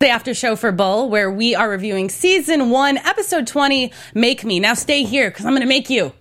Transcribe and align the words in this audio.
the 0.00 0.08
after 0.08 0.32
show 0.32 0.56
for 0.56 0.72
Bull, 0.72 1.10
where 1.10 1.30
we 1.30 1.54
are 1.54 1.68
reviewing 1.68 2.08
season 2.08 2.70
one, 2.70 2.96
episode 2.96 3.46
20, 3.46 3.92
Make 4.14 4.44
Me. 4.44 4.58
Now 4.58 4.72
stay 4.72 5.02
here 5.02 5.30
because 5.30 5.44
I'm 5.44 5.52
going 5.52 5.60
to 5.60 5.68
make 5.68 5.90
you. 5.90 6.14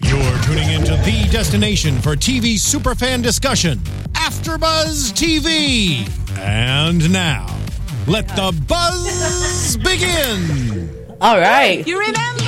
You're 0.00 0.38
tuning 0.42 0.68
into 0.72 0.90
the 0.96 1.26
destination 1.32 1.98
for 2.02 2.14
TV 2.14 2.56
superfan 2.56 3.22
discussion, 3.22 3.78
AfterBuzz 4.12 5.14
TV. 5.14 6.06
And 6.38 7.10
now, 7.10 7.46
let 8.06 8.28
the 8.28 8.54
buzz 8.68 9.78
begin. 9.78 11.16
All 11.22 11.38
right. 11.38 11.86
You 11.86 11.98
remember? 11.98 12.47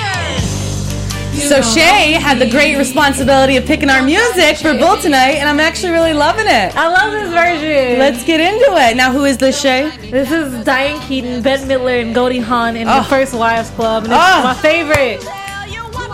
So 1.33 1.63
Shay 1.63 2.13
had 2.13 2.39
the 2.39 2.49
great 2.49 2.77
responsibility 2.77 3.57
of 3.57 3.65
picking 3.67 3.89
our 3.91 4.03
music 4.03 4.57
for 4.59 4.73
Bull 4.77 4.97
tonight, 4.99 5.37
and 5.39 5.49
I'm 5.49 5.59
actually 5.61 5.93
really 5.93 6.13
loving 6.13 6.47
it. 6.47 6.77
I 6.77 6.89
love 6.89 7.13
this 7.13 7.33
version. 7.33 7.99
Let's 7.99 8.25
get 8.25 8.41
into 8.41 8.77
it. 8.77 8.97
Now, 8.97 9.11
who 9.13 9.25
is 9.25 9.39
this, 9.39 9.61
Shay? 9.61 9.91
This 10.11 10.31
is 10.31 10.65
Diane 10.65 11.01
Keaton, 11.09 11.43
Bette 11.43 11.65
Midler, 11.65 12.03
and 12.03 12.15
Goldie 12.15 12.39
Hawn 12.41 12.77
in 12.77 12.89
Oh. 12.89 12.99
the 12.99 13.05
First 13.05 13.35
Wives 13.35 13.71
Club. 13.71 14.05
And 14.05 14.13
this 14.13 14.19
Oh. 14.21 14.39
is 14.39 14.45
my 14.45 14.55
favorite. 14.55 15.25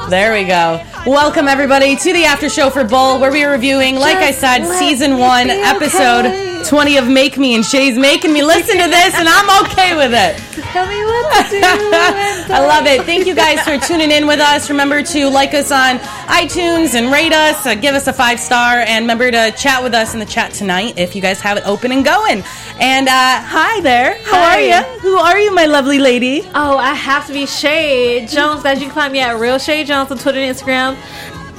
There 0.09 0.33
we 0.33 0.45
go. 0.45 0.81
Welcome, 1.07 1.49
everybody, 1.49 1.97
to 1.97 2.13
the 2.13 2.25
after 2.25 2.49
show 2.49 2.71
for 2.71 2.85
Bull, 2.85 3.19
where 3.19 3.33
we 3.33 3.43
are 3.45 3.51
reviewing, 3.51 3.97
like 3.97 4.19
I 4.19 4.31
said, 4.31 4.65
season 4.79 5.19
one, 5.19 5.51
episode. 5.51 6.46
20 6.69 6.97
of 6.97 7.07
Make 7.09 7.39
Me, 7.39 7.55
and 7.55 7.65
Shay's 7.65 7.97
making 7.99 8.33
me 8.33 8.43
listen 8.43 8.77
to 8.79 8.89
this, 8.89 9.15
and 9.15 9.29
I'm 9.29 9.65
okay 9.67 9.95
with 9.95 10.13
it. 10.13 10.37
Tell 10.73 10.87
me 10.87 11.03
what 11.05 11.47
to 11.47 11.51
do. 11.53 11.61
I 12.55 12.65
love 12.67 12.87
it. 12.87 13.03
Thank 13.05 13.27
you 13.27 13.35
guys 13.35 13.61
for 13.63 13.79
tuning 13.79 14.11
in 14.11 14.27
with 14.27 14.41
us. 14.41 14.69
Remember 14.69 15.03
to 15.03 15.29
like 15.29 15.55
us 15.55 15.71
on 15.71 15.99
iTunes 16.29 16.95
and 16.95 17.13
rate 17.13 17.33
us, 17.33 17.65
uh, 17.67 17.75
give 17.75 17.95
us 17.95 18.07
a 18.09 18.13
five 18.13 18.41
star, 18.41 18.79
and 18.81 19.05
remember 19.05 19.31
to 19.31 19.53
chat 19.57 19.83
with 19.83 19.95
us 19.95 20.13
in 20.15 20.21
the 20.21 20.27
chat 20.27 20.53
tonight 20.53 20.95
if 20.99 21.15
you 21.15 21.23
guys 21.23 21.41
have 21.41 21.57
it 21.57 21.67
open 21.67 21.93
and 21.93 22.05
going. 22.05 22.43
And 22.81 23.09
uh, 23.09 23.41
hi 23.43 23.81
there. 23.83 24.19
How 24.25 24.43
Hi. 24.43 24.57
are 24.57 24.61
you? 24.83 24.99
Who 25.01 25.17
are 25.17 25.39
you, 25.39 25.55
my 25.55 25.67
lovely 25.67 25.99
lady? 25.99 26.43
Oh, 26.55 26.77
I 26.77 26.95
have 26.95 27.27
to 27.29 27.33
be 27.33 27.47
Shay 27.47 28.27
Jones. 28.27 28.63
Guys, 28.63 28.81
you 28.81 28.87
can 28.87 28.95
find 28.95 29.13
me 29.13 29.21
at 29.21 29.39
Real 29.39 29.59
Shay 29.59 29.85
Jones 29.85 30.11
on 30.11 30.19
Twitter 30.19 30.41
and 30.41 30.55
Instagram. 30.55 30.97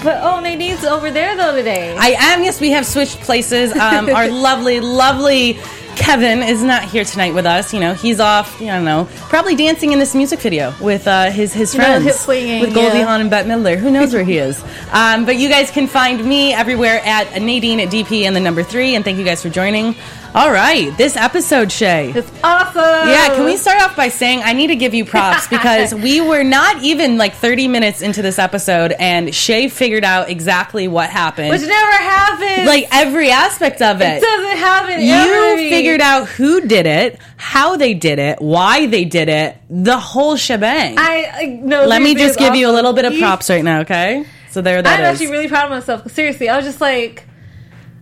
But 0.07 0.23
oh, 0.23 0.39
Nadine's 0.39 0.85
over 0.85 1.11
there 1.11 1.35
though 1.35 1.53
today. 1.53 1.93
I 1.99 2.15
am. 2.17 2.41
Yes, 2.41 2.61
we 2.61 2.69
have 2.69 2.85
switched 2.85 3.19
places. 3.19 3.73
Um, 3.73 4.07
our 4.07 4.29
lovely, 4.31 4.79
lovely. 4.79 5.59
Kevin 5.97 6.43
is 6.43 6.63
not 6.63 6.85
here 6.85 7.03
tonight 7.03 7.33
with 7.33 7.45
us. 7.45 7.73
You 7.73 7.81
know, 7.81 7.93
he's 7.93 8.21
off. 8.21 8.61
I 8.61 8.67
don't 8.67 8.85
know, 8.85 9.09
probably 9.23 9.57
dancing 9.57 9.91
in 9.91 9.99
this 9.99 10.15
music 10.15 10.39
video 10.39 10.73
with 10.79 11.09
uh, 11.09 11.29
his 11.29 11.51
his 11.51 11.75
friends, 11.75 12.05
hip 12.05 12.15
swinging, 12.15 12.61
with 12.61 12.73
Goldie 12.73 12.99
yeah. 12.99 13.05
Hawn 13.05 13.19
and 13.19 13.29
Bette 13.29 13.49
Midler. 13.49 13.77
Who 13.77 13.91
knows 13.91 14.13
where 14.13 14.23
he 14.23 14.37
is? 14.37 14.63
Um, 14.89 15.25
but 15.25 15.35
you 15.35 15.49
guys 15.49 15.69
can 15.69 15.85
find 15.85 16.23
me 16.23 16.53
everywhere 16.53 17.01
at 17.03 17.41
Nadine 17.41 17.81
at 17.81 17.89
DP 17.89 18.23
and 18.23 18.33
the 18.33 18.39
number 18.39 18.63
three. 18.63 18.95
And 18.95 19.03
thank 19.03 19.17
you 19.17 19.25
guys 19.25 19.43
for 19.43 19.49
joining. 19.49 19.95
All 20.35 20.51
right, 20.51 20.95
this 20.97 21.15
episode, 21.15 21.71
Shay. 21.71 22.11
it's 22.13 22.31
awesome. 22.43 23.09
Yeah, 23.09 23.29
can 23.35 23.45
we 23.45 23.57
start 23.57 23.81
off 23.81 23.95
by 23.95 24.09
saying 24.09 24.41
I 24.43 24.53
need 24.53 24.67
to 24.67 24.75
give 24.75 24.93
you 24.93 25.03
props 25.03 25.47
because 25.49 25.95
we 25.95 26.21
were 26.21 26.43
not 26.43 26.83
even 26.83 27.17
like 27.17 27.33
30 27.33 27.67
minutes 27.67 28.03
into 28.03 28.21
this 28.21 28.37
episode 28.37 28.91
and 28.91 29.33
Shay 29.33 29.67
figured 29.67 30.03
out 30.03 30.29
exactly 30.29 30.87
what 30.87 31.09
happened. 31.09 31.49
Which 31.49 31.61
never 31.61 31.91
happens. 31.91 32.67
like 32.67 32.87
every 32.91 33.31
aspect 33.31 33.81
of 33.81 33.99
it 33.99 34.17
it. 34.17 34.21
doesn't 34.21 34.57
happen. 34.57 35.01
You 35.01 35.13
ever. 35.13 35.57
figured 35.57 36.01
out 36.01 36.27
who 36.27 36.61
did 36.67 36.85
it, 36.85 37.19
how 37.37 37.75
they 37.77 37.95
did 37.95 38.19
it, 38.19 38.39
why 38.39 38.85
they 38.85 39.05
did 39.05 39.29
it, 39.29 39.57
the 39.71 39.97
whole 39.97 40.35
shebang. 40.35 40.97
I, 40.99 41.31
I 41.33 41.45
no. 41.45 41.85
Let 41.87 42.01
me 42.01 42.13
just 42.13 42.37
give 42.37 42.53
you 42.53 42.69
a 42.69 42.73
little 42.73 42.93
bit 42.93 43.05
of 43.05 43.17
props 43.17 43.49
right 43.49 43.63
now, 43.63 43.79
okay? 43.81 44.23
So 44.51 44.61
there 44.61 44.83
that 44.83 44.99
I'm 44.99 45.05
is. 45.05 45.19
actually 45.19 45.31
really 45.31 45.47
proud 45.47 45.65
of 45.65 45.71
myself. 45.71 46.11
Seriously, 46.11 46.47
I 46.47 46.57
was 46.57 46.65
just 46.65 46.81
like, 46.81 47.25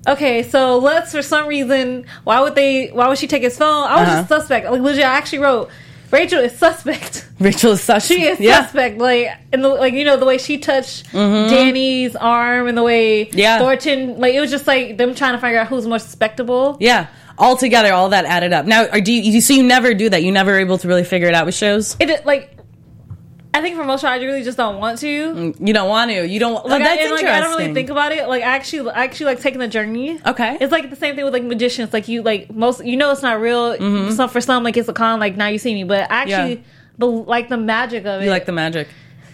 okay, 0.08 0.44
so 0.44 0.78
let's 0.80 1.12
for 1.12 1.22
some 1.22 1.48
reason, 1.48 2.06
why 2.24 2.40
would 2.42 2.56
they? 2.56 2.88
Why 2.88 3.08
would 3.08 3.18
she 3.18 3.28
take 3.28 3.44
his 3.44 3.58
phone? 3.58 3.88
I 3.88 4.00
was 4.02 4.08
Uh-huh. 4.10 4.18
just 4.20 4.28
suspect. 4.30 4.70
Like 4.70 4.82
legit, 4.82 5.04
I 5.04 5.16
actually 5.18 5.40
wrote 5.40 5.70
Rachel 6.12 6.40
is 6.40 6.58
suspect. 6.58 7.28
Rachel 7.40 7.72
is 7.74 7.82
suspect. 7.82 8.06
She 8.20 8.26
is 8.26 8.40
yeah. 8.40 8.62
suspect. 8.64 9.00
Like 9.00 9.30
and 9.52 9.64
the, 9.64 9.70
like 9.70 9.94
you 9.94 10.06
know 10.06 10.18
the 10.18 10.26
way 10.26 10.38
she 10.38 10.58
touched 10.58 11.12
Danny's 11.12 12.16
arm 12.16 12.68
and 12.68 12.78
the 12.78 12.84
way 12.84 13.26
Mm-hmm. 13.26 13.38
Yeah. 13.38 13.60
Thornton 13.60 14.20
like 14.20 14.34
it 14.34 14.40
was 14.40 14.52
just 14.52 14.68
like 14.68 14.98
them 14.98 15.16
trying 15.16 15.34
to 15.34 15.40
figure 15.42 15.60
out 15.60 15.68
who's 15.68 15.86
more 15.88 15.98
suspectable. 15.98 16.78
Yeah. 16.80 17.08
All 17.38 17.58
together, 17.58 17.92
all 17.92 18.10
that 18.10 18.24
added 18.24 18.54
up. 18.54 18.66
Now, 18.66 18.88
are, 18.88 19.02
do 19.02 19.12
you, 19.12 19.22
you 19.34 19.42
so 19.42 19.54
you 19.54 19.64
never 19.64 19.94
do 19.94 20.10
that? 20.10 20.24
You 20.24 20.32
never 20.32 20.58
able 20.58 20.78
to 20.78 20.88
really 20.88 21.04
figure 21.04 21.28
it 21.28 21.34
out 21.34 21.46
with 21.46 21.56
shows? 21.56 21.98
It 22.00 22.26
like. 22.26 22.55
I 23.56 23.62
think 23.62 23.76
for 23.78 23.84
most 23.86 24.04
I 24.04 24.18
really 24.18 24.44
just 24.44 24.58
don't 24.58 24.80
want 24.80 25.00
to. 25.00 25.54
You 25.60 25.74
don't 25.74 25.88
want 25.90 26.12
to. 26.12 26.28
You 26.28 26.40
don't. 26.40 26.66
Like, 26.66 26.82
I, 26.82 26.86
that's 26.86 27.02
and, 27.04 27.12
like. 27.14 27.26
I 27.26 27.40
don't 27.40 27.58
really 27.58 27.74
think 27.74 27.90
about 27.90 28.12
it. 28.12 28.28
Like, 28.28 28.44
I 28.44 28.56
actually, 28.56 28.92
I 28.92 29.04
actually 29.06 29.28
like 29.28 29.40
taking 29.42 29.60
the 29.60 29.68
journey. 29.68 30.20
Okay. 30.26 30.58
It's 30.60 30.72
like 30.72 30.90
the 30.90 30.96
same 30.96 31.16
thing 31.16 31.24
with 31.24 31.34
like 31.34 31.44
magicians. 31.44 31.94
Like 31.94 32.08
you, 32.08 32.22
like 32.22 32.54
most, 32.54 32.84
you 32.86 32.98
know, 32.98 33.12
it's 33.12 33.22
not 33.22 33.40
real. 33.40 33.76
Some 34.12 34.30
for 34.30 34.42
some, 34.42 34.64
like 34.64 34.78
it's 34.78 34.90
a 34.90 34.94
con. 34.94 35.20
Like 35.20 35.38
now 35.38 35.48
you 35.48 35.58
see 35.58 35.74
me, 35.74 35.84
but 35.84 36.12
I 36.12 36.24
actually, 36.24 36.58
Mm-hmm. 36.58 36.64
Yeah. 36.64 36.98
the 36.98 37.06
like 37.08 37.50
the 37.50 37.58
magic 37.58 38.06
of 38.06 38.22
it. 38.22 38.26
you 38.26 38.30
like 38.32 38.46
the 38.46 38.52
magic. 38.52 38.88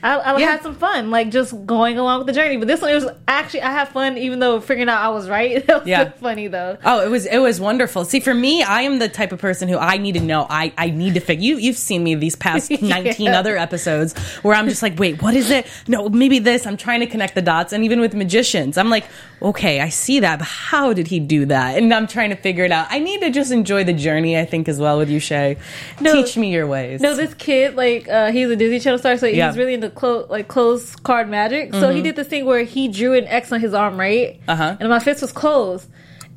I, 0.04 0.16
I 0.18 0.38
Yeah. 0.40 0.52
had 0.52 0.64
some 0.64 0.76
fun, 0.76 1.12
like 1.12 1.30
just 1.30 1.66
going 1.66 1.98
along 1.98 2.20
with 2.20 2.28
the 2.28 2.34
journey. 2.34 2.58
But 2.58 2.68
this 2.68 2.82
one, 2.82 2.92
it 2.92 2.96
was 2.96 3.08
actually 3.28 3.62
I 3.62 3.72
had 3.72 3.90
fun, 3.90 4.18
even 4.18 4.40
though 4.40 4.60
figuring 4.60 4.90
out 4.90 5.02
I 5.02 5.10
was 5.10 5.30
right. 5.30 5.52
It 5.62 5.68
was 5.68 5.86
Yeah. 5.86 6.06
so 6.06 6.12
funny 6.20 6.48
though. 6.48 6.78
Oh, 6.84 7.04
it 7.06 7.10
was 7.10 7.26
it 7.26 7.38
was 7.40 7.60
wonderful. 7.60 8.06
See, 8.06 8.20
for 8.20 8.34
me, 8.34 8.64
I 8.64 8.82
am 8.82 9.00
the 9.00 9.10
type 9.10 9.32
of 9.32 9.40
person 9.40 9.70
who 9.70 9.78
I 9.78 9.98
need 9.98 10.14
to 10.14 10.22
know. 10.22 10.48
I 10.50 10.74
I 10.78 10.90
need 10.90 11.14
to 11.16 11.20
figure. 11.20 11.44
You 11.46 11.58
you've 11.58 11.78
seen 11.78 12.04
me 12.04 12.16
these 12.16 12.36
past 12.36 12.72
nineteen 12.82 13.28
Yeah. 13.28 13.40
other 13.40 13.58
episodes 13.58 14.18
where 14.44 14.56
I'm 14.56 14.68
just 14.70 14.82
like, 14.82 14.98
wait, 15.00 15.22
what 15.22 15.34
is 15.36 15.50
it? 15.52 15.68
No, 15.88 16.10
maybe 16.10 16.40
this. 16.40 16.66
I'm 16.66 16.78
trying 16.78 17.02
to 17.02 17.08
connect 17.08 17.36
the 17.36 17.42
dots, 17.42 17.74
and 17.74 17.84
even 17.84 18.00
with 18.00 18.14
magicians, 18.16 18.78
I'm 18.78 18.90
like, 18.90 19.06
okay, 19.42 19.82
I 19.82 19.90
see 19.90 20.20
that, 20.20 20.40
but 20.40 20.48
how 20.48 20.94
did 20.94 21.08
he 21.08 21.20
do 21.20 21.46
that? 21.46 21.78
And 21.78 21.94
I'm 21.94 22.08
trying 22.08 22.30
to 22.32 22.36
figure 22.36 22.64
it 22.64 22.72
out. 22.72 22.88
I 22.90 23.00
need 23.00 23.22
to 23.22 23.30
just 23.30 23.52
enjoy 23.52 23.84
the 23.84 23.94
journey. 23.94 24.38
I 24.38 24.46
think 24.46 24.68
as 24.70 24.80
well 24.80 24.98
with 25.00 25.10
you, 25.10 25.20
Shay. 25.20 25.58
No. 26.00 26.14
Teach 26.14 26.38
me 26.38 26.52
your 26.52 26.68
ways. 26.68 27.02
No, 27.02 27.16
this 27.16 27.34
kid, 27.34 27.76
like, 27.76 28.08
uh, 28.08 28.32
he's 28.32 28.50
a 28.50 28.56
Disney 28.56 28.80
Channel 28.80 29.00
star, 29.00 29.18
so 29.18 29.26
Yeah. 29.26 29.48
he's 29.50 29.58
really 29.58 29.74
into 29.74 29.90
clo- 29.96 30.26
like 30.30 30.48
close 30.48 30.96
card 30.96 31.30
magic. 31.30 31.74
So 31.74 31.90
he 31.92 32.02
did 32.02 32.16
this 32.16 32.28
thing 32.28 32.46
where 32.46 32.64
he 32.64 32.88
drew 32.88 33.14
an 33.14 33.26
X 33.28 33.52
on 33.52 33.60
his 33.60 33.74
arm, 33.74 34.00
right? 34.00 34.40
Uh-huh. 34.48 34.78
And 34.80 34.90
my 34.90 35.00
fist 35.00 35.22
was 35.22 35.32
closed, 35.32 35.90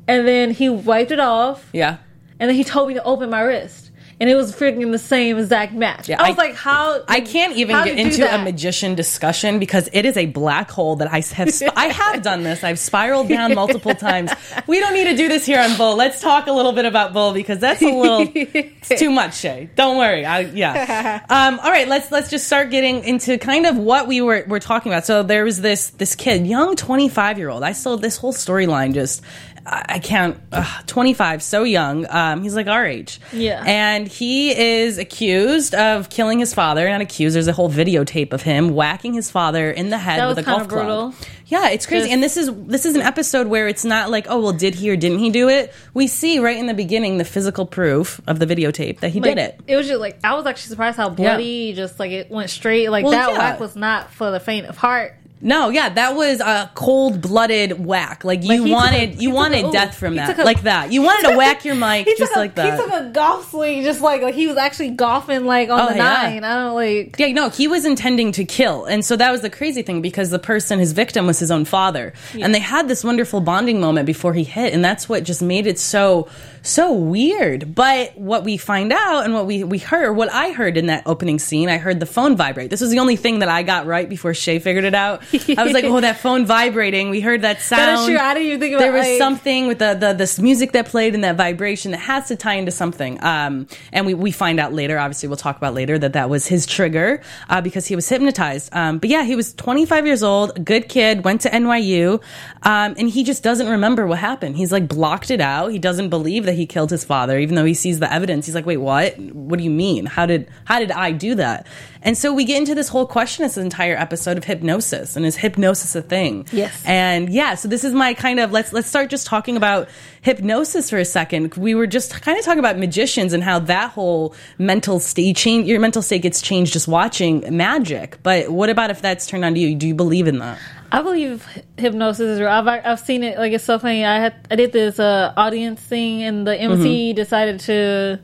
and 0.07 0.27
then 0.27 0.51
he 0.51 0.69
wiped 0.69 1.11
it 1.11 1.19
off, 1.19 1.69
yeah. 1.73 1.97
and 2.39 2.49
then 2.49 2.55
he 2.55 2.63
told 2.63 2.87
me 2.87 2.93
to 2.95 3.03
open 3.03 3.29
my 3.29 3.41
wrist, 3.41 3.84
and 4.19 4.29
it 4.29 4.35
was 4.35 4.55
freaking 4.55 4.91
the 4.91 4.99
same 4.99 5.37
exact 5.37 5.73
match. 5.73 6.07
Yeah, 6.09 6.21
I 6.21 6.29
was 6.29 6.39
I- 6.39 6.41
like, 6.43 6.55
how? 6.55 7.03
I 7.07 7.19
can't 7.21 7.55
even 7.57 7.75
get 7.83 7.95
did 7.95 7.97
you 7.97 8.17
do 8.17 8.23
into 8.23 8.35
a 8.35 8.43
magician 8.43 8.95
discussion 8.95 9.59
because 9.59 9.89
it 9.93 10.05
is 10.05 10.15
a 10.17 10.25
black 10.25 10.71
hole 10.71 10.95
that 10.97 11.11
I 11.11 11.21
have. 11.35 11.51
sp- 11.53 11.73
I 11.75 11.87
have 11.87 12.21
done 12.21 12.43
this. 12.43 12.63
I've 12.63 12.79
spiraled 12.79 13.27
down 13.29 13.53
multiple 13.55 13.95
times. 13.95 14.31
We 14.67 14.79
don't 14.79 14.93
need 14.93 15.05
to 15.05 15.15
do 15.17 15.27
this 15.27 15.45
here 15.45 15.59
on 15.59 15.75
Bull. 15.77 15.95
Let's 15.95 16.21
talk 16.21 16.47
a 16.47 16.51
little 16.51 16.71
bit 16.71 16.85
about 16.85 17.13
Bull 17.13 17.33
because 17.33 17.59
that's 17.59 17.81
a 17.81 17.85
little. 17.89 18.27
It's 18.33 18.99
too 18.99 19.09
much, 19.11 19.35
Shay. 19.37 19.69
Don't 19.75 19.97
worry. 19.97 20.25
I, 20.25 20.39
yeah. 20.41 21.21
Um, 21.29 21.59
all 21.59 21.71
right. 21.71 21.87
Let's 21.87 22.11
let's 22.11 22.29
just 22.29 22.47
start 22.47 22.69
getting 22.71 23.03
into 23.03 23.37
kind 23.37 23.65
of 23.65 23.77
what 23.77 24.07
we 24.07 24.21
were 24.21 24.43
were 24.47 24.59
talking 24.59 24.91
about. 24.91 25.05
So 25.05 25.23
there 25.23 25.43
was 25.43 25.61
this 25.61 25.89
this 25.91 26.15
kid, 26.15 26.47
young 26.47 26.75
twenty 26.75 27.09
five 27.09 27.37
year 27.37 27.49
old. 27.49 27.63
I 27.63 27.73
still 27.73 27.97
this 27.97 28.17
whole 28.17 28.33
storyline 28.33 28.93
just. 28.93 29.21
I 29.67 29.97
can't. 29.99 30.37
Uh, 30.51 30.63
25, 30.85 31.41
so 31.41 31.63
young. 31.63 32.05
Um, 32.09 32.43
he's 32.43 32.55
like 32.55 32.67
our 32.67 32.85
age. 32.85 33.19
Yeah. 33.33 33.63
And 33.65 34.07
he 34.07 34.55
is 34.55 34.97
accused 34.99 35.73
of 35.73 36.09
killing 36.09 36.37
his 36.39 36.53
father. 36.53 36.87
Not 36.87 37.01
accused. 37.01 37.35
There's 37.35 37.47
a 37.47 37.53
whole 37.53 37.69
videotape 37.71 38.31
of 38.31 38.43
him 38.43 38.75
whacking 38.75 39.13
his 39.15 39.31
father 39.31 39.71
in 39.71 39.89
the 39.89 39.97
head 39.97 40.19
That 40.19 40.27
with 40.27 40.37
a 40.37 40.43
golf 40.43 40.67
club. 40.67 40.69
brutal. 40.69 41.13
Yeah, 41.47 41.69
it's 41.69 41.85
crazy. 41.85 42.03
Just- 42.05 42.13
and 42.13 42.23
this 42.23 42.37
is 42.37 42.51
this 42.67 42.85
is 42.85 42.95
an 42.95 43.01
episode 43.01 43.47
where 43.47 43.67
it's 43.67 43.85
not 43.85 44.11
like, 44.11 44.27
oh 44.29 44.39
well, 44.39 44.53
did 44.53 44.75
he 44.75 44.89
or 44.91 44.95
didn't 44.95 45.19
he 45.19 45.29
do 45.31 45.49
it? 45.49 45.73
We 45.95 46.07
see 46.07 46.37
right 46.39 46.57
in 46.57 46.67
the 46.67 46.73
beginning 46.75 47.17
the 47.17 47.25
physical 47.25 47.65
proof 47.65 48.21
of 48.27 48.37
the 48.39 48.45
videotape 48.45 48.99
that 48.99 49.09
he 49.09 49.19
Like, 49.19 49.35
did 49.35 49.37
it. 49.43 49.59
It 49.67 49.75
was 49.75 49.87
just 49.87 49.99
like 49.99 50.19
I 50.23 50.35
was 50.35 50.45
actually 50.45 50.69
surprised 50.69 50.97
how 50.97 51.09
bloody, 51.09 51.73
just 51.73 51.99
like 51.99 52.11
it 52.11 52.29
went 52.29 52.49
straight. 52.51 52.89
Like 52.89 53.03
Well, 53.03 53.11
that 53.13 53.31
yeah. 53.31 53.37
whack 53.37 53.59
was 53.59 53.75
not 53.75 54.11
for 54.11 54.29
the 54.31 54.39
faint 54.39 54.67
of 54.67 54.77
heart. 54.77 55.15
No, 55.45 55.69
yeah, 55.69 55.89
that 55.89 56.15
was 56.15 56.39
a 56.41 56.71
cold 56.73 57.21
blooded 57.21 57.85
whack. 57.85 58.25
Like 58.25 58.43
you 58.43 58.63
Like, 58.63 58.71
wanted, 58.71 59.11
a- 59.11 59.21
you 59.21 59.29
wanted 59.29 59.65
a- 59.65 59.71
death 59.71 59.95
from 59.95 60.15
that, 60.15 60.39
a- 60.39 60.43
like 60.43 60.63
that. 60.63 60.91
You 60.91 61.03
wanted 61.03 61.29
to 61.29 61.37
whack 61.37 61.63
your 61.63 61.75
mic 61.75 62.07
just 62.17 62.35
like 62.35 62.55
that. 62.55 62.77
He 62.79 62.83
took 62.83 62.91
a 62.91 63.09
golf 63.11 63.51
swing, 63.51 63.83
just 63.83 64.01
like 64.01 64.23
like 64.23 64.33
he 64.33 64.47
was 64.47 64.57
actually 64.57 64.89
golfing 64.89 65.45
like 65.45 65.69
on 65.69 65.79
Oh, 65.79 65.89
the 65.89 65.97
yeah. 65.97 66.03
nine. 66.03 66.43
I 66.43 66.63
don't 66.63 66.73
like. 66.73 67.15
Yeah, 67.19 67.31
no, 67.31 67.49
he 67.49 67.67
was 67.67 67.85
intending 67.85 68.31
to 68.33 68.43
kill. 68.43 68.85
And 68.85 69.05
so 69.05 69.15
that 69.17 69.31
was 69.31 69.41
the 69.41 69.51
crazy 69.51 69.83
thing 69.83 70.01
because 70.01 70.31
the 70.31 70.39
person, 70.39 70.79
his 70.79 70.93
victim, 70.93 71.27
was 71.27 71.37
his 71.37 71.51
own 71.51 71.63
father. 71.65 72.13
And 72.33 72.53
they 72.53 72.59
had 72.59 72.87
this 72.87 73.03
wonderful 73.03 73.39
bonding 73.39 73.79
moment 73.79 74.07
before 74.07 74.33
he 74.33 74.43
hit. 74.43 74.73
And 74.73 74.83
that's 74.83 75.07
what 75.07 75.23
just 75.23 75.43
made 75.43 75.67
it 75.67 75.77
so, 75.77 76.27
so 76.63 76.91
weird. 76.91 77.75
But 77.75 78.17
what 78.17 78.43
we 78.43 78.57
find 78.57 78.91
out 78.91 79.25
and 79.25 79.33
what 79.35 79.45
we, 79.45 79.63
we 79.63 79.77
heard, 79.77 80.13
what 80.13 80.31
I 80.33 80.51
heard 80.51 80.75
in 80.75 80.87
that 80.87 81.03
opening 81.05 81.37
scene, 81.37 81.69
I 81.69 81.77
heard 81.77 81.99
the 81.99 82.05
phone 82.07 82.35
vibrate. 82.35 82.71
This 82.71 82.81
was 82.81 82.89
the 82.89 82.97
only 82.99 83.15
thing 83.15 83.39
that 83.39 83.49
I 83.49 83.61
got 83.61 83.85
right 83.85 84.09
before 84.09 84.33
Shay 84.33 84.57
figured 84.57 84.85
it 84.85 84.95
out. 84.95 85.21
I 85.57 85.63
was 85.63 85.73
like, 85.73 85.85
oh, 85.85 85.99
that 86.01 86.19
phone 86.19 86.45
vibrating. 86.45 87.09
We 87.09 87.21
heard 87.21 87.41
that 87.41 87.61
sound. 87.61 87.81
That 87.81 87.99
is 87.99 88.05
true. 88.05 88.17
I 88.17 88.33
didn't 88.33 88.47
even 88.47 88.59
think 88.59 88.73
about 88.73 88.83
there 88.83 88.91
was 88.91 89.05
like, 89.05 89.17
something 89.17 89.67
with 89.67 89.79
the, 89.79 89.93
the 89.93 90.13
this 90.13 90.39
music 90.39 90.71
that 90.73 90.87
played 90.87 91.13
and 91.13 91.23
that 91.23 91.35
vibration 91.35 91.91
that 91.91 91.99
has 91.99 92.27
to 92.27 92.35
tie 92.35 92.55
into 92.55 92.71
something. 92.71 93.23
Um, 93.23 93.67
and 93.91 94.05
we, 94.05 94.13
we 94.13 94.31
find 94.31 94.59
out 94.59 94.73
later, 94.73 94.97
obviously 94.97 95.27
we'll 95.27 95.37
talk 95.37 95.57
about 95.57 95.73
later 95.73 95.97
that 95.99 96.13
that 96.13 96.29
was 96.29 96.47
his 96.47 96.65
trigger, 96.65 97.21
uh, 97.49 97.61
because 97.61 97.85
he 97.85 97.95
was 97.95 98.07
hypnotized. 98.07 98.73
Um, 98.73 98.99
but 98.99 99.09
yeah, 99.09 99.23
he 99.23 99.35
was 99.35 99.53
25 99.53 100.05
years 100.05 100.23
old, 100.23 100.65
good 100.65 100.89
kid, 100.89 101.23
went 101.23 101.41
to 101.41 101.49
NYU, 101.49 102.21
um, 102.63 102.95
and 102.97 103.09
he 103.09 103.23
just 103.23 103.43
doesn't 103.43 103.67
remember 103.67 104.07
what 104.07 104.19
happened. 104.19 104.57
He's 104.57 104.71
like 104.71 104.87
blocked 104.87 105.31
it 105.31 105.41
out. 105.41 105.71
He 105.71 105.79
doesn't 105.79 106.09
believe 106.09 106.45
that 106.45 106.53
he 106.53 106.65
killed 106.65 106.89
his 106.89 107.03
father, 107.03 107.37
even 107.37 107.55
though 107.55 107.65
he 107.65 107.73
sees 107.73 107.99
the 107.99 108.11
evidence. 108.11 108.45
He's 108.45 108.55
like, 108.55 108.65
wait, 108.65 108.77
what? 108.77 109.17
What 109.19 109.57
do 109.57 109.63
you 109.63 109.69
mean? 109.69 110.05
How 110.05 110.25
did, 110.25 110.49
how 110.65 110.79
did 110.79 110.91
I 110.91 111.11
do 111.11 111.35
that? 111.35 111.67
And 112.05 112.15
so 112.15 112.31
we 112.31 112.45
get 112.45 112.59
into 112.59 112.75
this 112.75 112.87
whole 112.87 113.07
question 113.07 113.43
this 113.43 113.57
entire 113.57 113.97
episode 113.97 114.37
of 114.37 114.43
hypnosis 114.43 115.14
and 115.15 115.25
is 115.25 115.35
hypnosis 115.35 115.95
a 115.95 116.01
thing? 116.01 116.47
Yes. 116.51 116.81
And 116.85 117.29
yeah, 117.29 117.55
so 117.55 117.67
this 117.67 117.83
is 117.83 117.93
my 117.93 118.13
kind 118.13 118.39
of 118.39 118.51
let's 118.51 118.73
let's 118.73 118.87
start 118.87 119.09
just 119.09 119.27
talking 119.27 119.57
about 119.57 119.87
hypnosis 120.21 120.89
for 120.89 120.97
a 120.97 121.05
second. 121.05 121.53
We 121.55 121.75
were 121.75 121.87
just 121.87 122.21
kind 122.21 122.37
of 122.37 122.43
talking 122.45 122.59
about 122.59 122.77
magicians 122.77 123.33
and 123.33 123.43
how 123.43 123.59
that 123.59 123.91
whole 123.91 124.33
mental 124.57 124.99
state 124.99 125.35
change 125.37 125.67
your 125.67 125.79
mental 125.79 126.01
state 126.01 126.21
gets 126.21 126.41
changed 126.41 126.73
just 126.73 126.87
watching 126.87 127.43
magic. 127.55 128.17
But 128.23 128.49
what 128.49 128.69
about 128.69 128.89
if 128.89 129.01
that's 129.01 129.27
turned 129.27 129.45
on 129.45 129.53
to 129.53 129.59
you? 129.59 129.75
Do 129.75 129.87
you 129.87 129.95
believe 129.95 130.27
in 130.27 130.39
that? 130.39 130.59
I 130.91 131.01
believe 131.01 131.45
hypnosis 131.77 132.21
is 132.21 132.39
real. 132.39 132.49
I've 132.49 132.67
I've 132.67 132.99
seen 132.99 133.23
it. 133.23 133.37
Like 133.37 133.53
it's 133.53 133.63
so 133.63 133.79
funny. 133.79 134.05
I 134.05 134.19
had 134.19 134.35
I 134.49 134.55
did 134.55 134.71
this 134.71 134.99
uh, 134.99 135.33
audience 135.35 135.81
thing, 135.81 136.23
and 136.23 136.47
the 136.47 136.55
MC 136.55 137.11
Mm-hmm. 137.11 137.15
decided 137.15 137.59
to 137.61 138.19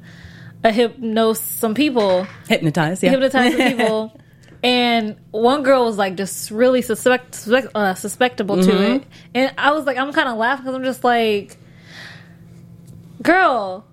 uh, 0.64 0.70
hypnose 0.70 1.38
some 1.38 1.74
people, 1.74 2.26
Hypnotize, 2.48 3.02
yeah. 3.04 3.10
hypnotize 3.10 3.58
some 3.58 3.68
people. 3.78 4.22
And 4.64 5.16
one 5.32 5.64
girl 5.64 5.86
was 5.86 5.98
like 5.98 6.16
just 6.16 6.52
really 6.52 6.82
suspect, 6.84 7.34
suspect 7.36 7.68
uh, 7.74 7.94
suspectable 7.96 8.58
Mm-hmm. 8.62 8.70
to 8.70 8.92
it, 8.96 9.04
and 9.34 9.54
I 9.58 9.72
was 9.72 9.86
like, 9.86 9.98
I'm 9.98 10.14
kind 10.14 10.30
of 10.30 10.38
laughing 10.38 10.66
because 10.66 10.76
I'm 10.76 10.84
just 10.84 11.04
like, 11.04 11.58
girl, 13.22 13.86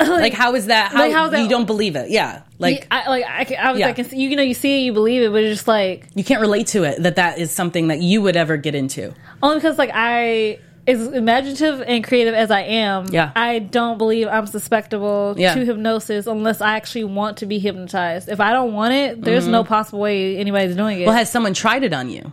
like 0.00 0.32
how 0.32 0.54
is 0.54 0.66
that? 0.66 0.92
How, 0.92 1.00
Like, 1.00 1.12
how 1.12 1.26
is 1.26 1.30
that- 1.32 1.42
you 1.42 1.48
don't 1.48 1.66
believe 1.66 1.94
it? 1.96 2.10
Yeah, 2.10 2.42
like 2.58 2.86
I, 2.90 3.08
like 3.08 3.24
I, 3.28 3.44
can- 3.44 3.58
I 3.64 3.70
was 3.70 3.80
Yeah. 3.80 3.86
like, 3.88 4.12
you 4.12 4.34
know, 4.36 4.42
you 4.42 4.54
see 4.54 4.80
it, 4.80 4.84
you 4.84 4.92
believe 4.92 5.22
it, 5.22 5.30
but 5.30 5.42
it's 5.44 5.56
just 5.58 5.68
like 5.68 6.06
you 6.14 6.24
can't 6.24 6.40
relate 6.40 6.68
to 6.68 6.84
it 6.84 7.02
that 7.02 7.16
that 7.16 7.38
is 7.38 7.50
something 7.50 7.88
that 7.88 8.00
you 8.00 8.22
would 8.22 8.36
ever 8.36 8.56
get 8.56 8.74
into. 8.74 9.14
Only 9.42 9.56
because 9.58 9.78
like 9.78 9.90
I 9.92 10.58
as 10.88 11.06
imaginative 11.08 11.82
and 11.86 12.02
creative 12.02 12.34
as 12.34 12.50
I 12.50 12.62
am, 12.62 13.06
Yeah. 13.10 13.30
I 13.36 13.58
don't 13.60 13.98
believe 13.98 14.26
I'm 14.28 14.46
susceptible 14.46 15.34
Yeah. 15.36 15.54
to 15.54 15.64
hypnosis 15.64 16.26
unless 16.26 16.60
I 16.60 16.76
actually 16.76 17.04
want 17.04 17.36
to 17.38 17.46
be 17.46 17.58
hypnotized. 17.58 18.28
If 18.28 18.40
I 18.40 18.52
don't 18.52 18.72
want 18.72 18.94
it, 18.94 19.22
there's 19.22 19.46
no 19.46 19.64
possible 19.64 20.00
way 20.00 20.36
anybody's 20.36 20.76
doing 20.76 20.96
it. 20.96 21.00
Mm-hmm. 21.00 21.06
Well, 21.08 21.16
has 21.16 21.30
someone 21.30 21.54
tried 21.54 21.84
it 21.84 21.92
on 21.92 22.10
you? 22.10 22.32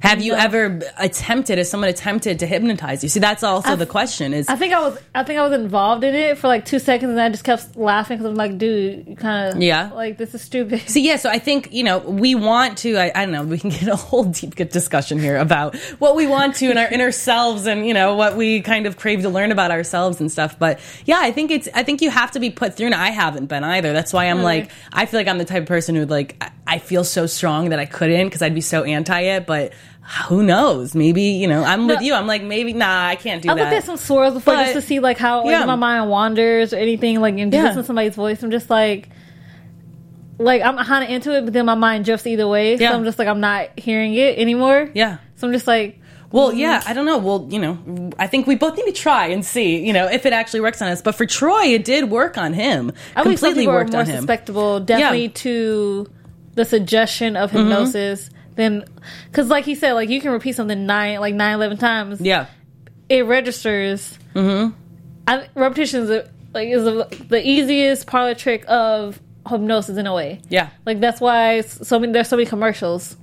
Have 0.00 0.22
you 0.22 0.32
ever 0.34 0.80
attempted? 0.96 1.58
Has 1.58 1.70
someone 1.70 1.90
attempted 1.90 2.38
to 2.38 2.46
hypnotize 2.46 3.02
you? 3.02 3.08
See, 3.10 3.20
that's 3.20 3.42
also 3.42 3.76
the 3.76 3.84
question. 3.86 4.32
Is 4.32 4.48
I 4.48 4.56
think 4.56 4.72
I 4.72 4.80
was 4.80 4.98
I 5.14 5.24
think 5.24 5.38
I 5.38 5.42
was 5.46 5.52
involved 5.52 6.04
in 6.04 6.14
it 6.14 6.38
for 6.38 6.48
like 6.48 6.64
two 6.64 6.78
seconds 6.78 7.10
and 7.10 7.20
I 7.20 7.28
just 7.28 7.44
kept 7.44 7.76
laughing 7.76 8.16
because 8.16 8.30
I'm 8.30 8.34
like, 8.36 8.56
dude, 8.56 9.06
you 9.06 9.16
kind 9.16 9.54
of 9.54 9.62
Yeah. 9.62 9.90
like 9.92 10.16
this 10.16 10.34
is 10.34 10.40
stupid. 10.40 10.80
See, 10.88 11.06
yeah, 11.06 11.16
so 11.16 11.28
I 11.28 11.38
think, 11.38 11.72
you 11.72 11.84
know, 11.84 11.98
we 11.98 12.34
want 12.34 12.78
to, 12.78 12.96
I, 12.96 13.12
I 13.14 13.24
don't 13.26 13.32
know, 13.32 13.44
we 13.44 13.58
can 13.58 13.70
get 13.70 13.88
a 13.88 13.96
whole 13.96 14.24
deep 14.24 14.54
discussion 14.56 15.18
here 15.18 15.36
about 15.36 15.76
what 15.98 16.16
we 16.16 16.26
want 16.26 16.56
to 16.56 16.70
in 16.70 16.78
our 16.78 16.88
inner 16.88 17.12
selves 17.12 17.66
and, 17.66 17.86
you 17.86 17.92
know, 17.94 18.14
what 18.14 18.36
we 18.36 18.62
kind 18.62 18.86
of 18.86 18.96
crave 18.96 19.22
to 19.22 19.28
learn 19.28 19.52
about 19.52 19.70
ourselves 19.70 20.18
and 20.20 20.32
stuff. 20.32 20.58
But 20.58 20.80
yeah, 21.04 21.18
I 21.20 21.30
think 21.30 21.50
it's, 21.50 21.68
I 21.74 21.82
think 21.82 22.00
you 22.00 22.08
have 22.10 22.30
to 22.32 22.40
be 22.40 22.48
put 22.50 22.74
through, 22.74 22.86
and 22.86 22.94
I 22.94 23.10
haven't 23.10 23.46
been 23.46 23.64
either. 23.64 23.92
That's 23.92 24.12
why 24.12 24.24
I'm 24.26 24.38
Really? 24.38 24.60
like, 24.62 24.70
I 24.92 25.04
feel 25.06 25.20
like 25.20 25.28
I'm 25.28 25.38
the 25.38 25.44
type 25.44 25.62
of 25.62 25.68
person 25.68 25.94
who, 25.94 26.00
would 26.00 26.10
like, 26.10 26.36
I, 26.40 26.50
I 26.66 26.78
feel 26.78 27.04
so 27.04 27.26
strong 27.26 27.68
that 27.70 27.78
I 27.78 27.84
couldn't 27.84 28.26
because 28.28 28.42
I'd 28.42 28.54
be 28.54 28.60
so 28.60 28.84
anti 28.84 29.20
it, 29.20 29.44
but 29.46 29.72
who 30.28 30.42
knows? 30.42 30.94
Maybe, 30.94 31.22
you 31.22 31.46
know, 31.46 31.62
I'm 31.62 31.86
with 31.86 32.02
you. 32.02 32.14
I'm 32.14 32.26
like, 32.26 32.42
maybe, 32.42 32.72
nah, 32.72 33.06
I 33.06 33.14
can't 33.16 33.42
do 33.42 33.46
that. 33.48 33.52
I 33.52 33.54
that. 33.56 33.62
looked 33.64 33.74
at 33.74 33.84
some 33.84 33.96
swirls 33.96 34.34
before 34.34 34.54
But- 34.54 34.62
just 34.64 34.74
to 34.74 34.82
see 34.82 34.98
like 35.00 35.18
how 35.18 35.42
like, 35.44 35.50
Yeah. 35.52 35.64
my 35.66 35.76
mind 35.76 36.10
wanders 36.10 36.72
or 36.72 36.76
anything 36.76 37.20
like 37.20 37.38
and 37.38 37.52
just 37.52 37.60
Yeah. 37.60 37.68
listen 37.68 37.82
to 37.82 37.86
somebody's 37.86 38.14
voice. 38.16 38.42
I'm 38.42 38.50
just 38.50 38.70
like 38.70 39.08
like 40.38 40.62
I'm 40.62 40.76
kind 40.78 41.04
of 41.04 41.10
into 41.10 41.36
it, 41.36 41.44
but 41.44 41.52
then 41.52 41.66
my 41.66 41.74
mind 41.74 42.04
drifts 42.06 42.26
either 42.26 42.48
way. 42.48 42.76
Yeah. 42.76 42.90
So 42.90 42.96
I'm 42.96 43.04
just 43.04 43.18
like 43.18 43.28
I'm 43.28 43.40
not 43.40 43.78
hearing 43.78 44.14
it 44.14 44.38
anymore. 44.38 44.90
yeah. 44.94 45.18
So 45.36 45.46
I'm 45.46 45.52
just 45.52 45.66
like 45.66 45.98
Well, 46.32 46.52
yeah, 46.52 46.82
I 46.86 46.92
don't 46.92 47.06
know. 47.06 47.18
Well, 47.18 47.46
you 47.50 47.58
know, 47.58 48.10
I 48.18 48.26
think 48.28 48.46
we 48.46 48.54
both 48.54 48.76
need 48.76 48.86
to 48.86 48.92
try 48.92 49.26
and 49.26 49.44
see, 49.44 49.84
you 49.84 49.92
know, 49.92 50.06
if 50.06 50.26
it 50.26 50.32
actually 50.32 50.60
works 50.60 50.80
on 50.80 50.88
us. 50.88 51.02
But 51.02 51.16
for 51.16 51.26
Troy, 51.26 51.74
it 51.74 51.84
did 51.84 52.08
work 52.10 52.38
on 52.38 52.52
him. 52.52 52.92
I 53.16 53.22
Completely 53.22 53.66
worked 53.66 53.94
on 53.96 54.06
him. 54.06 54.20
susceptible, 54.20 54.78
definitely 54.80 55.22
Yeah. 55.22 55.26
Mm-hmm. 55.28 55.34
to 55.34 56.06
the 56.54 56.64
suggestion 56.64 57.36
of 57.36 57.50
hypnosis. 57.50 58.30
Than 58.60 58.84
because, 59.26 59.48
like 59.48 59.64
he 59.64 59.74
said, 59.74 59.94
like 59.94 60.08
you 60.08 60.20
can 60.20 60.30
repeat 60.30 60.54
something 60.54 60.86
nine, 60.86 61.18
like 61.20 61.34
nine, 61.34 61.54
eleven 61.54 61.78
times. 61.78 62.20
Yeah. 62.20 62.46
it 63.08 63.24
registers. 63.26 64.18
Mm-hmm. 64.34 64.74
I, 65.26 65.48
repetition 65.54 66.02
is 66.02 66.10
a, 66.10 66.30
like 66.54 66.68
is 66.68 66.86
a, 66.86 67.08
the 67.28 67.40
easiest 67.46 68.06
parlor 68.06 68.34
trick 68.34 68.64
of 68.68 69.20
hypnosis 69.48 69.96
in 69.96 70.06
a 70.06 70.14
way. 70.14 70.40
Yeah. 70.48 70.70
Like 70.86 71.00
that's 71.00 71.20
why 71.20 71.62
so 71.62 71.98
many 71.98 72.12
there's 72.12 72.28
so 72.28 72.36
many 72.36 72.46
commercials. 72.48 73.16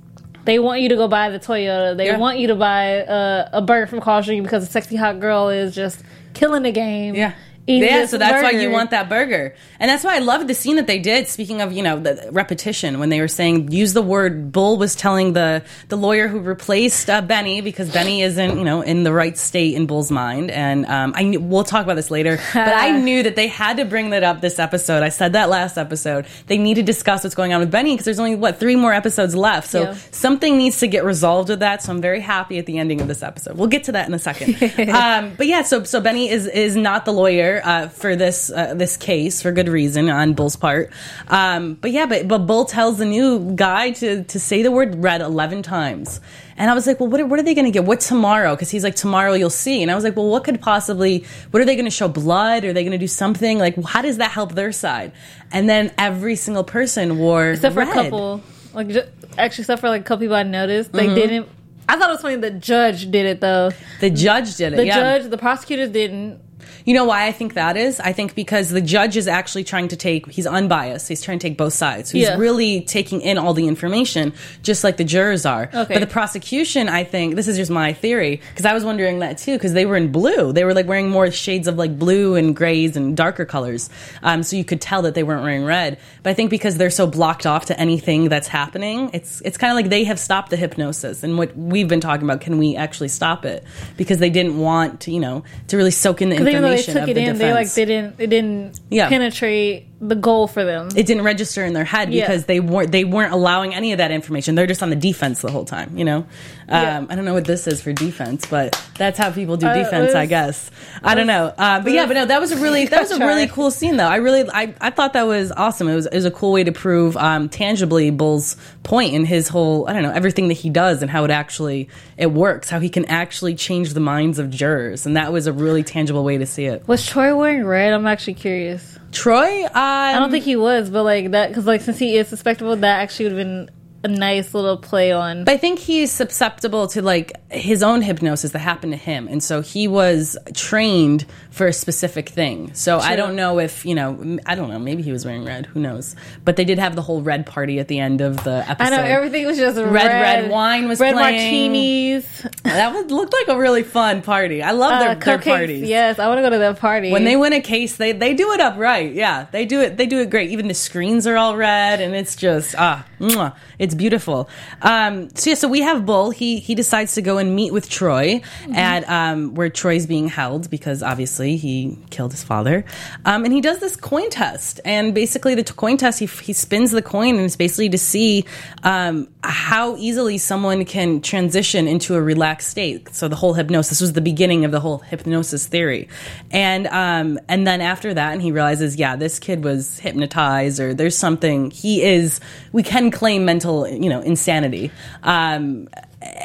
They 0.44 0.58
want 0.58 0.80
you 0.80 0.88
to 0.90 0.96
go 0.96 1.08
buy 1.08 1.28
the 1.30 1.38
Toyota. 1.38 1.96
They 1.96 2.06
Yeah. 2.06 2.16
want 2.18 2.38
you 2.38 2.46
to 2.48 2.54
buy 2.54 3.00
uh, 3.02 3.50
a 3.52 3.60
burger 3.62 3.86
from 3.86 4.00
Carl 4.00 4.22
Jr. 4.22 4.42
because 4.42 4.62
a 4.64 4.66
sexy 4.66 4.96
hot 4.96 5.20
girl 5.20 5.50
is 5.50 5.74
just 5.74 6.02
killing 6.34 6.62
the 6.62 6.72
game. 6.72 7.14
Yeah. 7.14 7.34
Yeah, 7.68 8.06
so 8.06 8.18
that's 8.18 8.42
why 8.42 8.50
you 8.52 8.70
want 8.70 8.90
that 8.90 9.08
burger. 9.08 9.54
And 9.78 9.88
that's 9.90 10.02
why 10.02 10.16
I 10.16 10.18
loved 10.20 10.48
the 10.48 10.54
scene 10.54 10.76
that 10.76 10.86
they 10.86 10.98
did. 10.98 11.28
Speaking 11.28 11.60
of, 11.60 11.72
you 11.72 11.82
know, 11.82 11.98
the 12.00 12.28
repetition, 12.32 12.98
when 12.98 13.10
they 13.10 13.20
were 13.20 13.28
saying, 13.28 13.70
use 13.70 13.92
the 13.92 14.02
word, 14.02 14.50
Bull 14.52 14.78
was 14.78 14.94
telling 14.96 15.34
the, 15.34 15.62
the 15.88 15.96
lawyer 15.96 16.28
who 16.28 16.40
replaced 16.40 17.10
uh, 17.10 17.20
Benny, 17.20 17.60
because 17.60 17.92
Benny 17.92 18.22
isn't, 18.22 18.58
you 18.58 18.64
know, 18.64 18.80
in 18.80 19.02
the 19.02 19.12
right 19.12 19.36
state 19.36 19.74
in 19.74 19.86
Bull's 19.86 20.10
mind. 20.10 20.50
And 20.50 20.86
um, 20.86 21.12
I 21.14 21.22
knew, 21.24 21.40
we'll 21.40 21.64
talk 21.64 21.84
about 21.84 21.94
this 21.94 22.10
later, 22.10 22.38
but 22.54 22.68
I 22.74 22.98
knew 23.00 23.22
that 23.22 23.36
they 23.36 23.48
had 23.48 23.76
to 23.76 23.84
bring 23.84 24.10
that 24.10 24.22
up 24.24 24.40
this 24.40 24.58
episode. 24.58 25.02
I 25.02 25.10
said 25.10 25.34
that 25.34 25.48
last 25.48 25.76
episode. 25.76 26.26
They 26.46 26.58
need 26.58 26.74
to 26.74 26.82
discuss 26.82 27.22
what's 27.22 27.34
going 27.36 27.52
on 27.52 27.60
with 27.60 27.70
Benny, 27.70 27.92
because 27.92 28.06
there's 28.06 28.18
only, 28.18 28.34
what, 28.34 28.58
three 28.58 28.76
more 28.76 28.92
episodes 28.92 29.34
left. 29.36 29.68
So 29.68 29.82
Yeah. 29.82 29.94
something 30.10 30.56
needs 30.56 30.78
to 30.80 30.86
get 30.88 31.04
resolved 31.04 31.50
with 31.50 31.60
that. 31.60 31.82
So 31.82 31.92
I'm 31.92 32.00
very 32.00 32.20
happy 32.20 32.58
at 32.58 32.66
the 32.66 32.78
ending 32.78 33.00
of 33.00 33.08
this 33.08 33.22
episode. 33.22 33.56
We'll 33.56 33.68
get 33.68 33.84
to 33.84 33.92
that 33.92 34.08
in 34.08 34.14
a 34.14 34.18
second. 34.18 34.54
um, 34.90 35.34
but 35.36 35.46
yeah, 35.46 35.62
so 35.62 35.84
so 35.84 36.00
Benny 36.00 36.28
is 36.30 36.46
is 36.46 36.74
not 36.76 37.04
the 37.04 37.12
lawyer 37.12 37.57
uh, 37.64 37.88
for 37.88 38.16
this 38.16 38.50
uh, 38.50 38.74
this 38.74 38.96
case 38.96 39.42
for 39.42 39.52
good 39.52 39.68
reason 39.68 40.08
on 40.08 40.34
Bull's 40.34 40.56
part. 40.56 40.90
Um, 41.28 41.74
but 41.74 41.90
yeah, 41.90 42.06
but 42.06 42.28
but 42.28 42.38
Bull 42.46 42.64
tells 42.64 42.98
the 42.98 43.04
new 43.04 43.54
guy 43.54 43.90
to 43.92 44.24
to 44.24 44.40
say 44.40 44.62
the 44.62 44.70
word 44.70 45.02
red 45.02 45.20
eleven 45.20 45.62
times. 45.62 46.20
And 46.60 46.68
I 46.68 46.74
was 46.74 46.88
like, 46.88 46.98
well, 46.98 47.08
what 47.08 47.20
are, 47.20 47.26
what 47.26 47.38
are 47.38 47.44
they 47.44 47.54
going 47.54 47.66
to 47.66 47.70
get? 47.70 47.84
What 47.84 48.00
tomorrow? 48.00 48.56
Because 48.56 48.68
he's 48.68 48.82
like, 48.82 48.96
tomorrow 48.96 49.34
you'll 49.34 49.48
see. 49.48 49.80
And 49.80 49.92
I 49.92 49.94
was 49.94 50.02
like, 50.02 50.16
well, 50.16 50.28
what 50.28 50.42
could 50.42 50.60
possibly, 50.60 51.24
what 51.52 51.62
are 51.62 51.64
they 51.64 51.76
going 51.76 51.84
to 51.84 51.90
show 51.92 52.08
blood? 52.08 52.64
Are 52.64 52.72
they 52.72 52.82
going 52.82 52.90
to 52.90 52.98
do 52.98 53.06
something? 53.06 53.58
Like, 53.60 53.80
how 53.84 54.02
does 54.02 54.16
that 54.16 54.32
help 54.32 54.56
their 54.56 54.72
side? 54.72 55.12
And 55.52 55.70
then 55.70 55.92
every 55.98 56.34
single 56.34 56.64
person 56.64 57.16
wore 57.18 57.50
except 57.52 57.74
for 57.74 57.78
red. 57.82 57.90
a 57.90 57.92
couple. 57.92 58.42
Like 58.74 58.88
ju- 58.88 59.04
actually, 59.38 59.62
except 59.62 59.80
for 59.80 59.88
like 59.88 60.00
a 60.00 60.04
couple 60.04 60.24
people 60.24 60.34
I 60.34 60.42
noticed, 60.42 60.90
Mm-hmm. 60.90 61.06
they 61.06 61.14
didn't. 61.14 61.48
I 61.88 61.96
thought 61.96 62.08
it 62.10 62.14
was 62.14 62.22
funny. 62.22 62.34
The 62.36 62.50
judge 62.50 63.08
did 63.08 63.24
it 63.26 63.40
though. 63.40 63.70
The 64.00 64.10
judge 64.10 64.56
did 64.56 64.72
it. 64.72 64.76
The 64.78 64.86
yeah. 64.86 65.18
judge, 65.18 65.30
the 65.30 65.38
prosecutors 65.38 65.90
didn't. 65.90 66.40
You 66.84 66.94
know 66.94 67.04
why 67.04 67.26
I 67.26 67.32
think 67.32 67.54
that 67.54 67.76
is? 67.76 68.00
I 68.00 68.12
think 68.12 68.34
because 68.34 68.70
the 68.70 68.80
judge 68.80 69.16
is 69.16 69.28
actually 69.28 69.64
trying 69.64 69.88
to 69.88 69.96
take, 69.96 70.30
he's 70.30 70.46
unbiased. 70.46 71.08
He's 71.08 71.22
trying 71.22 71.38
to 71.38 71.48
take 71.48 71.56
both 71.56 71.72
sides. 71.72 72.10
So 72.10 72.18
he's 72.18 72.28
Yeah. 72.28 72.36
really 72.36 72.80
taking 72.82 73.20
in 73.20 73.38
all 73.38 73.54
the 73.54 73.66
information, 73.68 74.32
just 74.62 74.84
like 74.84 74.96
the 74.96 75.04
jurors 75.04 75.44
are. 75.46 75.70
Okay. 75.72 75.94
But 75.94 76.00
the 76.00 76.06
prosecution, 76.06 76.88
I 76.88 77.04
think, 77.04 77.36
this 77.36 77.48
is 77.48 77.56
just 77.56 77.70
my 77.70 77.92
theory, 77.92 78.40
because 78.50 78.64
I 78.64 78.72
was 78.74 78.84
wondering 78.84 79.20
that 79.20 79.38
too, 79.38 79.54
because 79.54 79.72
they 79.72 79.86
were 79.86 79.96
in 79.96 80.10
blue. 80.12 80.52
They 80.52 80.64
were 80.64 80.74
like 80.74 80.86
wearing 80.86 81.10
more 81.10 81.30
shades 81.30 81.68
of 81.68 81.76
like 81.76 81.98
blue 81.98 82.34
and 82.34 82.54
grays 82.56 82.96
and 82.96 83.16
darker 83.16 83.44
colors. 83.44 83.90
Um, 84.22 84.42
so 84.42 84.56
you 84.56 84.64
could 84.64 84.80
tell 84.80 85.02
that 85.02 85.14
they 85.14 85.22
weren't 85.22 85.42
wearing 85.42 85.64
red. 85.64 85.98
But 86.22 86.30
I 86.30 86.34
think 86.34 86.50
because 86.50 86.76
they're 86.76 86.90
so 86.90 87.06
blocked 87.06 87.46
off 87.46 87.66
to 87.66 87.78
anything 87.78 88.28
that's 88.28 88.48
happening, 88.48 89.10
it's, 89.12 89.40
it's 89.44 89.56
kind 89.56 89.70
of 89.70 89.76
like 89.76 89.90
they 89.90 90.04
have 90.04 90.18
stopped 90.18 90.50
the 90.50 90.56
hypnosis. 90.56 91.22
And 91.22 91.38
what 91.38 91.56
we've 91.56 91.88
been 91.88 92.00
talking 92.00 92.24
about, 92.24 92.40
can 92.40 92.58
we 92.58 92.76
actually 92.76 93.08
stop 93.08 93.44
it? 93.44 93.64
Because 93.96 94.18
they 94.18 94.30
didn't 94.30 94.58
want 94.58 95.00
to, 95.02 95.12
you 95.12 95.20
know, 95.20 95.44
to 95.68 95.76
really 95.76 95.90
soak 95.90 96.22
in 96.22 96.30
the 96.30 96.47
Even 96.48 96.62
though 96.62 96.70
they 96.70 96.82
took 96.82 97.08
it 97.08 97.14
the 97.14 97.20
in, 97.20 97.34
defense. 97.34 97.38
they 97.38 97.52
like 97.52 97.72
they 97.74 97.84
didn't 97.84 98.14
it 98.18 98.26
didn't 98.28 98.80
Yeah. 98.90 99.08
penetrate 99.08 99.86
the 100.00 100.14
goal 100.14 100.46
for 100.46 100.64
them. 100.64 100.88
it 100.94 101.06
didn't 101.06 101.24
register 101.24 101.64
in 101.64 101.72
their 101.72 101.84
head 101.84 102.12
Yeah. 102.12 102.26
because 102.26 102.44
they 102.44 102.60
weren't 102.60 102.92
they 102.92 103.04
weren't 103.04 103.32
allowing 103.32 103.74
any 103.74 103.92
of 103.92 103.98
that 103.98 104.10
information. 104.12 104.54
They're 104.54 104.66
just 104.66 104.82
on 104.82 104.90
the 104.90 104.96
defense 104.96 105.40
the 105.42 105.50
whole 105.50 105.64
time. 105.64 105.96
You 105.98 106.04
know, 106.04 106.16
um, 106.18 106.26
Yeah. 106.68 107.04
I 107.08 107.14
don't 107.16 107.24
know 107.24 107.34
what 107.34 107.46
this 107.46 107.66
is 107.66 107.82
for 107.82 107.92
defense, 107.92 108.46
but 108.46 108.80
that's 108.96 109.18
how 109.18 109.30
people 109.32 109.56
do 109.56 109.66
Uh, 109.66 109.74
defense, 109.74 110.10
I 110.14 110.18
let's- 110.20 110.28
guess. 110.28 110.70
I 111.02 111.14
don't 111.16 111.26
know, 111.26 111.52
uh, 111.58 111.80
but 111.80 111.92
yeah, 111.92 112.06
but 112.06 112.14
no, 112.14 112.26
that 112.26 112.40
was 112.40 112.52
a 112.52 112.56
really 112.58 112.86
that 112.86 113.00
was 113.00 113.10
a 113.10 113.18
really 113.18 113.46
cool 113.56 113.70
scene 113.72 113.96
though. 113.96 114.06
I 114.06 114.16
really 114.16 114.48
I, 114.52 114.72
I 114.80 114.90
thought 114.90 115.14
that 115.14 115.26
was 115.26 115.50
awesome. 115.56 115.88
It 115.88 115.94
was 115.96 116.06
it 116.06 116.14
was 116.14 116.24
a 116.24 116.30
cool 116.30 116.52
way 116.52 116.62
to 116.64 116.72
prove 116.72 117.16
um, 117.16 117.48
tangibly 117.48 118.10
Bull's 118.10 118.56
point 118.84 119.14
in 119.14 119.24
his 119.24 119.48
whole 119.48 119.88
I 119.88 119.92
don't 119.94 120.02
know 120.04 120.12
everything 120.12 120.48
that 120.48 120.54
he 120.54 120.70
does 120.70 121.02
and 121.02 121.10
how 121.10 121.24
it 121.24 121.30
actually 121.32 121.88
it 122.16 122.30
works, 122.32 122.70
how 122.70 122.78
he 122.78 122.88
can 122.88 123.04
actually 123.06 123.54
change 123.56 123.94
the 123.94 124.00
minds 124.00 124.38
of 124.38 124.48
jurors, 124.50 125.06
and 125.06 125.16
that 125.16 125.32
was 125.32 125.46
a 125.48 125.52
really 125.52 125.82
tangible 125.82 126.22
way 126.22 126.38
to 126.38 126.46
see 126.46 126.66
it. 126.66 126.86
Was 126.86 127.04
Troy 127.04 127.34
wearing 127.34 127.64
red? 127.64 127.92
I'm 127.92 128.06
actually 128.06 128.34
curious. 128.34 128.96
Troy, 129.12 129.64
um, 129.64 129.70
I 129.74 130.18
don't 130.18 130.30
think 130.30 130.44
he 130.44 130.56
was, 130.56 130.90
but 130.90 131.02
like 131.02 131.30
that 131.30 131.48
because 131.48 131.66
like 131.66 131.80
since 131.80 131.98
he 131.98 132.16
is 132.16 132.30
suspectable, 132.30 132.78
that 132.80 133.00
actually 133.00 133.26
would 133.26 133.38
have 133.38 133.46
been 133.46 133.70
a 134.04 134.08
nice 134.08 134.54
little 134.54 134.76
play 134.76 135.12
on. 135.12 135.44
But 135.44 135.54
I 135.54 135.56
think 135.56 135.78
he's 135.78 136.12
susceptible 136.12 136.86
to 136.88 137.02
like 137.02 137.32
his 137.50 137.82
own 137.82 138.02
hypnosis 138.02 138.52
that 138.52 138.60
happened 138.60 138.92
to 138.92 138.96
him, 138.98 139.26
and 139.28 139.42
so 139.42 139.60
he 139.60 139.88
was 139.88 140.36
trained 140.54 141.26
for 141.50 141.66
a 141.66 141.72
specific 141.72 142.28
thing. 142.28 142.72
So 142.74 142.98
I 142.98 143.16
don't 143.16 143.34
know 143.34 143.58
if 143.58 143.84
you 143.84 143.94
know. 143.94 144.38
I 144.46 144.54
don't 144.54 144.68
know. 144.68 144.78
Maybe 144.78 145.02
he 145.02 145.10
was 145.10 145.24
wearing 145.24 145.44
red. 145.44 145.66
Who 145.66 145.80
knows? 145.80 146.14
But 146.44 146.56
they 146.56 146.64
did 146.64 146.78
have 146.78 146.94
the 146.94 147.02
whole 147.02 147.22
red 147.22 147.46
party 147.46 147.80
at 147.80 147.88
the 147.88 147.98
end 147.98 148.20
of 148.20 148.44
the 148.44 148.64
episode. 148.68 148.92
I 148.92 148.96
know 148.96 149.02
everything 149.02 149.46
was 149.46 149.58
just 149.58 149.76
red. 149.76 149.92
red 149.92 150.50
wine 150.50 150.88
was 150.88 151.00
red 151.00 151.14
playing. 151.14 151.72
martinis, 151.72 152.46
That 152.62 152.94
would 152.94 153.10
look 153.10 153.32
like 153.32 153.48
a 153.48 153.58
really 153.58 153.82
fun 153.82 154.22
party. 154.22 154.62
I 154.62 154.72
love 154.72 154.92
uh, 154.92 154.98
their, 155.00 155.14
their 155.16 155.38
parties. 155.38 155.88
Yes, 155.88 156.18
I 156.18 156.28
want 156.28 156.38
to 156.38 156.42
go 156.42 156.50
to 156.50 156.58
that 156.58 156.78
party. 156.78 157.10
When 157.10 157.24
they 157.24 157.36
win 157.36 157.52
a 157.52 157.60
case, 157.60 157.96
they 157.96 158.12
they 158.12 158.34
do 158.34 158.52
it 158.52 158.60
up 158.60 158.78
right. 158.78 159.12
Yeah, 159.12 159.46
they 159.50 159.66
do 159.66 159.80
it. 159.80 159.96
They 159.96 160.06
do 160.06 160.20
it 160.20 160.30
great. 160.30 160.50
Even 160.50 160.68
the 160.68 160.74
screens 160.74 161.26
are 161.26 161.36
all 161.36 161.56
red, 161.56 162.00
and 162.00 162.14
it's 162.14 162.36
just 162.36 162.74
ah, 162.78 163.04
mwah, 163.18 163.56
it's 163.78 163.87
beautiful. 163.94 164.48
Um, 164.82 165.30
so 165.34 165.50
yeah, 165.50 165.56
so 165.56 165.68
we 165.68 165.80
have 165.80 166.06
Bull. 166.06 166.30
He 166.30 166.58
he 166.58 166.74
decides 166.74 167.14
to 167.14 167.22
go 167.22 167.38
and 167.38 167.54
meet 167.54 167.72
with 167.72 167.88
Troy 167.88 168.42
at 168.74 169.08
um, 169.08 169.54
where 169.54 169.70
Troy's 169.70 170.06
being 170.06 170.28
held 170.28 170.70
because 170.70 171.02
obviously 171.02 171.56
he 171.56 171.98
killed 172.10 172.32
his 172.32 172.42
father, 172.42 172.84
um, 173.24 173.44
and 173.44 173.52
he 173.52 173.60
does 173.60 173.78
this 173.78 173.96
coin 173.96 174.30
test. 174.30 174.80
And 174.84 175.14
basically, 175.14 175.54
the 175.54 175.64
coin 175.64 175.96
test 175.96 176.18
he 176.18 176.26
he 176.26 176.52
spins 176.52 176.90
the 176.90 177.02
coin, 177.02 177.36
and 177.36 177.44
it's 177.44 177.56
basically 177.56 177.88
to 177.90 177.98
see 177.98 178.44
um, 178.82 179.28
how 179.42 179.96
easily 179.96 180.38
someone 180.38 180.84
can 180.84 181.20
transition 181.20 181.88
into 181.88 182.14
a 182.14 182.22
relaxed 182.22 182.68
state. 182.68 183.14
So 183.14 183.28
the 183.28 183.36
whole 183.36 183.54
hypnosis 183.54 184.00
was 184.00 184.12
the 184.12 184.20
beginning 184.20 184.64
of 184.64 184.70
the 184.70 184.80
whole 184.80 184.98
hypnosis 184.98 185.66
theory, 185.66 186.08
and 186.50 186.86
um, 186.88 187.38
and 187.48 187.66
then 187.66 187.80
after 187.80 188.14
that, 188.14 188.32
and 188.32 188.42
he 188.42 188.52
realizes, 188.52 188.96
yeah, 188.96 189.16
this 189.16 189.38
kid 189.38 189.64
was 189.64 189.98
hypnotized, 189.98 190.80
or 190.80 190.94
there's 190.94 191.16
something. 191.16 191.70
He 191.70 192.02
is. 192.02 192.40
We 192.72 192.82
can 192.82 193.10
claim 193.10 193.44
mental, 193.44 193.77
you 193.86 194.08
know, 194.08 194.20
insanity. 194.20 194.90
Um, 195.22 195.88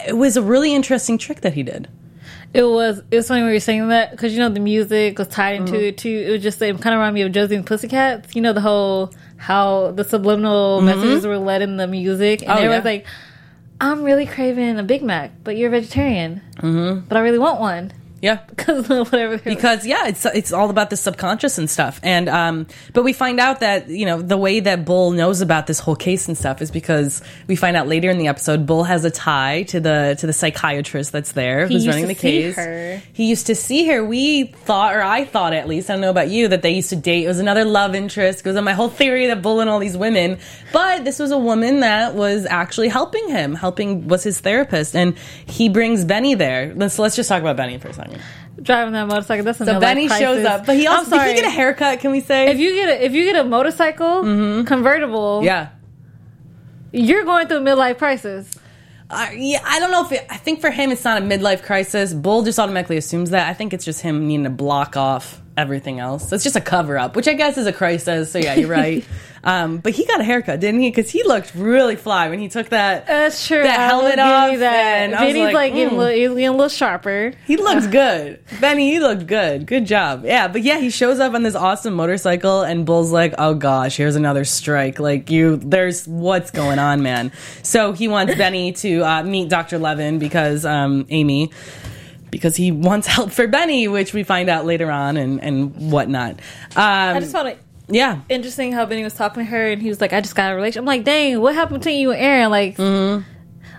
it 0.07 0.15
was 0.17 0.37
a 0.37 0.41
really 0.41 0.73
interesting 0.73 1.17
trick 1.17 1.41
that 1.41 1.53
he 1.53 1.63
did. 1.63 1.87
It 2.53 2.63
was 2.63 3.01
it 3.09 3.15
was 3.15 3.27
funny 3.27 3.41
when 3.41 3.49
you 3.49 3.55
were 3.55 3.59
saying 3.59 3.87
that 3.87 4.11
because 4.11 4.33
you 4.33 4.39
know 4.39 4.49
the 4.49 4.59
music 4.59 5.17
was 5.17 5.27
tied 5.27 5.55
into 5.55 5.73
Mm-hmm. 5.73 5.83
it 5.85 5.97
too. 5.97 6.23
It 6.27 6.31
was 6.31 6.43
just 6.43 6.61
it 6.61 6.79
kind 6.81 6.93
of 6.93 6.99
reminded 6.99 7.13
me 7.15 7.21
of 7.23 7.31
Josie 7.31 7.55
and 7.55 7.65
Pussycats. 7.65 8.35
You 8.35 8.41
know 8.43 8.53
the 8.53 8.61
whole 8.61 9.11
how 9.37 9.91
the 9.91 10.03
subliminal 10.03 10.81
messages 10.81 11.25
were 11.25 11.39
led 11.39 11.61
in 11.63 11.77
the 11.77 11.87
music, 11.87 12.41
and 12.43 12.49
Mm-hmm. 12.49 12.57
Oh, 12.57 12.61
everyone's 12.61 12.85
yeah. 12.85 12.91
like, 12.91 13.05
"I'm 13.81 14.03
really 14.03 14.27
craving 14.27 14.77
a 14.77 14.83
Big 14.83 15.01
Mac, 15.01 15.31
but 15.43 15.57
you're 15.57 15.69
a 15.69 15.71
vegetarian, 15.71 16.41
mm-hmm. 16.57 17.07
but 17.07 17.17
I 17.17 17.21
really 17.21 17.39
want 17.39 17.59
one 17.59 17.91
Yeah. 18.23 18.39
because 18.49 18.87
whatever." 18.87 19.37
because 19.37 19.85
yeah, 19.85 20.07
it's 20.07 20.25
it's 20.25 20.53
all 20.53 20.69
about 20.69 20.89
the 20.89 20.95
subconscious 20.95 21.57
and 21.57 21.69
stuff. 21.69 21.99
And 22.03 22.29
um, 22.29 22.67
but 22.93 23.03
we 23.03 23.11
find 23.11 23.37
out 23.39 23.59
that 23.59 23.89
you 23.89 24.05
know 24.05 24.21
the 24.21 24.37
way 24.37 24.61
that 24.61 24.85
Bull 24.85 25.11
knows 25.11 25.41
about 25.41 25.67
this 25.67 25.79
whole 25.79 25.97
case 25.97 26.29
and 26.29 26.37
stuff 26.37 26.61
is 26.61 26.71
because 26.71 27.21
we 27.47 27.57
find 27.57 27.75
out 27.75 27.89
later 27.89 28.09
in 28.09 28.17
the 28.17 28.27
episode 28.27 28.65
Bull 28.65 28.85
has 28.85 29.03
a 29.03 29.11
tie 29.11 29.63
to 29.63 29.81
the 29.81 30.15
to 30.19 30.25
the 30.25 30.31
psychiatrist 30.31 31.11
that's 31.11 31.33
there 31.33 31.67
He 31.67 31.73
who's 31.73 31.85
used 31.85 31.95
running 31.95 32.07
to 32.07 32.13
the 32.13 32.19
see 32.19 32.41
case. 32.43 32.55
her. 32.55 33.01
He 33.11 33.27
used 33.29 33.47
to 33.47 33.55
see 33.55 33.87
her. 33.87 34.05
We 34.05 34.45
thought, 34.45 34.95
or 34.95 35.01
I 35.01 35.25
thought 35.25 35.51
at 35.51 35.67
least, 35.67 35.89
I 35.89 35.93
don't 35.93 36.01
know 36.01 36.09
about 36.09 36.29
you, 36.29 36.47
that 36.47 36.61
they 36.61 36.71
used 36.71 36.89
to 36.91 36.95
date. 36.95 37.25
It 37.25 37.27
was 37.27 37.39
another 37.39 37.65
love 37.65 37.93
interest. 37.93 38.39
It 38.39 38.45
was 38.45 38.55
on 38.55 38.63
my 38.63 38.73
whole 38.73 38.87
theory 38.89 39.27
that 39.27 39.41
Bull 39.41 39.59
and 39.59 39.69
all 39.69 39.79
these 39.79 39.97
women, 39.97 40.39
but 40.71 41.03
this 41.03 41.19
was 41.19 41.31
a 41.31 41.37
woman 41.37 41.81
that 41.81 42.15
was 42.15 42.45
actually 42.45 42.87
helping 42.87 43.27
him, 43.27 43.53
helping 43.53 44.07
was 44.07 44.23
his 44.23 44.39
therapist, 44.39 44.95
and 44.95 45.17
he 45.45 45.67
brings 45.67 46.05
Benny 46.05 46.35
there. 46.35 46.73
Let's 46.73 46.97
let's 46.97 47.17
just 47.17 47.27
talk 47.27 47.41
about 47.41 47.57
Benny 47.57 47.77
for 47.79 47.89
a 47.89 47.93
second. 47.93 48.12
Driving 48.61 48.93
that 48.93 49.07
motorcycle. 49.07 49.43
That's 49.45 49.57
So 49.57 49.79
Benny 49.79 50.07
shows 50.07 50.45
up, 50.45 50.65
but 50.65 50.75
he 50.75 50.87
also 50.87 51.17
did 51.17 51.27
he 51.35 51.41
get 51.41 51.45
a 51.45 51.49
haircut? 51.49 51.99
Can 51.99 52.11
we 52.11 52.21
say? 52.21 52.49
if 52.51 52.59
you 52.59 52.73
get 52.73 52.89
a, 52.89 53.05
if 53.05 53.13
you 53.13 53.25
get 53.25 53.35
a 53.45 53.47
motorcycle 53.47 54.21
convertible, 54.21 54.29
Mm-hmm. 54.59 54.65
convertible? 54.67 55.41
yeah. 55.43 55.69
you're 56.91 57.23
going 57.23 57.47
through 57.47 57.57
a 57.57 57.61
midlife 57.61 57.97
crisis. 57.97 58.55
Uh, 59.09 59.27
yeah, 59.35 59.59
I 59.63 59.79
don't 59.79 59.91
know 59.91 60.05
if 60.05 60.11
it, 60.11 60.25
I 60.29 60.37
think 60.37 60.59
for 60.61 60.71
him 60.71 60.91
it's 60.91 61.03
not 61.03 61.21
a 61.21 61.25
midlife 61.25 61.61
crisis. 61.63 62.13
Bull 62.13 62.41
just 62.43 62.57
automatically 62.57 62.97
assumes 62.97 63.29
that. 63.31 63.47
I 63.49 63.53
think 63.53 63.73
it's 63.73 63.85
just 63.85 64.01
him 64.01 64.27
needing 64.27 64.45
to 64.45 64.49
block 64.49 64.97
off 64.97 65.41
everything 65.57 65.99
else. 65.99 66.31
It's 66.31 66.43
just 66.43 66.55
a 66.55 66.61
cover 66.61 66.97
up, 66.97 67.15
which 67.15 67.27
I 67.27 67.33
guess 67.33 67.57
is 67.57 67.67
a 67.67 67.73
crisis. 67.73 68.31
So 68.31 68.39
yeah, 68.39 68.55
you're 68.55 68.69
right. 68.69 69.05
um, 69.43 69.77
but 69.77 69.93
he 69.93 70.05
got 70.05 70.19
a 70.19 70.23
haircut, 70.23 70.59
didn't 70.59 70.81
he? 70.81 70.89
Because 70.89 71.09
he 71.09 71.23
looked 71.23 71.53
really 71.55 71.95
fly 71.95 72.29
when 72.29 72.39
he 72.39 72.49
took 72.49 72.69
that. 72.69 73.05
That's 73.07 73.45
true. 73.45 73.61
That 73.61 73.79
I 73.79 73.85
helmet 73.87 74.19
off, 74.19 74.59
that. 74.59 74.73
and 74.73 75.11
Benny's 75.13 75.35
like, 75.37 75.53
like, 75.53 75.73
getting, 75.73 75.89
mm. 75.89 75.97
a 75.97 75.99
little, 75.99 76.15
he's 76.15 76.29
getting 76.29 76.47
a 76.47 76.51
little 76.51 76.69
sharper. 76.69 77.33
He 77.45 77.57
looks 77.57 77.87
good. 77.93 78.43
Benny, 78.59 78.91
he 78.91 78.99
looked 78.99 79.27
good. 79.27 79.65
Good 79.65 79.85
job. 79.85 80.25
Yeah, 80.25 80.47
but 80.47 80.63
yeah, 80.63 80.79
he 80.79 80.89
shows 80.89 81.19
up 81.19 81.33
on 81.33 81.43
this 81.43 81.55
awesome 81.55 81.93
motorcycle 81.93 82.61
and 82.61 82.85
Bull's 82.85 83.11
like, 83.11 83.33
"Oh 83.37 83.53
gosh, 83.53 83.97
here's 83.97 84.15
another 84.15 84.45
strike. 84.45 84.99
Like 84.99 85.29
you 85.29 85.57
there's 85.57 86.07
what's 86.07 86.51
going 86.51 86.79
on, 86.79 87.03
man." 87.03 87.31
So 87.63 87.91
he 87.93 88.07
wants 88.07 88.35
Benny 88.35 88.71
to 88.73 89.01
uh, 89.03 89.23
meet 89.23 89.49
Dr. 89.49 89.77
Levin 89.77 90.19
because 90.19 90.65
um 90.65 91.05
Amy 91.09 91.51
because 92.33 92.55
he 92.57 92.71
wants 92.71 93.07
help 93.07 93.31
for 93.31 93.47
Benny, 93.47 93.87
which 93.87 94.13
we 94.13 94.23
find 94.23 94.49
out 94.49 94.65
later 94.65 94.91
on 94.91 95.15
and 95.17 95.41
and 95.41 95.91
whatnot. 95.91 96.39
I 96.75 97.11
Um, 97.11 97.21
just 97.21 97.31
found 97.31 97.47
it 97.47 97.59
yeah. 97.87 98.19
interesting 98.29 98.71
how 98.73 98.85
Benny 98.85 99.03
was 99.03 99.13
talking 99.13 99.43
to 99.45 99.49
her, 99.49 99.71
and 99.71 99.81
he 99.81 99.87
was 99.89 100.01
like, 100.01 100.11
"I 100.13 100.19
just 100.21 100.35
got 100.35 100.51
a 100.51 100.55
relationship." 100.55 100.81
I'm 100.81 100.85
like, 100.87 101.03
"Dang, 101.05 101.39
what 101.39 101.53
happened 101.55 101.79
between 101.79 101.99
you 101.99 102.11
and 102.11 102.21
Aaron?" 102.21 102.49
Like, 102.51 102.77
Mm-hmm. 102.77 103.29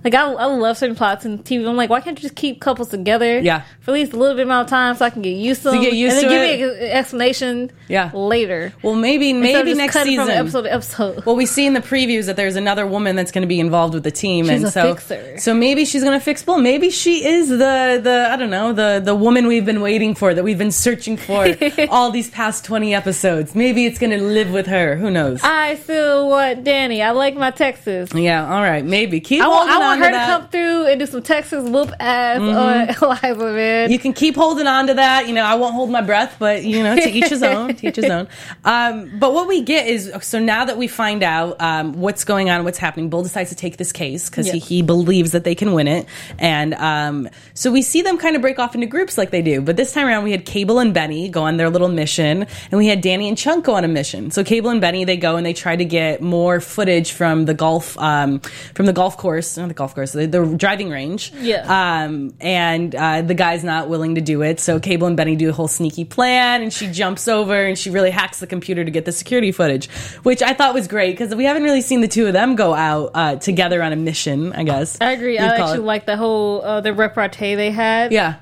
Like 0.04 0.14
I, 0.14 0.30
I 0.30 0.44
love 0.44 0.76
certain 0.78 0.94
plots 0.96 1.24
in 1.24 1.38
TV. 1.38 1.66
I'm 1.68 1.76
like, 1.76 1.90
why 1.90 2.00
can't 2.00 2.18
you 2.18 2.22
just 2.22 2.36
keep 2.36 2.60
couples 2.60 2.90
together? 2.90 3.38
Yeah. 3.40 3.64
for 3.80 3.90
at 3.90 3.94
least 3.94 4.12
a 4.12 4.16
little 4.16 4.36
bit 4.36 4.42
amount 4.42 4.66
of 4.66 4.70
time, 4.70 4.94
so 4.96 5.04
I 5.04 5.10
can 5.10 5.22
get 5.22 5.30
used 5.30 5.62
to 5.62 5.70
them. 5.70 5.80
get 5.82 5.94
used 5.94 6.16
and 6.16 6.30
then 6.30 6.30
to 6.50 6.56
give 6.58 6.70
me 6.78 6.86
an 6.86 6.90
explanation. 6.92 7.70
Yeah. 7.88 8.10
later. 8.14 8.72
Well, 8.82 8.94
maybe 8.94 9.32
maybe 9.32 9.70
just 9.70 9.78
next 9.78 9.94
season. 10.02 10.26
from 10.26 10.30
episode 10.34 10.62
to 10.62 10.72
episode. 10.72 11.24
Well, 11.26 11.36
we 11.36 11.46
see 11.46 11.66
in 11.66 11.74
the 11.74 11.80
previews 11.80 12.26
that 12.26 12.36
there's 12.36 12.56
another 12.56 12.86
woman 12.86 13.16
that's 13.16 13.30
going 13.32 13.42
to 13.42 13.48
be 13.48 13.60
involved 13.60 13.94
with 13.94 14.04
the 14.04 14.10
team, 14.10 14.46
She's 14.46 14.62
and 14.62 14.72
so 14.72 14.94
fixer. 14.94 15.38
so 15.38 15.54
maybe 15.54 15.84
she's 15.84 16.02
going 16.02 16.18
to 16.18 16.24
fix 16.24 16.42
Bull. 16.42 16.58
Maybe 16.58 16.90
she 16.90 17.26
is 17.26 17.48
the 17.48 18.00
the 18.02 18.28
I 18.30 18.36
don't 18.36 18.50
know 18.50 18.72
the 18.72 19.00
the 19.04 19.14
woman 19.14 19.46
we've 19.46 19.64
been 19.66 19.80
waiting 19.80 20.14
for 20.14 20.34
that 20.34 20.44
we've 20.44 20.58
been 20.58 20.70
searching 20.72 21.16
for 21.16 21.46
all 21.90 22.10
these 22.10 22.30
past 22.30 22.64
twenty 22.64 22.94
episodes. 22.94 23.54
Maybe 23.54 23.86
it's 23.86 23.98
going 23.98 24.10
to 24.18 24.22
live 24.22 24.50
with 24.50 24.66
her. 24.66 24.96
Who 24.96 25.10
knows? 25.10 25.40
I 25.42 25.76
still 25.76 26.28
want 26.28 26.64
Danny. 26.64 27.02
I 27.02 27.10
like 27.10 27.36
my 27.36 27.50
Texas. 27.50 28.12
yeah, 28.14 28.44
all 28.54 28.62
right, 28.62 28.84
maybe 28.84 29.20
keep 29.20 29.42
I 29.42 29.46
I 29.46 29.48
on 29.48 29.80
want 29.80 29.93
her 29.98 30.04
to 30.04 30.10
to 30.10 30.12
that. 30.12 30.28
Mm-hmm. 30.28 30.42
come 30.42 30.50
through 30.50 30.86
and 30.86 31.00
do 31.00 31.06
some 31.06 31.22
Texas 31.22 31.68
whoop 31.68 31.92
ass 32.00 32.40
on 32.40 32.88
Eliza, 33.02 33.52
man. 33.52 33.90
You 33.90 33.98
can 33.98 34.12
keep 34.12 34.34
holding 34.36 34.66
on 34.66 34.86
to 34.88 34.94
that. 34.94 35.26
You 35.28 35.34
know, 35.34 35.44
I 35.44 35.54
won't 35.54 35.74
hold 35.74 35.90
my 35.90 36.00
breath, 36.00 36.36
but 36.38 36.64
you 36.64 36.82
know, 36.82 36.94
to 36.96 37.08
each 37.08 37.28
his 37.28 37.42
own. 37.54 37.74
To 37.74 37.88
each 37.88 37.96
his 37.96 38.10
own. 38.10 38.28
Um, 38.64 39.18
but 39.18 39.32
what 39.32 39.48
we 39.48 39.62
get 39.62 39.86
is 39.86 40.12
so 40.22 40.38
now 40.38 40.64
that 40.64 40.76
we 40.76 40.88
find 40.88 41.22
out 41.22 41.60
um, 41.60 41.94
what's 41.94 42.24
going 42.24 42.50
on, 42.50 42.64
what's 42.64 42.78
happening, 42.78 43.10
Bull 43.10 43.22
decides 43.22 43.50
to 43.50 43.56
take 43.56 43.76
this 43.76 43.92
case 43.92 44.30
because 44.30 44.50
he, 44.50 44.58
he 44.58 44.82
believes 44.82 45.32
that 45.32 45.44
they 45.44 45.54
can 45.54 45.72
win 45.72 45.88
it, 45.88 46.06
and 46.38 46.74
um, 46.74 47.28
so 47.54 47.70
we 47.70 47.82
see 47.82 48.02
them 48.02 48.18
kind 48.18 48.36
of 48.36 48.42
break 48.42 48.58
off 48.58 48.74
into 48.74 48.86
groups 48.86 49.18
like 49.18 49.30
they 49.30 49.42
do. 49.42 49.60
But 49.60 49.76
this 49.76 49.92
time 49.92 50.06
around, 50.06 50.24
we 50.24 50.32
had 50.32 50.44
Cable 50.44 50.78
and 50.78 50.94
Benny 50.94 51.28
go 51.28 51.44
on 51.44 51.56
their 51.56 51.70
little 51.70 51.88
mission, 51.88 52.46
and 52.70 52.78
we 52.78 52.86
had 52.86 53.00
Danny 53.00 53.28
and 53.28 53.36
Chunk 53.36 53.64
go 53.64 53.74
on 53.74 53.84
a 53.84 53.88
mission. 53.88 54.30
So 54.30 54.44
Cable 54.44 54.70
and 54.70 54.80
Benny 54.80 55.04
they 55.04 55.16
go 55.16 55.36
and 55.36 55.44
they 55.44 55.52
try 55.52 55.76
to 55.76 55.84
get 55.84 56.20
more 56.20 56.60
footage 56.60 57.12
from 57.12 57.44
the 57.44 57.54
golf 57.54 57.98
um, 57.98 58.40
from 58.74 58.86
the 58.86 58.92
golf 58.92 59.16
course, 59.16 59.54
the 59.54 59.74
golf 59.74 59.83
course, 59.92 60.12
the, 60.12 60.26
the 60.26 60.54
driving 60.56 60.88
range. 60.88 61.32
Yeah. 61.40 62.04
Um, 62.04 62.32
and 62.40 62.94
uh, 62.94 63.22
the 63.22 63.34
guy's 63.34 63.64
not 63.64 63.88
willing 63.88 64.14
to 64.14 64.20
do 64.20 64.42
it. 64.42 64.60
So 64.60 64.78
Cable 64.78 65.08
and 65.08 65.16
Benny 65.16 65.34
do 65.34 65.50
a 65.50 65.52
whole 65.52 65.66
sneaky 65.66 66.04
plan, 66.04 66.62
and 66.62 66.72
she 66.72 66.86
jumps 66.86 67.26
over 67.26 67.54
and 67.54 67.76
she 67.76 67.90
really 67.90 68.10
hacks 68.10 68.38
the 68.38 68.46
computer 68.46 68.84
to 68.84 68.90
get 68.90 69.04
the 69.04 69.12
security 69.12 69.50
footage, 69.50 69.90
which 70.22 70.42
I 70.42 70.54
thought 70.54 70.72
was 70.74 70.86
great 70.86 71.10
because 71.10 71.34
we 71.34 71.44
haven't 71.44 71.64
really 71.64 71.80
seen 71.80 72.00
the 72.00 72.08
two 72.08 72.26
of 72.28 72.32
them 72.32 72.54
go 72.54 72.72
out 72.72 73.10
uh, 73.14 73.36
together 73.36 73.82
on 73.82 73.92
a 73.92 73.96
mission. 73.96 74.52
I 74.52 74.62
guess 74.62 75.00
I 75.00 75.12
agree. 75.12 75.38
I 75.38 75.56
actually 75.56 75.78
like 75.78 76.06
the 76.06 76.16
whole 76.16 76.62
uh, 76.62 76.80
the 76.80 76.94
repartee 76.94 77.56
they 77.56 77.72
had. 77.72 78.12
Yeah, 78.12 78.36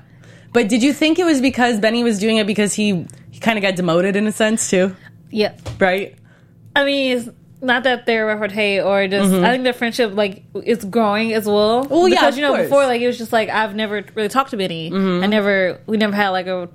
but 0.53 0.69
did 0.69 0.83
you 0.83 0.93
think 0.93 1.17
it 1.17 1.25
was 1.25 1.41
because 1.41 1.79
Benny 1.79 2.03
was 2.03 2.19
doing 2.19 2.37
it 2.37 2.45
because 2.45 2.73
he 2.73 3.05
he 3.31 3.39
kind 3.39 3.57
of 3.57 3.63
got 3.63 3.75
demoted 3.75 4.15
in 4.15 4.27
a 4.27 4.31
sense 4.31 4.69
too, 4.69 4.95
yeah. 5.31 5.57
right? 5.79 6.15
I 6.75 6.85
mean, 6.85 7.17
it's 7.17 7.29
not 7.63 7.83
that 7.83 8.05
they're 8.05 8.25
repartee 8.25 8.79
or 8.81 9.07
just. 9.07 9.33
I 9.33 9.51
think 9.51 9.63
their 9.63 9.73
friendship 9.73 10.13
like 10.13 10.43
is 10.63 10.83
growing 10.85 11.33
as 11.33 11.45
well. 11.45 11.83
Mm-hmm. 11.83 11.93
Well, 11.93 12.07
yeah, 12.07 12.19
because 12.19 12.37
you 12.37 12.41
know 12.43 12.49
course. 12.49 12.61
Mm-hmm. 12.61 12.69
before 12.69 12.85
like 12.85 13.01
it 13.01 13.07
was 13.07 13.17
just 13.17 13.33
like 13.33 13.49
I've 13.49 13.73
never 13.75 14.05
really 14.15 14.29
talked 14.29 14.51
to 14.51 14.57
Benny. 14.57 14.91
I 14.93 15.27
never 15.27 15.79
we 15.87 15.97
never 15.97 16.15
had 16.15 16.29
like 16.29 16.47
a. 16.47 16.69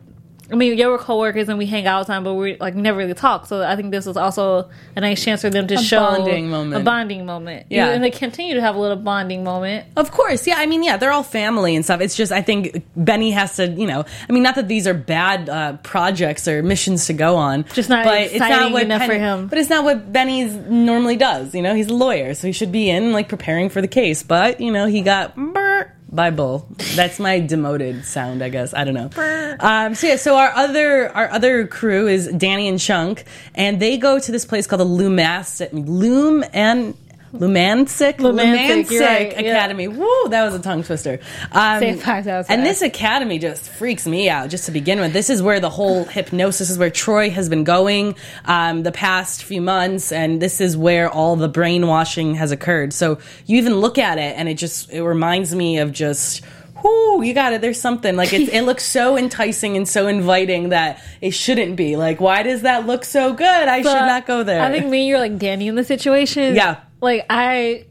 I 0.51 0.55
mean, 0.55 0.79
yeah, 0.79 0.87
we're 0.87 0.99
coworkers 0.99 1.49
and 1.49 1.59
we 1.59 1.67
hang 1.67 1.87
out 1.87 1.99
all 1.99 2.05
the 2.05 2.07
time, 2.07 2.25
but 2.25 2.35
we 2.35 2.57
like 2.57 2.75
never 2.75 2.99
really 2.99 3.15
talk. 3.15 3.47
So 3.47 3.63
I 3.63 3.77
think 3.77 3.91
this 3.91 4.07
was 4.07 4.17
also 4.17 4.71
a 4.97 5.01
nice 5.01 5.23
chance 5.23 5.43
for 5.43 5.51
them 5.51 5.67
to 5.67 5.77
show 5.77 5.99
bonding 5.99 6.49
moment. 6.49 6.81
a 6.81 6.85
bonding 6.85 7.27
moment. 7.27 7.67
Yeah. 7.69 7.91
and 7.91 8.03
they 8.03 8.11
continue 8.11 8.55
to 8.55 8.61
have 8.61 8.75
a 8.75 8.79
little 8.79 8.97
bonding 8.97 9.45
moment. 9.45 9.87
Of 9.97 10.11
course, 10.11 10.47
yeah. 10.47 10.57
I 10.57 10.67
mean, 10.67 10.83
yeah, 10.83 10.97
they're 10.97 11.13
all 11.13 11.23
family 11.23 11.77
and 11.77 11.85
stuff. 11.85 12.01
It's 12.01 12.17
just 12.17 12.33
I 12.33 12.41
think 12.41 12.83
Benny 12.97 13.31
has 13.33 13.57
to, 13.57 13.69
you 13.69 13.87
know. 13.87 14.05
I 14.29 14.33
mean, 14.33 14.43
not 14.43 14.55
that 14.55 14.69
these 14.69 14.87
are 14.87 14.95
bad 14.95 15.49
uh, 15.51 15.77
projects 15.79 16.49
or 16.49 16.63
missions 16.63 17.07
to 17.07 17.13
go 17.13 17.37
on, 17.37 17.65
Just 17.75 17.91
not 17.91 18.07
exciting 18.07 18.75
enough 18.77 19.05
for 19.05 19.15
him. 19.15 19.49
But 19.49 19.59
it's 19.59 19.71
not 19.71 19.85
what 19.85 20.13
Benny's 20.13 20.55
normally 20.55 21.17
does. 21.17 21.55
You 21.55 21.63
know, 21.63 21.75
he's 21.75 21.89
a 21.89 21.95
lawyer, 21.95 22.33
so 22.33 22.47
he 22.47 22.53
should 22.53 22.73
be 22.73 22.89
in 22.89 23.13
like 23.13 23.29
preparing 23.29 23.69
for 23.69 23.83
the 23.83 23.89
case. 23.89 24.23
But 24.23 24.61
you 24.61 24.73
know, 24.73 24.87
he 24.87 25.03
got 25.03 25.37
brr 25.37 25.93
by 26.11 26.31
Bull. 26.31 26.67
That's 26.95 27.19
my 27.19 27.41
demoted 27.41 28.05
sound, 28.05 28.43
I 28.43 28.49
guess. 28.49 28.75
I 28.75 28.85
don't 28.85 28.95
know. 28.95 29.57
Um, 29.61 29.95
so 29.95 30.07
yeah, 30.07 30.17
so 30.17 30.37
our 30.37 30.51
other 30.51 31.15
our 31.15 31.31
other 31.31 31.67
crew 31.67 32.09
is 32.09 32.29
Danny 32.29 32.69
and 32.69 32.79
Chunk, 32.79 33.25
and 33.55 33.81
they 33.81 33.99
go 33.99 34.19
to 34.19 34.33
this 34.33 34.45
place 34.45 34.67
called 34.67 34.81
the 34.81 34.87
Lumas 34.87 35.69
Loom 35.73 36.45
and 36.53 36.95
Lumansic, 37.33 38.17
Lumansic, 38.17 38.91
you're 38.91 39.03
right, 39.03 39.33
yeah. 39.33 39.51
Academy. 39.51 39.87
Woo, 39.89 40.29
that 40.29 40.45
was 40.45 40.55
a 40.55 40.61
tongue 40.61 40.83
twister. 40.83 41.21
Um, 41.53 41.81
Say 41.81 41.95
five 41.97 42.25
times 42.25 42.47
and 42.49 42.65
this 42.65 42.81
academy 42.81 43.39
just 43.39 43.69
freaks 43.69 44.07
me 44.07 44.29
out. 44.31 44.49
Just 44.49 44.67
to 44.67 44.73
begin 44.73 44.99
with, 45.01 45.13
this 45.13 45.29
is 45.29 45.43
where 45.43 45.61
the 45.61 45.71
whole 45.71 46.05
hypnosis 46.05 46.71
is 46.71 46.79
where 46.79 46.91
Troy 46.91 47.31
has 47.31 47.49
been 47.49 47.65
going 47.65 48.17
um, 48.47 48.83
the 48.83 48.93
past 48.93 49.45
few 49.45 49.61
months, 49.61 50.11
and 50.11 50.41
this 50.41 50.61
is 50.61 50.77
where 50.77 51.11
all 51.11 51.37
the 51.37 51.49
brainwashing 51.49 52.35
has 52.37 52.51
occurred. 52.51 52.93
So 52.93 53.19
you 53.47 53.59
even 53.59 53.77
look 53.77 53.99
at 53.99 54.19
it, 54.19 54.37
and 54.39 54.49
it 54.49 54.55
just 54.55 54.91
it 54.91 55.03
reminds 55.03 55.55
me 55.55 55.79
of 55.79 55.93
just. 55.93 56.43
Whoo, 56.85 57.23
you 57.23 57.35
got 57.35 57.53
it. 57.53 57.61
There's 57.61 57.81
something 57.81 58.15
like 58.15 58.33
it, 58.33 58.51
it 58.51 58.63
looks 58.63 58.85
so 58.85 59.19
enticing 59.19 59.77
and 59.77 59.89
so 59.89 60.07
inviting 60.07 60.69
that 60.69 61.03
it 61.21 61.33
shouldn't 61.33 61.75
be. 61.75 61.97
Like, 61.97 62.21
why 62.21 62.45
does 62.45 62.63
that 62.63 62.87
look 62.87 63.05
so 63.05 63.33
good? 63.33 63.45
I 63.45 63.83
should 63.83 63.85
not 63.85 64.27
go 64.29 64.45
there. 64.45 64.63
I 64.63 64.71
think 64.71 64.87
me 64.87 65.09
you're 65.09 65.19
like 65.19 65.39
Danny 65.39 65.67
in 65.67 65.75
the 65.75 65.83
situation. 65.83 66.55
Yeah. 66.55 66.77
Like 67.01 67.27
I 67.31 67.87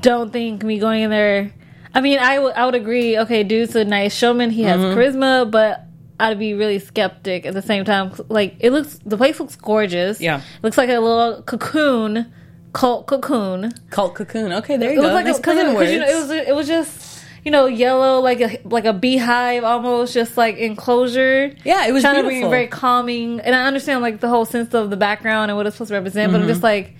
don't 0.00 0.32
think 0.32 0.62
me 0.62 0.78
going 0.78 1.02
in 1.02 1.10
there. 1.10 1.52
I 1.94 2.00
mean, 2.00 2.18
I 2.18 2.38
would 2.38 2.52
I 2.54 2.64
would 2.66 2.74
agree. 2.74 3.18
Okay, 3.18 3.42
dude's 3.42 3.74
a 3.76 3.84
nice 3.84 4.14
showman. 4.14 4.50
He 4.50 4.62
has 4.62 4.78
Mm-hmm. 4.80 4.98
charisma, 4.98 5.50
but 5.50 5.84
I'd 6.20 6.38
be 6.38 6.54
really 6.54 6.78
skeptic 6.78 7.46
at 7.46 7.54
the 7.54 7.62
same 7.62 7.84
time. 7.84 8.12
Like 8.28 8.56
it 8.60 8.70
looks, 8.72 8.98
the 9.04 9.16
place 9.16 9.38
looks 9.40 9.56
gorgeous. 9.56 10.20
Yeah. 10.20 10.38
It 10.38 10.62
looks 10.64 10.76
like 10.76 10.90
a 10.90 10.98
little 10.98 11.42
cocoon, 11.42 12.32
cult 12.72 13.06
cocoon. 13.06 13.72
Cult 13.90 14.14
cocoon. 14.14 14.52
Okay, 14.52 14.76
there 14.76 14.90
It 14.90 14.94
you 14.94 15.00
was 15.00 15.08
go. 15.10 15.14
like 15.14 15.26
nice 15.26 15.38
a, 15.38 15.42
cause 15.42 15.56
it, 15.56 15.66
you 15.92 15.98
know, 16.00 16.06
it 16.06 16.14
was 16.20 16.30
it 16.30 16.54
was 16.54 16.66
just 16.68 17.24
you 17.44 17.50
know 17.52 17.66
yellow 17.66 18.20
like 18.20 18.40
a 18.40 18.60
like 18.64 18.84
a 18.84 18.92
beehive 18.92 19.64
almost 19.64 20.12
just 20.12 20.36
like 20.36 20.56
enclosure. 20.58 21.52
Yeah, 21.64 21.86
it 21.86 21.92
was 21.92 22.02
trying 22.02 22.22
to 22.22 22.28
be 22.28 22.42
very 22.42 22.66
calming, 22.66 23.40
and 23.40 23.54
I 23.54 23.64
understand 23.66 24.02
like 24.02 24.20
the 24.20 24.28
whole 24.28 24.44
sense 24.44 24.74
of 24.74 24.90
the 24.90 24.96
background 24.96 25.50
and 25.50 25.56
what 25.56 25.66
it's 25.66 25.76
supposed 25.76 25.88
to 25.88 25.94
represent, 25.94 26.30
but 26.32 26.36
I'm 26.36 26.42
Mm-hmm. 26.42 26.50
just 26.50 26.62
like. 26.62 26.94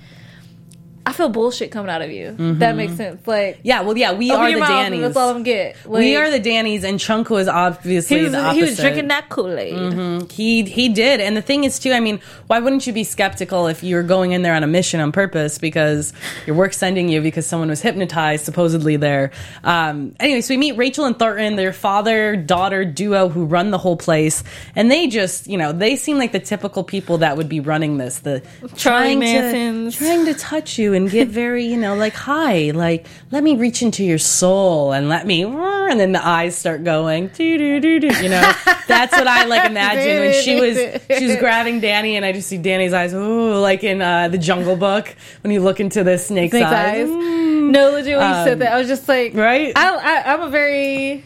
I 1.08 1.12
feel 1.12 1.30
bullshit 1.30 1.70
coming 1.70 1.88
out 1.90 2.02
of 2.02 2.10
you. 2.10 2.34
That 2.58 2.76
makes 2.76 2.94
sense. 2.96 3.26
Like, 3.26 3.60
yeah, 3.62 3.80
well, 3.80 3.96
yeah, 3.96 4.12
we 4.12 4.30
are 4.30 4.50
the 4.52 4.60
Dannies. 4.60 5.00
That's 5.00 5.16
all 5.16 5.30
I'm 5.30 5.42
get. 5.42 5.74
Like, 5.86 6.00
we 6.00 6.16
are 6.16 6.30
the 6.30 6.38
Dannies, 6.38 6.84
and 6.84 7.00
Chunk 7.00 7.30
was 7.30 7.48
obviously 7.48 8.18
He 8.18 8.22
was, 8.24 8.32
the 8.32 8.38
opposite. 8.40 8.56
he 8.56 8.62
was 8.62 8.76
drinking 8.76 9.08
that 9.08 9.30
Kool 9.30 9.58
Aid. 9.58 10.30
He 10.30 10.64
he 10.64 10.90
did, 10.90 11.20
and 11.20 11.34
the 11.34 11.40
thing 11.40 11.64
is 11.64 11.78
too. 11.78 11.92
I 11.92 12.00
mean, 12.00 12.20
why 12.46 12.58
wouldn't 12.58 12.86
you 12.86 12.92
be 12.92 13.04
skeptical 13.04 13.68
if 13.68 13.82
you're 13.82 14.02
going 14.02 14.32
in 14.32 14.42
there 14.42 14.52
on 14.52 14.62
a 14.62 14.66
mission 14.66 15.00
on 15.00 15.10
purpose 15.10 15.56
because 15.56 16.12
your 16.46 16.56
work's 16.56 16.76
sending 16.76 17.08
you 17.08 17.22
because 17.22 17.46
someone 17.46 17.70
was 17.70 17.80
hypnotized 17.80 18.44
supposedly 18.44 18.96
there. 18.96 19.30
Um, 19.64 20.14
anyway, 20.20 20.42
so 20.42 20.52
we 20.52 20.58
meet 20.58 20.72
Rachel 20.72 21.06
and 21.06 21.18
Thornton, 21.18 21.56
their 21.56 21.72
father 21.72 22.36
daughter 22.36 22.84
duo 22.84 23.30
who 23.30 23.46
run 23.46 23.70
the 23.70 23.78
whole 23.78 23.96
place, 23.96 24.44
and 24.76 24.90
they 24.90 25.06
just 25.06 25.46
you 25.46 25.56
know 25.56 25.72
they 25.72 25.96
seem 25.96 26.18
like 26.18 26.32
the 26.32 26.38
typical 26.40 26.84
people 26.84 27.16
that 27.18 27.38
would 27.38 27.48
be 27.48 27.60
running 27.60 27.96
this. 27.96 28.18
The 28.18 28.42
trying 28.76 29.20
to 29.20 29.90
trying 29.96 30.26
to 30.26 30.34
touch 30.34 30.76
you 30.78 30.97
and 30.98 31.10
get 31.10 31.28
very 31.42 31.64
you 31.64 31.76
know 31.76 31.94
like 31.94 32.14
hi 32.14 32.70
like 32.74 33.06
let 33.30 33.42
me 33.42 33.56
reach 33.56 33.82
into 33.82 34.04
your 34.04 34.18
soul 34.18 34.92
and 34.92 35.08
let 35.08 35.26
me 35.26 35.44
and 35.44 35.98
then 35.98 36.12
the 36.12 36.26
eyes 36.26 36.56
start 36.56 36.84
going 36.84 37.28
doo, 37.28 37.56
doo, 37.56 37.80
doo, 37.80 38.00
doo, 38.00 38.22
you 38.22 38.28
know 38.28 38.52
that's 38.86 39.12
what 39.12 39.26
I 39.26 39.44
like 39.46 39.70
imagine 39.70 40.20
when 40.20 40.42
she 40.42 40.60
was 40.60 40.76
she 41.18 41.26
was 41.26 41.36
grabbing 41.40 41.80
Danny 41.80 42.16
and 42.16 42.24
I 42.24 42.32
just 42.32 42.48
see 42.48 42.58
Danny's 42.58 42.92
eyes 42.92 43.14
ooh 43.14 43.54
like 43.58 43.84
in 43.84 44.02
uh, 44.02 44.28
the 44.28 44.38
Jungle 44.38 44.76
Book 44.76 45.14
when 45.42 45.52
you 45.52 45.60
look 45.60 45.80
into 45.80 46.04
the 46.04 46.18
snake's, 46.18 46.52
Snake's 46.52 46.66
eyes. 46.66 47.08
eyes. 47.08 47.08
No, 47.08 47.90
legit, 47.90 48.16
when 48.16 48.28
you 48.28 48.44
said 48.44 48.58
that, 48.60 48.72
I 48.72 48.78
was 48.78 48.88
just 48.88 49.08
like, 49.08 49.32
Um, 49.32 49.40
Right? 49.40 49.72
I, 49.76 49.94
I, 49.94 50.32
I'm 50.32 50.40
a 50.42 50.48
very, 50.50 51.24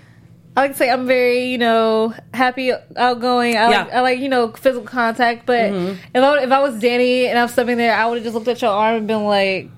I 0.56 0.60
like 0.62 0.72
to 0.72 0.76
say 0.76 0.90
I'm 0.90 1.06
very, 1.06 1.46
you 1.46 1.56
know, 1.58 2.12
happy, 2.34 2.72
outgoing. 2.96 3.56
I 3.56 3.66
like, 3.66 3.72
Yeah. 3.72 3.84
Mm-hmm. 3.86 3.96
I 3.96 4.00
like, 4.00 4.18
you 4.18 4.28
know, 4.28 4.52
physical 4.52 4.86
contact. 4.86 5.46
But 5.46 5.72
if 5.72 5.98
I, 6.14 6.42
if 6.42 6.52
I 6.52 6.60
was 6.60 6.78
Danny 6.78 7.26
and 7.26 7.38
I 7.38 7.42
was 7.42 7.52
stepping 7.52 7.78
there, 7.78 7.94
I 7.94 8.06
would 8.06 8.16
have 8.16 8.24
just 8.24 8.34
looked 8.34 8.48
at 8.48 8.60
your 8.60 8.70
arm 8.70 8.96
and 8.96 9.06
been 9.06 9.24
like, 9.24 9.70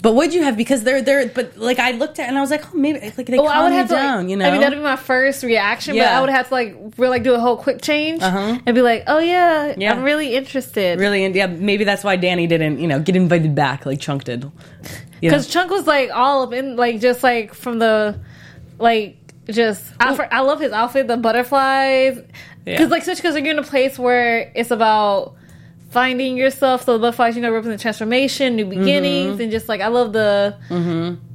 But 0.00 0.12
would 0.14 0.32
you 0.32 0.42
have 0.42 0.56
because 0.56 0.84
they're 0.84 1.02
they're 1.02 1.26
but 1.28 1.58
like 1.58 1.78
I 1.78 1.90
looked 1.90 2.18
at 2.18 2.24
it 2.24 2.28
and 2.28 2.38
I 2.38 2.40
was 2.40 2.50
like 2.50 2.64
oh 2.64 2.76
maybe 2.78 3.00
like 3.18 3.26
they 3.26 3.36
well, 3.38 3.48
I 3.48 3.54
calm 3.54 3.64
would 3.64 3.72
you 3.72 3.76
have 3.78 3.88
to, 3.88 3.94
down 3.94 4.18
like, 4.22 4.30
you 4.30 4.36
know 4.36 4.46
I 4.48 4.52
mean, 4.52 4.60
that'd 4.62 4.78
be 4.78 4.82
my 4.82 4.96
first 4.96 5.42
reaction. 5.42 5.96
But 5.96 6.06
I 6.06 6.20
would 6.22 6.30
have 6.30 6.48
to 6.48 6.54
like 6.54 6.76
really 6.96 7.10
like 7.10 7.22
do 7.24 7.34
a 7.34 7.38
whole 7.40 7.56
quick 7.58 7.82
change 7.82 8.22
Uh-huh. 8.22 8.58
and 8.64 8.74
be 8.74 8.80
like, 8.82 9.04
oh 9.06 9.18
yeah, 9.18 9.74
Yeah. 9.76 9.92
I'm 9.92 10.02
really 10.02 10.34
interested. 10.34 10.98
really 10.98 11.24
and 11.24 11.34
yeah 11.34 11.46
maybe 11.46 11.84
that's 11.84 12.04
why 12.04 12.16
Danny 12.16 12.46
didn't 12.46 12.78
you 12.78 12.86
know 12.86 13.00
get 13.00 13.16
invited 13.16 13.54
back 13.54 13.84
like 13.84 14.00
Chunk 14.00 14.24
did 14.24 14.50
Because 15.20 15.46
Chunk 15.52 15.70
was 15.70 15.86
like 15.86 16.10
all 16.10 16.42
up 16.44 16.54
in 16.54 16.76
like 16.76 17.00
just 17.00 17.22
like 17.22 17.52
from 17.52 17.78
the 17.80 18.18
like 18.78 19.16
just 19.50 19.84
I, 20.00 20.40
love 20.40 20.60
his 20.60 20.72
outfit, 20.72 21.06
the 21.08 21.16
butterflies. 21.16 22.16
Because 22.64 22.80
Yeah. 22.80 22.86
like 22.86 23.04
such 23.04 23.18
because 23.18 23.36
you're 23.36 23.46
in 23.46 23.58
a 23.58 23.62
place 23.62 23.98
where 23.98 24.50
it's 24.54 24.70
about 24.70 25.34
finding 25.90 26.36
yourself. 26.36 26.84
So 26.84 26.94
the 26.94 26.98
butterflies, 26.98 27.36
you 27.36 27.42
know, 27.42 27.52
represent 27.52 27.80
transformation, 27.80 28.56
new 28.56 28.66
beginnings, 28.66 29.34
Mm-hmm. 29.34 29.42
and 29.42 29.50
just 29.52 29.68
like 29.68 29.80
I 29.80 29.88
love 29.88 30.12
the 30.12 30.56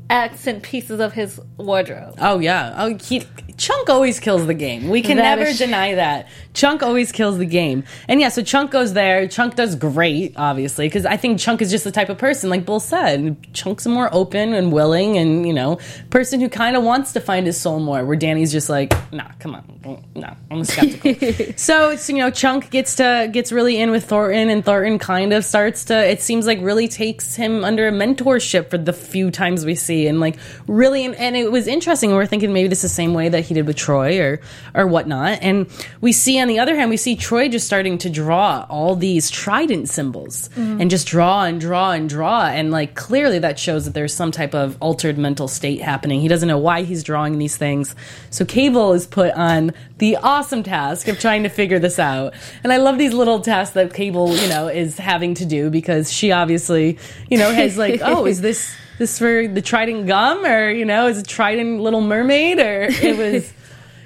accent 0.09 0.61
pieces 0.63 0.99
of 0.99 1.13
his 1.13 1.39
wardrobe. 1.57 2.15
Oh 2.19 2.39
yeah. 2.39 2.73
Oh, 2.77 2.97
he, 2.97 3.23
Chunk 3.57 3.89
always 3.89 4.19
kills 4.19 4.45
the 4.47 4.53
game. 4.53 4.89
We 4.89 5.01
can 5.01 5.17
That 5.17 5.37
never 5.37 5.49
is- 5.49 5.57
deny 5.57 5.95
that. 5.95 6.27
Chunk 6.53 6.83
always 6.83 7.11
kills 7.11 7.37
the 7.37 7.45
game. 7.45 7.83
And 8.07 8.19
yeah, 8.19 8.29
so 8.29 8.43
Chunk 8.43 8.71
goes 8.71 8.93
there. 8.93 9.27
Chunk 9.27 9.55
does 9.55 9.75
great, 9.75 10.33
obviously, 10.35 10.87
because 10.87 11.05
I 11.05 11.15
think 11.15 11.39
Chunk 11.39 11.61
is 11.61 11.71
just 11.71 11.83
the 11.83 11.91
type 11.91 12.09
of 12.09 12.17
person, 12.17 12.49
like 12.49 12.65
Bull 12.65 12.79
said. 12.79 13.53
Chunk's 13.53 13.87
more 13.87 14.09
open 14.13 14.53
and 14.53 14.71
willing, 14.71 15.17
and 15.17 15.47
you 15.47 15.53
know, 15.53 15.79
person 16.09 16.41
who 16.41 16.49
kind 16.49 16.75
of 16.75 16.83
wants 16.83 17.13
to 17.13 17.21
find 17.21 17.45
his 17.45 17.59
soul 17.59 17.79
more. 17.79 18.03
Where 18.05 18.17
Danny's 18.17 18.51
just 18.51 18.69
like, 18.69 18.93
nah, 19.13 19.29
come 19.39 19.55
on, 19.55 19.63
mm, 19.83 20.03
no, 20.15 20.35
I'm 20.49 20.65
skeptical. 20.65 21.53
so 21.57 21.91
it's 21.91 22.09
you 22.09 22.17
know, 22.17 22.29
Chunk 22.29 22.69
gets 22.69 22.95
to 22.95 23.29
gets 23.31 23.51
really 23.51 23.79
in 23.79 23.91
with 23.91 24.03
Thornton, 24.05 24.49
and 24.49 24.63
Thornton 24.65 24.99
kind 24.99 25.31
of 25.31 25.45
starts 25.45 25.85
to. 25.85 25.95
It 25.95 26.21
seems 26.21 26.45
like 26.45 26.59
really 26.61 26.89
takes 26.89 27.35
him 27.35 27.63
under 27.63 27.87
a 27.87 27.91
mentorship 27.91 28.69
for 28.69 28.77
the 28.77 28.93
few 28.93 29.31
times 29.31 29.65
we 29.65 29.75
see, 29.75 30.07
and 30.07 30.19
like 30.19 30.37
really, 30.67 31.05
and, 31.05 31.15
and 31.15 31.37
it 31.37 31.49
was 31.49 31.67
interesting. 31.67 32.09
We 32.09 32.17
We're 32.17 32.25
thinking 32.25 32.51
maybe 32.51 32.67
this 32.67 32.83
is 32.83 32.91
the 32.91 32.95
same 32.95 33.13
way 33.13 33.29
that 33.29 33.45
he 33.45 33.53
did 33.53 33.67
with 33.67 33.77
Troy 33.77 34.19
or 34.19 34.41
or 34.75 34.85
whatnot, 34.85 35.39
and 35.41 35.67
we 36.01 36.11
see 36.11 36.40
on 36.41 36.47
the 36.47 36.59
other 36.59 36.75
hand, 36.75 36.89
we 36.89 36.97
see 36.97 37.15
Troy 37.15 37.47
just 37.47 37.65
starting 37.65 37.97
to 37.99 38.09
draw 38.09 38.65
all 38.69 38.95
these 38.95 39.29
trident 39.29 39.89
symbols 39.89 40.49
and 40.55 40.89
just 40.89 41.07
draw 41.07 41.43
and 41.43 41.59
draw 41.59 41.91
and 41.91 42.09
draw, 42.09 42.45
and 42.45 42.71
like 42.71 42.95
clearly 42.95 43.39
that 43.39 43.57
shows 43.59 43.85
that 43.85 43.93
there's 43.93 44.13
some 44.13 44.31
type 44.31 44.53
of 44.53 44.77
altered 44.79 45.17
mental 45.17 45.47
state 45.47 45.81
happening. 45.81 46.21
He 46.21 46.27
doesn't 46.27 46.47
know 46.47 46.57
why 46.57 46.83
he's 46.83 47.03
drawing 47.03 47.37
these 47.37 47.57
things, 47.57 47.95
so 48.29 48.45
Cable 48.45 48.93
is 48.93 49.07
put 49.07 49.33
on 49.33 49.73
the 49.99 50.17
awesome 50.17 50.63
task 50.63 51.07
of 51.07 51.19
trying 51.19 51.43
to 51.43 51.49
figure 51.49 51.79
this 51.79 51.99
out. 51.99 52.33
And 52.63 52.73
I 52.73 52.77
love 52.77 52.97
these 52.97 53.13
little 53.13 53.39
tasks 53.39 53.73
that 53.75 53.93
Cable, 53.93 54.35
you 54.35 54.49
know, 54.49 54.67
is 54.67 54.97
having 54.97 55.35
to 55.35 55.45
do 55.45 55.69
because 55.69 56.11
she 56.11 56.31
obviously, 56.31 56.97
you 57.29 57.37
know, 57.37 57.51
has 57.53 57.77
like, 57.77 58.01
oh, 58.03 58.25
is 58.25 58.41
this 58.41 58.75
this 58.97 59.17
for 59.17 59.47
the 59.47 59.61
Trident 59.61 60.07
gum 60.07 60.45
or 60.45 60.69
you 60.69 60.85
know, 60.85 61.07
is 61.07 61.19
it 61.19 61.27
Trident 61.27 61.81
Little 61.81 62.01
Mermaid 62.01 62.59
or 62.59 62.83
it 62.83 63.17
was. 63.17 63.53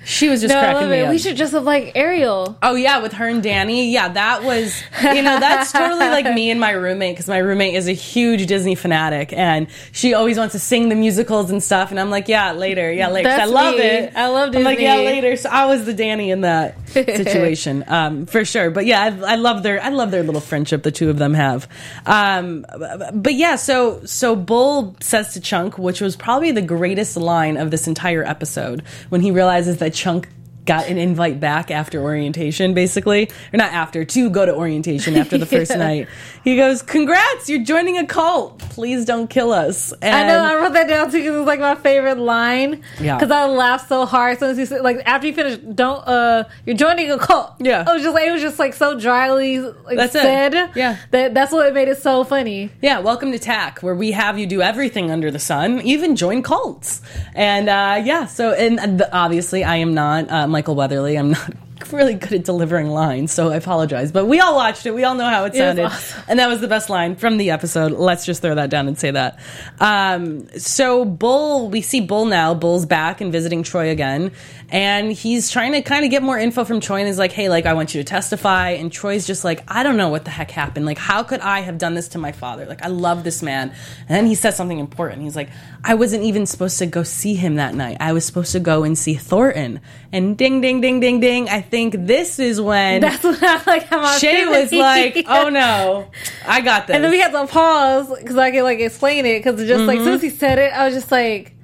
She 0.06 0.30
was 0.30 0.40
just 0.42 0.54
No, 0.54 0.60
cracking 0.60 0.90
me 0.90 1.02
up. 1.02 1.10
We 1.10 1.18
should 1.18 1.36
just 1.36 1.54
have 1.54 1.64
like 1.64 1.94
Ariel. 1.96 2.58
Oh 2.62 2.76
yeah, 2.76 3.00
with 3.00 3.14
her 3.14 3.28
and 3.28 3.42
Danny. 3.42 3.92
Yeah, 3.92 4.10
that 4.10 4.44
was 4.44 4.80
you 5.02 5.24
know 5.24 5.40
that's 5.40 5.72
totally 5.72 6.08
like 6.10 6.32
me 6.34 6.52
and 6.52 6.60
my 6.60 6.72
roommate 6.72 7.16
because 7.16 7.28
my 7.28 7.40
roommate 7.40 7.74
is 7.74 7.88
a 7.88 7.92
huge 7.94 8.46
Disney 8.46 8.76
fanatic 8.76 9.34
and 9.34 9.68
she 9.92 10.14
always 10.14 10.38
wants 10.38 10.52
to 10.54 10.60
sing 10.60 10.90
the 10.90 10.96
musicals 10.96 11.50
and 11.50 11.62
stuff. 11.62 11.90
And 11.90 12.00
I'm 12.00 12.12
like, 12.12 12.28
yeah, 12.28 12.52
later, 12.52 12.92
yeah, 12.92 13.10
later. 13.10 13.30
I 13.30 13.46
love 13.46 13.76
me. 13.76 13.82
it. 13.82 14.16
I 14.16 14.28
love 14.28 14.52
Disney. 14.52 14.60
I'm 14.60 14.66
like, 14.66 14.80
yeah, 14.80 14.98
later. 14.98 15.36
So 15.38 15.50
I 15.50 15.66
was 15.66 15.86
the 15.86 15.94
Danny 15.94 16.30
in 16.30 16.42
that 16.42 16.88
situation 16.90 17.84
um, 17.88 18.28
for 18.28 18.46
sure. 18.46 18.70
But 18.70 18.86
yeah, 18.86 19.02
I, 19.02 19.34
I 19.34 19.36
love 19.36 19.64
their 19.64 19.82
I 19.82 19.90
love 19.90 20.12
their 20.12 20.24
little 20.24 20.42
friendship 20.42 20.84
the 20.84 20.92
two 20.92 21.10
of 21.10 21.18
them 21.18 21.34
have. 21.34 21.68
Um, 22.06 22.64
but 23.12 23.34
yeah, 23.34 23.56
so 23.56 24.06
so 24.06 24.36
Bull 24.36 24.96
says 25.00 25.34
to 25.34 25.42
Chunk, 25.42 25.80
which 25.80 26.00
was 26.00 26.16
probably 26.16 26.52
the 26.52 26.62
greatest 26.62 27.18
line 27.18 27.58
of 27.58 27.72
this 27.72 27.88
entire 27.88 28.24
episode, 28.24 28.84
when 29.10 29.22
he 29.22 29.32
realizes 29.32 29.78
that 29.78 29.95
Chunk 29.96 30.28
got 30.66 30.88
an 30.88 30.98
invite 30.98 31.40
back 31.40 31.72
after 31.72 32.02
orientation, 32.02 32.74
basically, 32.74 33.30
or 33.54 33.58
not 33.58 33.72
after 33.72 34.04
to 34.04 34.30
go 34.30 34.46
to 34.46 34.54
orientation 34.54 35.16
after 35.16 35.38
the 35.38 35.46
first 35.46 35.72
night. 35.78 36.08
He 36.44 36.56
goes, 36.56 36.82
"Congrats, 36.82 37.50
you're 37.50 37.64
joining 37.64 37.98
a 37.98 38.06
cult. 38.06 38.60
Please 38.60 39.06
don't 39.06 39.30
kill 39.30 39.52
us." 39.52 39.94
And 40.02 40.16
I 40.16 40.28
know 40.28 40.44
I 40.44 40.56
wrote 40.56 40.74
that 40.74 40.88
down 40.88 41.12
too 41.12 41.18
because 41.20 41.36
it's 41.36 41.48
like 41.48 41.60
my 41.60 41.76
favorite 41.76 42.18
line. 42.18 42.84
Yeah. 43.00 43.16
Because 43.18 43.32
I 43.32 43.46
laughed 43.46 43.90
so 43.90 44.06
hard 44.06 44.40
So 44.40 44.54
he 44.54 44.66
said 44.66 44.82
like 44.82 45.02
after 45.06 45.28
you 45.28 45.34
finish, 45.34 45.58
don't 45.58 46.06
uh, 46.08 46.46
you're 46.66 46.76
joining 46.76 47.12
a 47.12 47.18
cult. 47.18 47.54
Yeah. 47.60 47.84
I 47.88 47.94
was 47.94 48.04
just 48.04 48.18
it 48.18 48.32
was 48.32 48.42
just 48.42 48.60
like 48.60 48.74
so 48.74 49.00
dryly 49.00 49.60
like 49.60 49.98
That's 49.98 50.16
it. 50.16 50.22
said. 50.22 50.72
Yeah. 50.76 50.98
That 51.12 51.34
that's 51.34 51.52
what 51.52 51.74
made 51.74 51.88
it 51.88 52.02
so 52.02 52.24
funny. 52.24 52.72
Yeah, 52.82 53.00
welcome 53.00 53.32
to 53.32 53.40
TAC, 53.40 53.80
where 53.80 53.96
we 53.96 54.12
have 54.12 54.40
you 54.40 54.46
do 54.48 54.62
everything 54.62 55.12
under 55.12 55.32
the 55.32 55.40
sun, 55.40 55.82
even 55.82 56.16
join 56.16 56.42
cults. 56.42 57.02
And 57.34 57.70
uh, 57.70 58.02
yeah, 58.04 58.26
so 58.26 58.54
and 58.54 59.02
uh, 59.02 59.10
obviously, 59.12 59.64
I 59.64 59.78
am 59.78 59.94
not 59.94 60.32
uh, 60.32 60.48
Michael 60.56 60.76
Weatherly. 60.76 61.18
I'm 61.18 61.32
not 61.32 61.52
really 61.92 62.14
good 62.14 62.32
at 62.32 62.46
delivering 62.46 62.88
lines, 62.88 63.34
so 63.34 63.50
I 63.50 63.58
apologize. 63.58 64.14
But 64.14 64.24
we 64.26 64.40
all 64.40 64.56
watched 64.56 64.86
it. 64.86 64.96
We 64.96 65.04
all 65.04 65.14
know 65.14 65.28
how 65.28 65.44
it 65.44 65.54
sounded, 65.54 65.84
awesome. 65.84 66.24
and 66.30 66.40
that 66.40 66.48
was 66.48 66.62
the 66.62 66.70
best 66.70 66.90
line 66.90 67.18
from 67.18 67.36
the 67.36 67.52
episode. 67.52 67.92
Let's 67.92 68.26
just 68.26 68.42
throw 68.42 68.56
that 68.56 68.70
down 68.70 68.88
and 68.88 68.98
say 68.98 69.12
that. 69.12 69.38
Um, 69.82 70.48
so 70.58 71.04
Bull, 71.04 71.70
we 71.70 71.82
see 71.82 72.00
Bull 72.00 72.24
now. 72.24 72.54
Bull's 72.54 72.86
back 72.86 73.20
and 73.20 73.34
visiting 73.34 73.64
Troy 73.64 73.90
again, 73.90 74.32
and 74.70 75.12
he's 75.12 75.50
trying 75.52 75.74
to 75.74 75.82
kind 75.82 76.06
of 76.06 76.12
get 76.12 76.24
more 76.24 76.38
info 76.38 76.66
from 76.66 76.80
Troy. 76.80 77.00
And 77.00 77.08
he's 77.08 77.20
like, 77.20 77.32
"Hey, 77.32 77.50
like 77.50 77.66
I 77.66 77.74
want 77.74 77.94
you 77.96 78.02
to 78.02 78.06
testify." 78.08 78.72
And 78.72 78.92
Troy's 78.92 79.26
just 79.26 79.44
like, 79.44 79.64
"I 79.68 79.84
don't 79.84 79.98
know 79.98 80.10
what 80.10 80.26
the 80.26 80.32
heck 80.32 80.52
happened. 80.52 80.86
Like, 80.86 80.98
how 80.98 81.24
could 81.24 81.40
I 81.42 81.62
have 81.62 81.78
done 81.78 81.94
this 81.94 82.10
to 82.10 82.18
my 82.18 82.32
father? 82.32 82.66
Like, 82.66 82.84
I 82.84 82.88
love 82.88 83.24
this 83.24 83.42
man." 83.42 83.70
And 84.08 84.10
then 84.10 84.26
he 84.26 84.36
says 84.36 84.56
something 84.56 84.80
important. 84.80 85.22
He's 85.22 85.36
like, 85.36 85.50
"I 85.84 85.96
wasn't 85.96 86.24
even 86.24 86.46
supposed 86.46 86.78
to 86.80 86.86
go 86.86 87.04
see 87.04 87.36
him 87.36 87.56
that 87.56 87.76
night. 87.76 87.98
I 88.00 88.14
was 88.14 88.26
supposed 88.26 88.52
to 88.52 88.60
go 88.60 88.84
and 88.84 88.98
see 88.98 89.16
Thornton." 89.16 89.82
And 90.12 90.38
ding, 90.38 90.62
ding, 90.62 90.80
ding, 90.82 91.00
ding, 91.00 91.20
ding. 91.20 91.50
I 91.50 91.62
think 91.62 91.96
this 91.98 92.40
is 92.40 92.62
when 92.62 93.02
That's 93.02 93.24
what 93.24 93.42
I 93.44 93.62
like. 93.66 93.84
How 93.88 94.00
I 94.02 94.18
Shay 94.18 94.46
was 94.46 94.72
like, 94.72 95.26
"Oh 95.28 95.50
no, 95.50 96.10
I 96.48 96.62
got 96.62 96.88
this." 96.88 96.96
And 96.96 97.04
then 97.04 97.12
we 97.12 97.20
had 97.20 97.32
to 97.32 97.48
pause 97.48 98.08
because 98.10 98.38
I 98.38 98.52
could 98.52 98.64
like 98.64 98.80
explain 98.80 99.26
it 99.26 99.40
because 99.40 99.60
just 99.68 99.84
like 99.84 99.96
Mm-hmm. 99.96 100.02
as 100.02 100.06
soon 100.06 100.14
as 100.16 100.22
he 100.22 100.30
said 100.30 100.60
it, 100.60 100.74
I 100.74 100.86
was 100.86 100.94
just 100.94 101.12
like, 101.12 101.55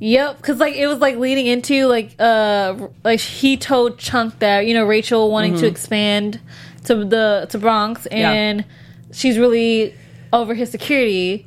"Yep," 0.00 0.38
because 0.38 0.58
like 0.58 0.74
it 0.74 0.86
was 0.88 0.98
like 0.98 1.16
leading 1.16 1.46
into 1.46 1.86
like 1.86 2.16
uh 2.18 2.88
like 3.04 3.20
he 3.20 3.56
told 3.56 3.98
Chunk 3.98 4.38
that 4.40 4.66
you 4.66 4.74
know 4.74 4.84
Rachel 4.84 5.30
wanting 5.30 5.52
Mm-hmm. 5.52 5.60
to 5.60 5.66
expand 5.68 6.40
to 6.84 7.04
the 7.04 7.46
to 7.50 7.58
Bronx 7.58 8.06
and 8.06 8.64
she's 9.12 9.38
really 9.38 9.94
over 10.32 10.54
his 10.54 10.70
security. 10.70 11.46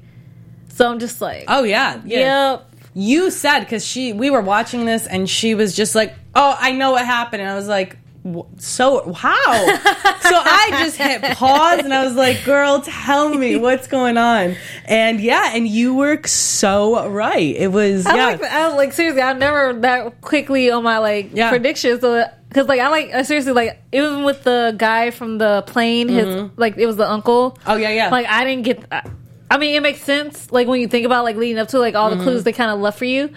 So 0.70 0.90
I'm 0.90 1.00
just 1.00 1.20
like, 1.22 1.46
oh 1.48 1.64
yeah, 1.64 2.02
yeah. 2.06 2.52
yep. 2.52 2.70
You 2.96 3.32
said 3.32 3.60
because 3.62 3.86
she, 3.86 4.14
we 4.14 4.30
were 4.30 4.42
watching 4.42 4.86
this, 4.86 5.08
and 5.08 5.28
she 5.28 5.56
was 5.56 5.76
just 5.76 5.96
like, 5.96 6.14
"Oh, 6.36 6.56
I 6.60 6.72
know 6.74 6.92
what 6.92 7.06
happened," 7.06 7.42
and 7.42 7.50
I 7.52 7.56
was 7.56 7.68
like. 7.68 7.98
"Wh- 8.26 8.48
So 8.58 9.14
how? 9.14 9.54
so 10.22 10.36
I 10.36 10.70
just 10.84 10.98
hit 10.98 11.22
pause 11.36 11.80
and 11.80 11.94
I 11.94 12.04
was 12.04 12.16
like, 12.16 12.44
"Girl, 12.46 12.82
tell 12.82 13.30
me 13.30 13.56
what's 13.58 13.88
going 13.88 14.18
on." 14.18 14.56
And 14.86 15.20
yeah, 15.20 15.56
and 15.56 15.68
you 15.68 15.94
were 15.96 16.22
so 16.26 17.08
right. 17.10 17.56
It 17.56 17.72
was 17.72 18.06
I 18.06 18.16
yeah, 18.16 18.26
like 18.28 18.44
I 18.44 18.68
was 18.68 18.78
like 18.78 18.94
seriously. 18.94 19.22
I'm 19.22 19.40
never 19.40 19.74
that 19.82 20.22
quickly 20.22 20.72
on 20.72 20.84
my 20.84 20.98
like 21.00 21.32
Yeah. 21.34 21.50
predictions. 21.50 22.02
So 22.02 22.26
because 22.50 22.68
like 22.68 22.80
I 22.80 22.90
like 22.90 23.14
I 23.14 23.24
seriously 23.24 23.54
like 23.54 23.82
even 23.92 24.24
with 24.24 24.44
the 24.44 24.76
guy 24.78 25.12
from 25.12 25.38
the 25.38 25.64
plane, 25.68 26.08
his 26.08 26.28
mm-hmm. 26.28 26.60
like 26.60 26.78
it 26.78 26.86
was 26.86 26.98
the 26.98 27.10
uncle. 27.10 27.58
Oh, 27.66 27.76
yeah, 27.76 27.90
yeah. 27.90 28.10
Like 28.10 28.28
I 28.28 28.44
didn't 28.46 28.64
get. 28.64 28.86
I, 28.92 29.10
I 29.54 29.58
mean, 29.58 29.76
it 29.76 29.82
makes 29.84 30.02
sense. 30.02 30.52
Like 30.52 30.68
when 30.68 30.82
you 30.82 30.88
think 30.88 31.06
about 31.06 31.24
like 31.24 31.36
leading 31.36 31.60
up 31.60 31.68
to 31.70 31.80
like 31.80 31.94
all 31.96 32.10
the 32.10 32.16
Mm-hmm. 32.16 32.24
clues 32.26 32.44
they 32.44 32.54
kind 32.54 32.72
of 32.72 32.80
left 32.80 32.98
for 32.98 33.06
you. 33.06 33.30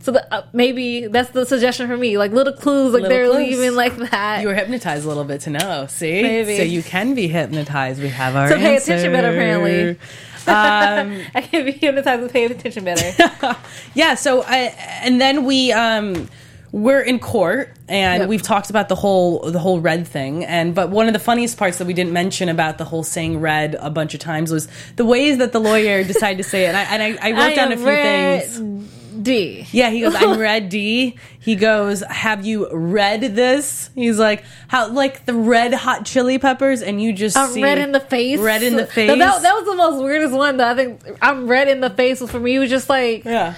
So 0.00 0.12
the, 0.12 0.32
uh, 0.34 0.44
maybe 0.52 1.06
that's 1.06 1.30
the 1.30 1.44
suggestion 1.46 1.88
for 1.88 1.96
me. 1.96 2.16
Like 2.18 2.30
little 2.32 2.52
clues, 2.52 2.92
like 2.92 3.02
Little 3.02 3.08
they're 3.08 3.26
clues. 3.30 3.58
leaving 3.58 3.74
like 3.74 3.96
that. 4.10 4.42
you 4.42 4.48
were 4.48 4.54
hypnotized 4.54 5.04
a 5.04 5.08
little 5.08 5.24
bit 5.24 5.40
to 5.42 5.50
know. 5.50 5.86
See, 5.88 6.22
Maybe. 6.22 6.56
so 6.58 6.62
you 6.62 6.82
can 6.82 7.14
be 7.14 7.26
hypnotized. 7.26 8.00
We 8.02 8.08
have 8.10 8.36
our 8.36 8.48
So 8.50 8.56
pay 8.56 8.76
attention 8.76 9.12
better, 9.12 9.30
apparently. 9.30 9.90
Um, 10.46 11.22
I 11.34 11.40
can 11.40 11.64
be 11.64 11.72
hypnotized 11.72 12.22
with 12.22 12.32
paying 12.32 12.50
attention 12.52 12.84
better. 12.84 13.56
yeah 13.94 14.14
so 14.14 14.42
I, 14.46 14.74
and 15.02 15.18
then 15.20 15.44
we 15.46 15.72
um 15.72 16.28
we're 16.74 17.00
in 17.00 17.20
court 17.20 17.72
and 17.88 18.22
Yep. 18.22 18.28
we've 18.28 18.42
talked 18.42 18.68
about 18.68 18.88
the 18.88 18.96
whole 18.96 19.48
the 19.48 19.60
whole 19.60 19.78
red 19.78 20.08
thing 20.08 20.44
and 20.44 20.74
but 20.74 20.90
one 20.90 21.06
of 21.06 21.12
the 21.12 21.20
funniest 21.20 21.56
parts 21.56 21.78
that 21.78 21.86
we 21.86 21.94
didn't 21.94 22.12
mention 22.12 22.48
about 22.48 22.78
the 22.78 22.84
whole 22.84 23.04
saying 23.04 23.38
red 23.38 23.76
a 23.78 23.90
bunch 23.90 24.12
of 24.12 24.18
times 24.18 24.50
was 24.50 24.66
the 24.96 25.04
ways 25.04 25.38
that 25.38 25.52
the 25.52 25.60
lawyer 25.60 26.02
decided 26.12 26.38
to 26.38 26.42
say 26.42 26.64
it 26.64 26.74
and 26.74 26.76
i, 26.76 26.82
and 26.82 27.00
I, 27.00 27.28
I 27.28 27.30
wrote 27.30 27.52
I 27.52 27.54
down 27.54 27.70
a 27.70 27.76
few 27.76 27.86
red 27.86 28.42
things 28.42 28.90
D. 29.22 29.64
yeah, 29.70 29.90
he 29.90 30.00
goes, 30.00 30.14
I'm 30.16 30.38
red 30.50 30.68
D. 30.68 31.16
He 31.38 31.54
goes, 31.54 32.02
Have 32.02 32.44
you 32.44 32.68
read 32.74 33.20
this? 33.22 33.88
He's 33.94 34.18
like, 34.18 34.44
How 34.66 34.90
like 34.90 35.24
the 35.24 35.32
red 35.32 35.72
hot 35.72 36.04
chili 36.04 36.38
peppers, 36.38 36.82
and 36.82 37.00
you 37.00 37.12
just 37.12 37.36
I'm 37.36 37.48
see 37.50 37.62
red 37.62 37.78
in 37.78 37.92
the 37.92 38.00
face. 38.00 38.40
Red 38.40 38.64
in 38.64 38.74
the 38.76 38.84
face. 38.86 39.08
That, 39.08 39.18
that 39.18 39.54
was 39.54 39.64
the 39.64 39.76
most 39.76 40.02
weirdest 40.02 40.34
one. 40.34 40.56
That 40.56 40.72
I 40.72 40.74
think 40.74 41.00
I'm 41.22 41.46
red 41.46 41.68
in 41.68 41.80
the 41.80 41.90
face 41.90 42.20
was 42.20 42.32
for 42.32 42.40
me. 42.40 42.56
It 42.56 42.58
was 42.58 42.70
just 42.70 42.88
like 42.88 43.24
yeah. 43.24 43.54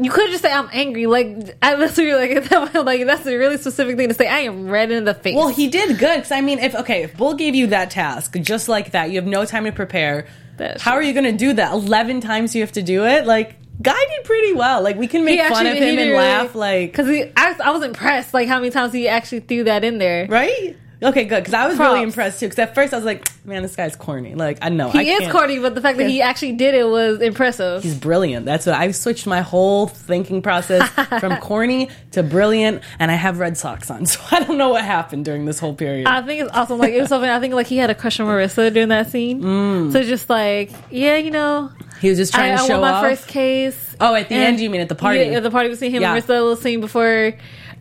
You 0.00 0.10
could 0.10 0.30
just 0.30 0.42
say 0.42 0.52
I'm 0.52 0.68
angry. 0.72 1.06
Like 1.06 1.56
I 1.60 1.74
literally 1.74 2.34
like 2.34 2.50
like 2.74 3.04
that's 3.06 3.26
a 3.26 3.36
really 3.36 3.56
specific 3.56 3.96
thing 3.96 4.08
to 4.08 4.14
say. 4.14 4.28
I 4.28 4.40
am 4.40 4.68
red 4.68 4.90
in 4.90 5.04
the 5.04 5.14
face. 5.14 5.34
Well, 5.34 5.48
he 5.48 5.68
did 5.68 5.98
good 5.98 6.16
because 6.16 6.30
I 6.30 6.40
mean, 6.40 6.58
if 6.58 6.74
okay, 6.74 7.02
if 7.02 7.16
Bull 7.16 7.34
gave 7.34 7.54
you 7.54 7.66
that 7.68 7.90
task 7.90 8.36
just 8.40 8.68
like 8.68 8.92
that, 8.92 9.10
you 9.10 9.16
have 9.16 9.26
no 9.26 9.44
time 9.44 9.64
to 9.64 9.72
prepare. 9.72 10.26
That's 10.56 10.82
how 10.82 10.92
true. 10.92 11.00
are 11.00 11.02
you 11.02 11.12
going 11.12 11.24
to 11.24 11.36
do 11.36 11.52
that? 11.54 11.72
Eleven 11.72 12.20
times 12.20 12.54
you 12.54 12.62
have 12.62 12.72
to 12.72 12.82
do 12.82 13.04
it. 13.06 13.26
Like, 13.26 13.56
guy 13.80 13.98
did 14.16 14.24
pretty 14.24 14.52
well. 14.52 14.82
Like, 14.82 14.96
we 14.96 15.06
can 15.06 15.24
make 15.24 15.40
fun 15.40 15.66
of 15.66 15.76
him 15.76 15.98
and 15.98 16.12
laugh. 16.14 16.54
Like, 16.54 16.90
because 16.92 17.08
I, 17.36 17.56
I 17.62 17.70
was 17.70 17.82
impressed. 17.82 18.34
Like 18.34 18.48
how 18.48 18.58
many 18.58 18.70
times 18.70 18.92
he 18.92 19.08
actually 19.08 19.40
threw 19.40 19.64
that 19.64 19.84
in 19.84 19.98
there. 19.98 20.26
right? 20.28 20.76
Okay, 21.00 21.24
good. 21.24 21.38
Because 21.44 21.54
I 21.54 21.68
was 21.68 21.78
really 21.78 22.02
impressed 22.02 22.40
too. 22.40 22.46
Because 22.46 22.58
at 22.58 22.74
first 22.74 22.92
I 22.92 22.96
was 22.96 23.04
like, 23.04 23.30
man, 23.46 23.62
this 23.62 23.76
guy's 23.76 23.94
corny. 23.94 24.34
Like, 24.34 24.58
I 24.62 24.68
know 24.68 24.90
I 24.92 25.04
He 25.04 25.10
is 25.12 25.20
can't- 25.20 25.32
corny, 25.32 25.58
but 25.60 25.74
the 25.76 25.80
fact 25.80 25.96
that 25.98 26.08
he 26.10 26.20
actually 26.22 26.52
did 26.52 26.74
it 26.74 26.88
was 26.88 27.20
impressive. 27.20 27.84
He's 27.84 27.94
brilliant. 27.96 28.46
That's 28.46 28.66
what 28.66 28.74
I 28.74 28.90
switched 28.90 29.26
my 29.26 29.40
whole 29.40 29.86
thinking 29.86 30.42
process 30.42 30.88
from 31.20 31.36
corny 31.36 31.88
to 32.12 32.22
brilliant, 32.24 32.82
and 32.98 33.10
I 33.12 33.14
have 33.14 33.38
red 33.38 33.56
socks 33.56 33.90
on, 33.92 34.06
so 34.12 34.20
I 34.32 34.40
don't 34.42 34.58
know 34.58 34.70
what 34.70 34.84
happened 34.84 35.24
during 35.24 35.44
this 35.44 35.60
whole 35.60 35.74
period. 35.74 36.08
I 36.08 36.20
think 36.22 36.42
it's 36.42 36.50
awesome. 36.52 36.78
Like 36.78 36.92
it 36.92 37.00
was 37.00 37.08
something. 37.10 37.30
I 37.30 37.38
think 37.38 37.54
like 37.54 37.68
he 37.68 37.76
had 37.76 37.90
a 37.90 37.94
crush 37.94 38.18
on 38.18 38.26
Marissa 38.26 38.72
during 38.72 38.88
that 38.88 39.08
scene. 39.10 39.40
Mm. 39.40 39.92
So 39.92 40.02
just 40.02 40.28
like 40.28 40.72
yeah, 40.90 41.16
you 41.16 41.30
know, 41.30 41.70
he 42.00 42.08
was 42.08 42.18
just 42.18 42.34
trying 42.34 42.54
I, 42.54 42.56
to 42.56 42.62
I 42.62 42.66
show 42.66 42.80
won 42.80 42.90
my 42.90 42.96
off. 42.96 43.02
first 43.04 43.28
case. 43.28 43.87
Oh, 44.00 44.14
at 44.14 44.28
the 44.28 44.34
And- 44.34 44.44
end, 44.44 44.60
you 44.60 44.70
mean 44.70 44.80
at 44.80 44.88
the 44.88 44.94
party? 44.94 45.20
Yeah, 45.20 45.36
at 45.38 45.42
the 45.42 45.50
party 45.50 45.68
between 45.68 45.90
him 45.90 46.02
Yeah. 46.02 46.14
and 46.14 46.22
Marissa, 46.22 46.28
a 46.30 46.32
little 46.34 46.56
scene 46.56 46.80
before 46.80 47.34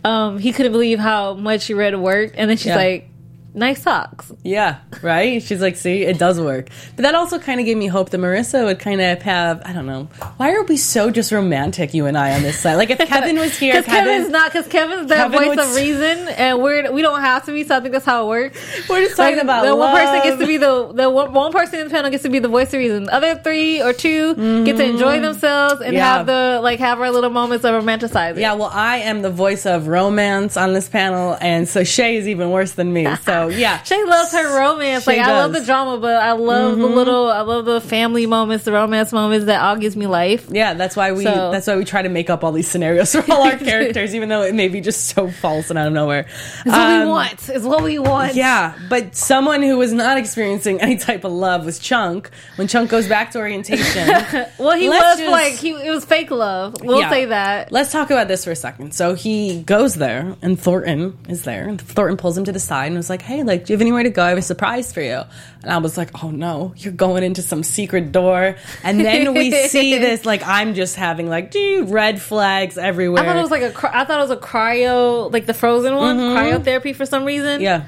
um, 0.04 0.38
he 0.40 0.52
couldn't 0.54 0.72
believe 0.72 1.00
how 1.00 1.34
much 1.34 1.62
she 1.62 1.74
read 1.74 1.98
worked, 2.00 2.36
and 2.38 2.50
then 2.50 2.58
she's 2.58 2.68
Yeah. 2.68 2.76
like, 2.78 3.10
"Nice 3.58 3.82
socks." 3.84 4.32
Yeah, 4.44 4.78
right? 5.02 5.42
She's 5.44 5.62
like, 5.62 5.76
see, 5.76 6.04
it 6.04 6.18
does 6.18 6.40
work. 6.40 6.70
But 6.96 7.04
that 7.04 7.16
also 7.16 7.40
kind 7.40 7.60
of 7.60 7.66
gave 7.66 7.76
me 7.78 7.88
hope 7.88 8.12
that 8.12 8.18
Marissa 8.20 8.64
would 8.66 8.80
kind 8.80 9.02
of 9.02 9.22
have, 9.24 9.62
I 9.66 9.74
don't 9.74 9.86
know, 9.86 10.08
why 10.38 10.54
are 10.54 10.64
we 10.64 10.78
so 10.78 11.10
just 11.12 11.32
romantic, 11.32 11.94
you 11.94 12.06
and 12.06 12.18
I, 12.18 12.36
on 12.36 12.44
this 12.44 12.60
side? 12.60 12.76
Like, 12.76 12.90
if 12.90 12.98
Kevin 13.10 13.38
was 13.38 13.58
here, 13.58 13.82
Kevin, 13.84 13.90
Kevin's 13.92 14.30
not. 14.30 14.52
Because 14.54 14.68
Kevin's 14.68 15.10
that 15.10 15.32
Kevin 15.32 15.56
voice 15.56 15.60
of 15.68 15.76
reason, 15.76 16.28
and 16.30 16.62
we're 16.62 16.92
we 16.92 17.02
don't 17.02 17.20
have 17.20 17.46
to 17.46 17.52
be. 17.52 17.64
So 17.64 17.76
I 17.76 17.80
think 17.82 17.92
that's 17.94 18.06
how 18.06 18.24
it 18.26 18.28
works. 18.28 18.88
we're 18.90 19.02
just 19.04 19.18
talking 19.18 19.36
Like, 19.36 19.44
about 19.44 19.66
the 19.66 19.76
one 19.76 19.96
person 19.96 20.22
gets 20.24 20.40
to 20.40 20.48
be 20.48 20.58
the 20.58 20.92
the 20.94 21.10
one, 21.10 21.34
one 21.34 21.52
person 21.52 21.80
in 21.80 21.88
the 21.88 21.92
panel 21.92 22.10
gets 22.12 22.24
to 22.24 22.30
be 22.30 22.40
the 22.40 22.48
voice 22.48 22.68
of 22.74 22.80
reason. 22.80 23.04
The 23.06 23.14
other 23.14 23.36
three 23.36 23.82
or 23.82 23.92
2 23.94 24.64
get 24.66 24.78
to 24.78 24.84
enjoy 24.86 25.20
themselves 25.20 25.82
and 25.82 25.88
Mm-hmm. 25.88 25.94
Yeah. 25.98 26.18
have 26.18 26.26
the 26.28 26.60
like 26.62 26.80
have 26.80 27.00
our 27.02 27.10
little 27.12 27.30
moments 27.32 27.66
of 27.66 27.74
romanticizing. 27.84 28.40
Yeah, 28.40 28.54
well, 28.54 28.70
I 28.72 28.98
am 28.98 29.22
the 29.22 29.30
voice 29.32 29.66
of 29.66 29.88
romance 29.88 30.58
on 30.58 30.74
this 30.74 30.88
panel, 30.90 31.38
and 31.42 31.68
so 31.68 31.84
Shay 31.84 32.18
is 32.18 32.28
even 32.28 32.52
worse 32.52 32.74
than 32.74 32.92
me. 32.94 33.08
So, 33.24 33.47
yeah. 33.56 33.82
Shay 33.84 34.04
loves 34.04 34.32
her 34.34 34.58
romance. 34.58 35.04
Shay 35.04 35.18
like 35.20 35.28
I 35.28 35.32
love 35.40 35.54
the 35.54 35.64
drama, 35.64 35.98
but 36.00 36.16
I 36.16 36.34
love 36.34 36.78
the 36.78 36.86
little, 36.86 37.30
I 37.30 37.42
love 37.42 37.66
the 37.66 37.82
family 37.82 38.26
moments, 38.26 38.66
the 38.66 38.72
romance 38.72 39.12
moments 39.12 39.46
that 39.48 39.62
all 39.62 39.76
gives 39.78 39.96
me 39.96 40.08
life. 40.08 40.48
Yeah, 40.50 40.74
that's 40.74 40.96
why 40.96 41.12
we 41.12 41.24
So- 41.24 41.52
that's 41.52 41.68
why 41.68 41.76
we 41.76 41.86
try 41.86 42.02
to 42.02 42.10
make 42.10 42.30
up 42.30 42.44
all 42.44 42.52
these 42.52 42.68
scenarios 42.68 43.12
for 43.14 43.24
all 43.32 43.44
our 43.44 43.58
characters, 43.70 44.14
even 44.16 44.30
though 44.30 44.42
it 44.44 44.54
may 44.56 44.68
be 44.68 44.82
just 44.82 45.08
so 45.16 45.30
false 45.30 45.70
and 45.70 45.78
out 45.80 45.88
of 45.88 45.94
nowhere. 45.94 46.22
It's 46.22 46.66
what 46.66 46.76
Um, 46.76 47.00
we 47.02 47.08
want. 47.08 47.50
It's 47.50 47.66
what 47.66 47.84
we 47.84 48.00
want. 48.00 48.36
Yeah, 48.36 48.74
but 48.90 49.16
someone 49.16 49.62
who 49.62 49.78
was 49.78 49.94
not 49.94 50.18
experiencing 50.18 50.82
any 50.82 50.98
type 50.98 51.24
of 51.24 51.32
love 51.32 51.66
was 51.66 51.80
Chunk. 51.80 52.30
When 52.58 52.68
Chunk 52.68 52.90
goes 52.90 53.08
back 53.08 53.32
to 53.32 53.40
orientation, 53.40 54.08
Well, 54.58 54.78
he 54.78 54.90
was 54.90 55.18
just- 55.20 55.32
like 55.32 55.54
he. 55.54 55.72
It 55.72 55.92
was 55.92 56.06
fake 56.06 56.32
love. 56.32 56.76
We'll 56.82 57.00
Yeah. 57.00 57.10
say 57.10 57.26
that. 57.26 57.72
Let's 57.72 57.92
talk 57.92 58.10
about 58.12 58.28
this 58.28 58.44
for 58.44 58.52
a 58.52 58.56
second. 58.56 58.94
So 58.94 59.14
he 59.14 59.62
goes 59.62 59.96
there, 59.96 60.36
and 60.42 60.60
Thornton 60.60 61.18
is 61.30 61.44
there. 61.44 61.68
And 61.68 61.80
Thornton 61.80 62.18
pulls 62.18 62.38
him 62.38 62.46
to 62.46 62.52
the 62.52 62.60
side 62.60 62.88
and 62.88 62.96
was 62.96 63.10
like, 63.10 63.22
"Hey, 63.22 63.37
like, 63.46 63.66
do 63.66 63.74
you 63.74 63.76
have 63.76 63.82
anywhere 63.82 64.04
to 64.04 64.10
go? 64.10 64.24
I 64.24 64.30
have 64.30 64.38
a 64.38 64.42
surprise 64.42 64.92
for 64.92 65.02
you." 65.02 65.22
And 65.64 65.72
I 65.72 65.78
was 65.78 65.98
like, 65.98 66.24
"Oh 66.24 66.32
no, 66.32 66.74
you're 66.78 66.94
going 66.94 67.24
into 67.24 67.42
some 67.42 67.64
secret 67.64 68.12
door." 68.12 68.56
And 68.84 69.00
then 69.00 69.34
we 69.34 69.52
see 69.68 69.98
this. 70.00 70.26
Like, 70.26 70.42
I'm 70.46 70.74
just 70.74 70.96
having 70.96 71.28
like, 71.30 71.52
dude, 71.52 71.90
red 71.90 72.22
flags 72.22 72.78
everywhere. 72.78 73.24
I 73.24 73.26
thought 73.26 73.38
it 73.38 73.42
was 73.42 73.52
like 73.52 73.62
a. 73.62 73.98
I 73.98 74.06
thought 74.06 74.20
it 74.20 74.30
was 74.30 74.32
a 74.32 74.38
cryo, 74.38 75.32
like 75.32 75.46
the 75.46 75.54
frozen 75.54 75.96
one, 75.96 76.18
cryotherapy 76.18 76.96
for 76.96 77.06
some 77.06 77.26
reason. 77.26 77.56
Mm-hmm. 77.56 77.64
yeah. 77.64 77.88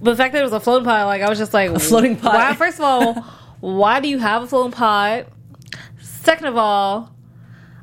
But 0.00 0.12
the 0.12 0.16
fact 0.16 0.32
that 0.32 0.40
it 0.40 0.44
was 0.44 0.52
a 0.52 0.60
floating 0.60 0.84
pod, 0.84 1.06
like 1.06 1.22
I 1.22 1.28
was 1.28 1.38
just 1.38 1.52
like 1.54 1.70
a 1.70 1.78
floating 1.78 2.16
pod. 2.16 2.34
Why? 2.34 2.54
First 2.54 2.78
of 2.78 2.84
all, 2.84 3.14
why 3.60 4.00
do 4.00 4.08
you 4.08 4.18
have 4.18 4.42
a 4.42 4.46
floating 4.46 4.72
pod? 4.72 5.26
Second 6.00 6.46
of 6.46 6.56
all, 6.56 7.12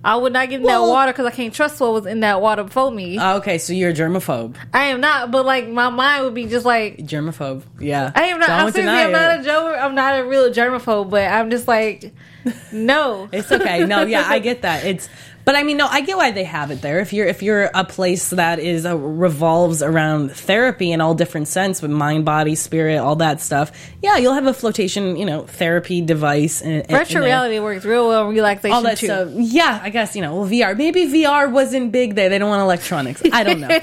I 0.06 0.16
would 0.16 0.32
not 0.34 0.50
get 0.50 0.58
in 0.60 0.64
Well- 0.64 0.86
that 0.86 0.92
water 0.92 1.12
because 1.12 1.26
I 1.26 1.32
can't 1.32 1.54
trust 1.54 1.80
what 1.82 1.92
was 1.94 2.06
in 2.06 2.20
that 2.20 2.40
water 2.40 2.64
before 2.64 2.92
me. 2.92 3.18
Oh, 3.20 3.38
okay, 3.38 3.58
so 3.58 3.74
you're 3.74 3.90
a 3.90 3.94
germaphobe. 3.94 4.56
I 4.72 4.86
am 4.86 5.02
not, 5.02 5.32
but 5.32 5.46
like 5.46 5.68
my 5.68 5.90
mind 5.90 6.24
would 6.26 6.36
be 6.36 6.46
just 6.46 6.66
like 6.66 6.98
Germaphobe. 7.00 7.64
Yeah. 7.80 8.12
I 8.14 8.26
am 8.26 8.40
not. 8.40 8.50
I'm 8.50 8.66
Don't 8.66 8.74
seriously, 8.74 8.82
deny 8.84 9.04
I'm 9.06 9.12
not 9.12 9.40
a 9.40 9.44
germ. 9.44 9.84
I'm 9.84 9.96
not 9.96 10.20
a 10.20 10.26
real 10.26 10.52
germaphobe, 10.52 11.10
but 11.10 11.24
I'm 11.30 11.50
just 11.50 11.68
like, 11.68 12.14
no. 12.72 13.28
It's 13.32 13.52
okay. 13.52 13.84
No, 13.86 14.04
yeah, 14.04 14.24
I 14.28 14.38
get 14.40 14.62
that. 14.62 14.86
It's 14.86 15.10
But 15.46 15.56
I 15.56 15.62
mean, 15.62 15.78
no, 15.78 15.86
I 15.86 16.02
get 16.02 16.18
why 16.18 16.32
they 16.32 16.44
have 16.44 16.72
it 16.72 16.82
there. 16.82 17.00
If 17.00 17.14
you're 17.14 17.28
if 17.28 17.44
you're 17.44 17.70
a 17.76 17.86
place 17.86 18.32
that 18.32 18.58
is 18.58 18.84
uh, 18.84 18.98
revolves 18.98 19.84
around 19.84 20.32
therapy 20.32 20.92
in 20.92 21.02
all 21.02 21.14
different 21.14 21.48
sense, 21.48 21.84
with 21.84 21.92
mind, 21.92 22.26
body, 22.26 22.56
spirit, 22.56 22.98
all 22.98 23.16
that 23.18 23.42
stuff, 23.42 23.72
yeah, 24.02 24.18
you'll 24.18 24.34
have 24.34 24.48
a 24.48 24.56
flotation, 24.56 25.16
you 25.16 25.26
know, 25.26 25.44
therapy 25.44 26.02
device. 26.02 26.64
In, 26.64 26.82
in- 26.82 26.86
Virtual 26.88 27.18
in 27.18 27.26
reality 27.26 27.60
works 27.60 27.86
real 27.86 28.08
well. 28.08 28.28
Relaxation 28.28 28.76
all 28.76 28.82
that 28.82 28.98
too. 28.98 29.06
stuff. 29.06 29.30
Yeah, 29.34 29.80
I 29.84 29.92
guess 29.92 30.16
you 30.16 30.24
know. 30.24 30.36
Well, 30.36 30.50
VR. 30.50 30.76
Maybe 30.76 31.06
VR 31.06 31.52
wasn't 31.52 31.92
big 31.92 32.16
there. 32.16 32.28
They 32.30 32.40
don't 32.40 32.50
want 32.50 32.64
electronics. 32.64 33.22
I 33.32 33.44
don't 33.44 33.60
know. 33.60 33.80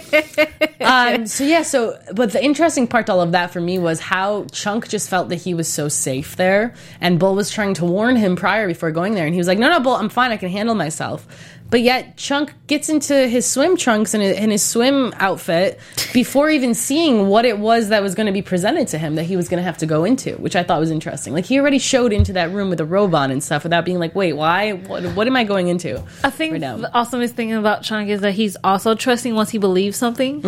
um, 0.81 1.27
so 1.27 1.45
yeah. 1.45 1.63
So, 1.63 1.97
but 2.13 2.33
the 2.33 2.45
interesting 2.45 2.89
part 2.89 3.07
to 3.07 3.13
all 3.13 3.21
of 3.21 3.31
that 3.33 3.53
for 3.53 3.61
me 3.61 3.79
was 3.79 4.01
how 4.01 4.47
Chunk 4.51 4.89
just 4.89 5.09
felt 5.09 5.29
that 5.29 5.37
he 5.37 5.55
was 5.55 5.69
so 5.69 5.87
safe 5.89 6.35
there, 6.35 6.75
and 7.01 7.21
Bull 7.21 7.37
was 7.37 7.51
trying 7.51 7.75
to 7.75 7.85
warn 7.85 8.17
him 8.17 8.35
prior 8.35 8.67
before 8.67 8.91
going 8.91 9.15
there, 9.15 9.27
and 9.27 9.35
he 9.35 9.39
was 9.39 9.47
like, 9.47 9.61
"No, 9.61 9.71
no, 9.71 9.79
Bull, 9.79 9.95
I'm 9.95 10.09
fine. 10.09 10.33
I 10.33 10.37
can 10.37 10.49
handle 10.49 10.75
myself." 10.75 11.25
But 11.73 11.81
yet, 11.81 12.19
Chunk 12.19 12.53
gets 12.67 12.91
into 12.91 13.27
his 13.29 13.51
swim 13.51 13.79
trunks 13.79 14.13
and 14.13 14.23
his, 14.23 14.37
and 14.37 14.53
his 14.53 14.63
swim 14.63 15.15
outfit 15.17 15.81
before 16.13 16.51
even 16.51 16.75
seeing 16.75 17.29
what 17.29 17.47
it 17.47 17.59
was 17.59 17.89
that 17.89 18.03
was 18.03 18.15
going 18.15 18.27
to 18.27 18.33
be 18.33 18.43
presented 18.43 18.89
to 18.89 18.99
him 18.99 19.15
that 19.15 19.23
he 19.23 19.37
was 19.37 19.49
going 19.49 19.57
to 19.57 19.65
have 19.65 19.79
to 19.79 19.87
go 19.87 20.05
into, 20.05 20.37
which 20.37 20.55
I 20.55 20.65
thought 20.65 20.81
was 20.81 20.91
interesting. 20.91 21.33
Like 21.33 21.47
he 21.47 21.59
already 21.59 21.79
showed 21.79 22.13
into 22.13 22.35
that 22.35 22.51
room 22.51 22.69
with 22.69 22.79
a 22.81 22.85
robot 22.85 23.31
and 23.31 23.43
stuff 23.43 23.63
without 23.63 23.87
being 23.87 23.99
like, 23.99 24.15
"Wait, 24.15 24.35
why? 24.35 24.73
What, 24.73 25.03
what 25.15 25.27
am 25.27 25.35
I 25.35 25.45
going 25.45 25.69
into?" 25.69 26.05
I 26.23 26.29
think 26.29 26.53
right 26.53 26.61
the 26.61 26.91
awesomest 26.95 27.31
thing 27.31 27.55
about 27.55 27.83
Chunk 27.83 28.11
is 28.11 28.21
that 28.21 28.33
he's 28.33 28.55
also 28.63 28.95
trusting 28.95 29.35
once 29.35 29.49
he 29.49 29.57
believes 29.57 29.97
something. 29.97 30.43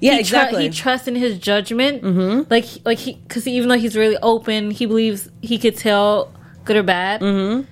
Yeah, 0.00 0.12
he 0.12 0.20
exactly. 0.20 0.64
he 0.64 0.68
trusts 0.68 1.08
in 1.08 1.14
his 1.14 1.38
judgment. 1.38 2.02
Mm-hmm. 2.02 2.50
Like, 2.50 2.66
like 2.84 2.98
he, 2.98 3.14
because 3.14 3.48
even 3.48 3.70
though 3.70 3.78
he's 3.78 3.96
really 3.96 4.18
open, 4.18 4.72
he 4.72 4.84
believes 4.84 5.26
he 5.40 5.56
could 5.56 5.78
tell 5.78 6.34
good 6.66 6.76
or 6.76 6.82
bad. 6.82 7.22
Mm-hmm. 7.22 7.62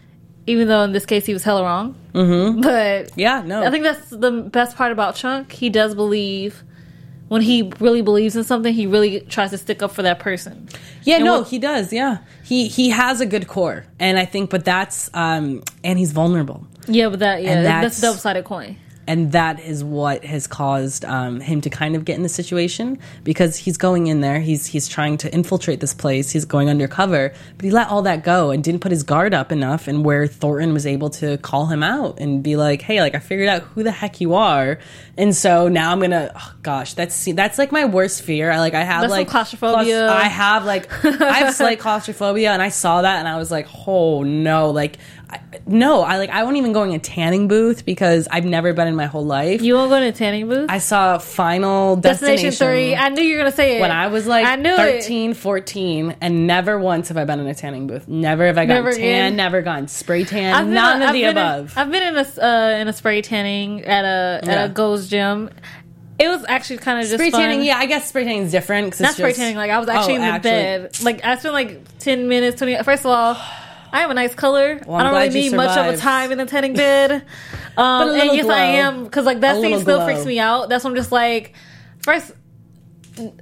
Even 0.46 0.66
though 0.68 0.80
in 0.84 0.92
this 0.92 1.04
case 1.04 1.26
he 1.26 1.34
was 1.34 1.42
hella 1.42 1.62
wrong. 1.62 1.94
Mm-hmm. 2.18 2.60
But 2.60 3.16
yeah, 3.16 3.42
no. 3.44 3.64
I 3.64 3.70
think 3.70 3.84
that's 3.84 4.10
the 4.10 4.30
best 4.30 4.76
part 4.76 4.92
about 4.92 5.14
Chunk. 5.14 5.52
He 5.52 5.70
does 5.70 5.94
believe. 5.94 6.64
When 7.28 7.42
he 7.42 7.70
really 7.78 8.00
believes 8.00 8.36
in 8.36 8.44
something, 8.44 8.72
he 8.72 8.86
really 8.86 9.20
tries 9.20 9.50
to 9.50 9.58
stick 9.58 9.82
up 9.82 9.90
for 9.90 10.00
that 10.00 10.18
person. 10.18 10.66
Yeah, 11.02 11.16
And 11.16 11.26
no, 11.26 11.42
he 11.44 11.58
does. 11.58 11.92
Yeah, 11.92 12.18
he 12.42 12.68
he 12.68 12.88
has 12.88 13.20
a 13.20 13.26
good 13.26 13.46
core, 13.46 13.84
and 14.00 14.18
I 14.18 14.24
think, 14.24 14.48
but 14.48 14.64
that's 14.64 15.10
um, 15.12 15.62
and 15.84 15.98
he's 15.98 16.12
vulnerable, 16.12 16.66
Yeah, 16.86 17.10
but 17.10 17.18
that 17.18 17.42
yeah, 17.42 17.60
that's, 17.62 18.00
that's- 18.00 18.00
double 18.00 18.16
sided 18.18 18.44
coin. 18.46 18.78
And 19.08 19.32
that 19.32 19.58
is 19.58 19.82
what 19.82 20.22
has 20.22 20.46
caused 20.46 21.02
um, 21.06 21.40
him 21.40 21.62
to 21.62 21.70
kind 21.70 21.96
of 21.96 22.04
get 22.04 22.16
in 22.16 22.22
the 22.22 22.28
situation 22.28 22.98
because 23.24 23.56
he's 23.56 23.78
going 23.78 24.06
in 24.06 24.20
there, 24.20 24.38
he's 24.38 24.66
he's 24.66 24.86
trying 24.86 25.16
to 25.16 25.32
infiltrate 25.32 25.80
this 25.80 25.94
place, 25.94 26.30
he's 26.30 26.44
going 26.44 26.68
undercover, 26.68 27.32
but 27.56 27.64
he 27.64 27.70
let 27.70 27.88
all 27.88 28.02
that 28.02 28.22
go 28.22 28.50
and 28.50 28.62
didn't 28.62 28.80
put 28.80 28.92
his 28.92 29.02
guard 29.02 29.32
up 29.32 29.50
enough, 29.50 29.88
and 29.88 30.04
where 30.04 30.26
Thornton 30.26 30.74
was 30.74 30.86
able 30.86 31.08
to 31.10 31.38
call 31.38 31.66
him 31.66 31.82
out 31.82 32.20
and 32.20 32.42
be 32.42 32.54
like, 32.56 32.82
hey, 32.82 33.00
like 33.00 33.14
I 33.14 33.18
figured 33.18 33.48
out 33.48 33.62
who 33.62 33.82
the 33.82 33.90
heck 33.90 34.20
you 34.20 34.34
are, 34.34 34.78
and 35.16 35.34
so 35.34 35.68
now 35.68 35.90
I'm 35.90 36.00
gonna, 36.00 36.30
oh, 36.36 36.54
gosh, 36.62 36.92
that's 36.92 37.24
that's 37.32 37.56
like 37.56 37.72
my 37.72 37.86
worst 37.86 38.20
fear. 38.20 38.50
I 38.50 38.58
like 38.58 38.74
I 38.74 38.84
have 38.84 39.00
That's 39.00 39.10
like 39.10 39.28
claustrophobia. 39.28 40.06
claus- 40.06 40.22
I 40.22 40.28
have 40.28 40.66
like 40.66 41.04
I 41.04 41.38
have 41.38 41.54
slight 41.54 41.80
claustrophobia, 41.80 42.52
and 42.52 42.60
I 42.60 42.68
saw 42.68 43.00
that, 43.00 43.18
and 43.20 43.26
I 43.26 43.38
was 43.38 43.50
like, 43.50 43.68
oh 43.86 44.22
no, 44.22 44.70
like 44.70 44.98
I, 45.30 45.40
no, 45.66 46.00
I 46.02 46.16
like 46.16 46.30
I 46.30 46.42
won't 46.44 46.56
even 46.56 46.72
go 46.72 46.84
in 46.84 46.90
a 46.92 46.98
tanning 46.98 47.48
booth 47.48 47.84
because 47.84 48.26
I've 48.30 48.46
never 48.46 48.72
been 48.72 48.88
in 48.88 48.96
my 48.96 49.04
whole 49.06 49.26
life. 49.26 49.60
You 49.60 49.74
won't 49.74 49.90
go 49.90 50.00
to 50.00 50.06
a 50.06 50.12
tanning 50.12 50.48
booth? 50.48 50.70
I 50.70 50.78
saw 50.78 51.18
Final 51.18 51.96
Destination, 51.96 52.46
Destination, 52.46 52.66
Three. 52.92 52.96
I 52.96 53.10
knew 53.10 53.22
you 53.22 53.36
were 53.36 53.40
gonna 53.42 53.52
say 53.54 53.76
it 53.76 53.80
when 53.82 53.90
I 53.90 54.06
was 54.06 54.26
like 54.26 54.46
I 54.46 54.56
knew 54.56 54.74
13, 54.74 55.34
14, 55.34 56.16
and 56.22 56.46
never 56.46 56.78
once 56.78 57.08
have 57.08 57.18
I 57.18 57.24
been 57.24 57.40
in 57.40 57.46
a 57.46 57.54
tanning 57.54 57.86
booth. 57.86 58.08
Never 58.08 58.46
have 58.46 58.56
I 58.56 58.64
gotten 58.64 58.84
Never 58.84 58.92
tan, 58.96 59.00
again? 59.02 59.36
never 59.36 59.60
gotten 59.60 59.88
spray 59.88 60.24
tan, 60.24 60.72
none 60.72 61.02
of 61.02 61.08
I've 61.08 61.12
the 61.14 61.20
been 61.20 61.30
in- 61.30 61.36
above. 61.36 61.74
I've 61.76 61.90
been 61.90 62.02
in 62.02 62.16
a 62.16 62.42
uh, 62.42 62.78
in 62.80 62.88
a 62.88 62.92
spray 62.94 63.20
tanning 63.20 63.84
at 63.84 64.04
a 64.06 64.40
Yeah. 64.46 64.50
at 64.52 64.70
a 64.70 64.72
Gold's 64.72 65.08
Gym. 65.08 65.50
It 66.18 66.26
was 66.28 66.44
actually 66.48 66.78
kind 66.78 66.98
of 66.98 67.04
just 67.04 67.14
spray 67.14 67.30
fun. 67.30 67.40
tanning, 67.42 67.62
yeah, 67.62 67.76
I 67.76 67.86
guess 67.86 68.08
spray 68.08 68.24
tanning 68.24 68.42
is 68.44 68.50
different. 68.50 68.90
'cause 68.92 69.00
not 69.00 69.10
it's 69.10 69.18
spray 69.18 69.28
just- 69.30 69.40
tanning. 69.40 69.56
Like 69.56 69.70
I 69.70 69.78
was 69.78 69.88
actually 69.88 70.14
Oh, 70.14 70.16
in 70.16 70.22
the 70.22 70.26
actually. 70.28 70.50
bed. 70.50 71.02
Like 71.02 71.24
I 71.24 71.36
spent 71.36 71.52
like 71.54 71.98
ten 71.98 72.28
minutes, 72.28 72.56
twenty. 72.58 72.82
First 72.82 73.04
of 73.04 73.10
all. 73.10 73.36
I 73.92 74.00
have 74.00 74.10
a 74.10 74.14
nice 74.14 74.34
color. 74.34 74.80
Well, 74.86 74.96
I 74.96 75.02
don't 75.04 75.14
really 75.14 75.28
need 75.30 75.54
much 75.54 75.76
of 75.76 75.94
a 75.94 75.96
time 75.96 76.32
in 76.32 76.38
the 76.38 76.46
tanning 76.46 76.72
bed. 76.74 77.24
Um, 77.76 78.08
and 78.10 78.32
yes, 78.34 78.44
glow. 78.44 78.54
I 78.54 78.60
am 78.60 79.04
because 79.04 79.24
like 79.24 79.40
that 79.40 79.56
A 79.56 79.60
thing 79.60 79.78
still 79.80 79.96
glow. 79.98 80.06
freaks 80.06 80.24
me 80.26 80.38
out. 80.38 80.68
That's 80.68 80.84
why 80.84 80.90
I'm 80.90 80.96
just 80.96 81.12
like, 81.12 81.54
first, 82.02 82.32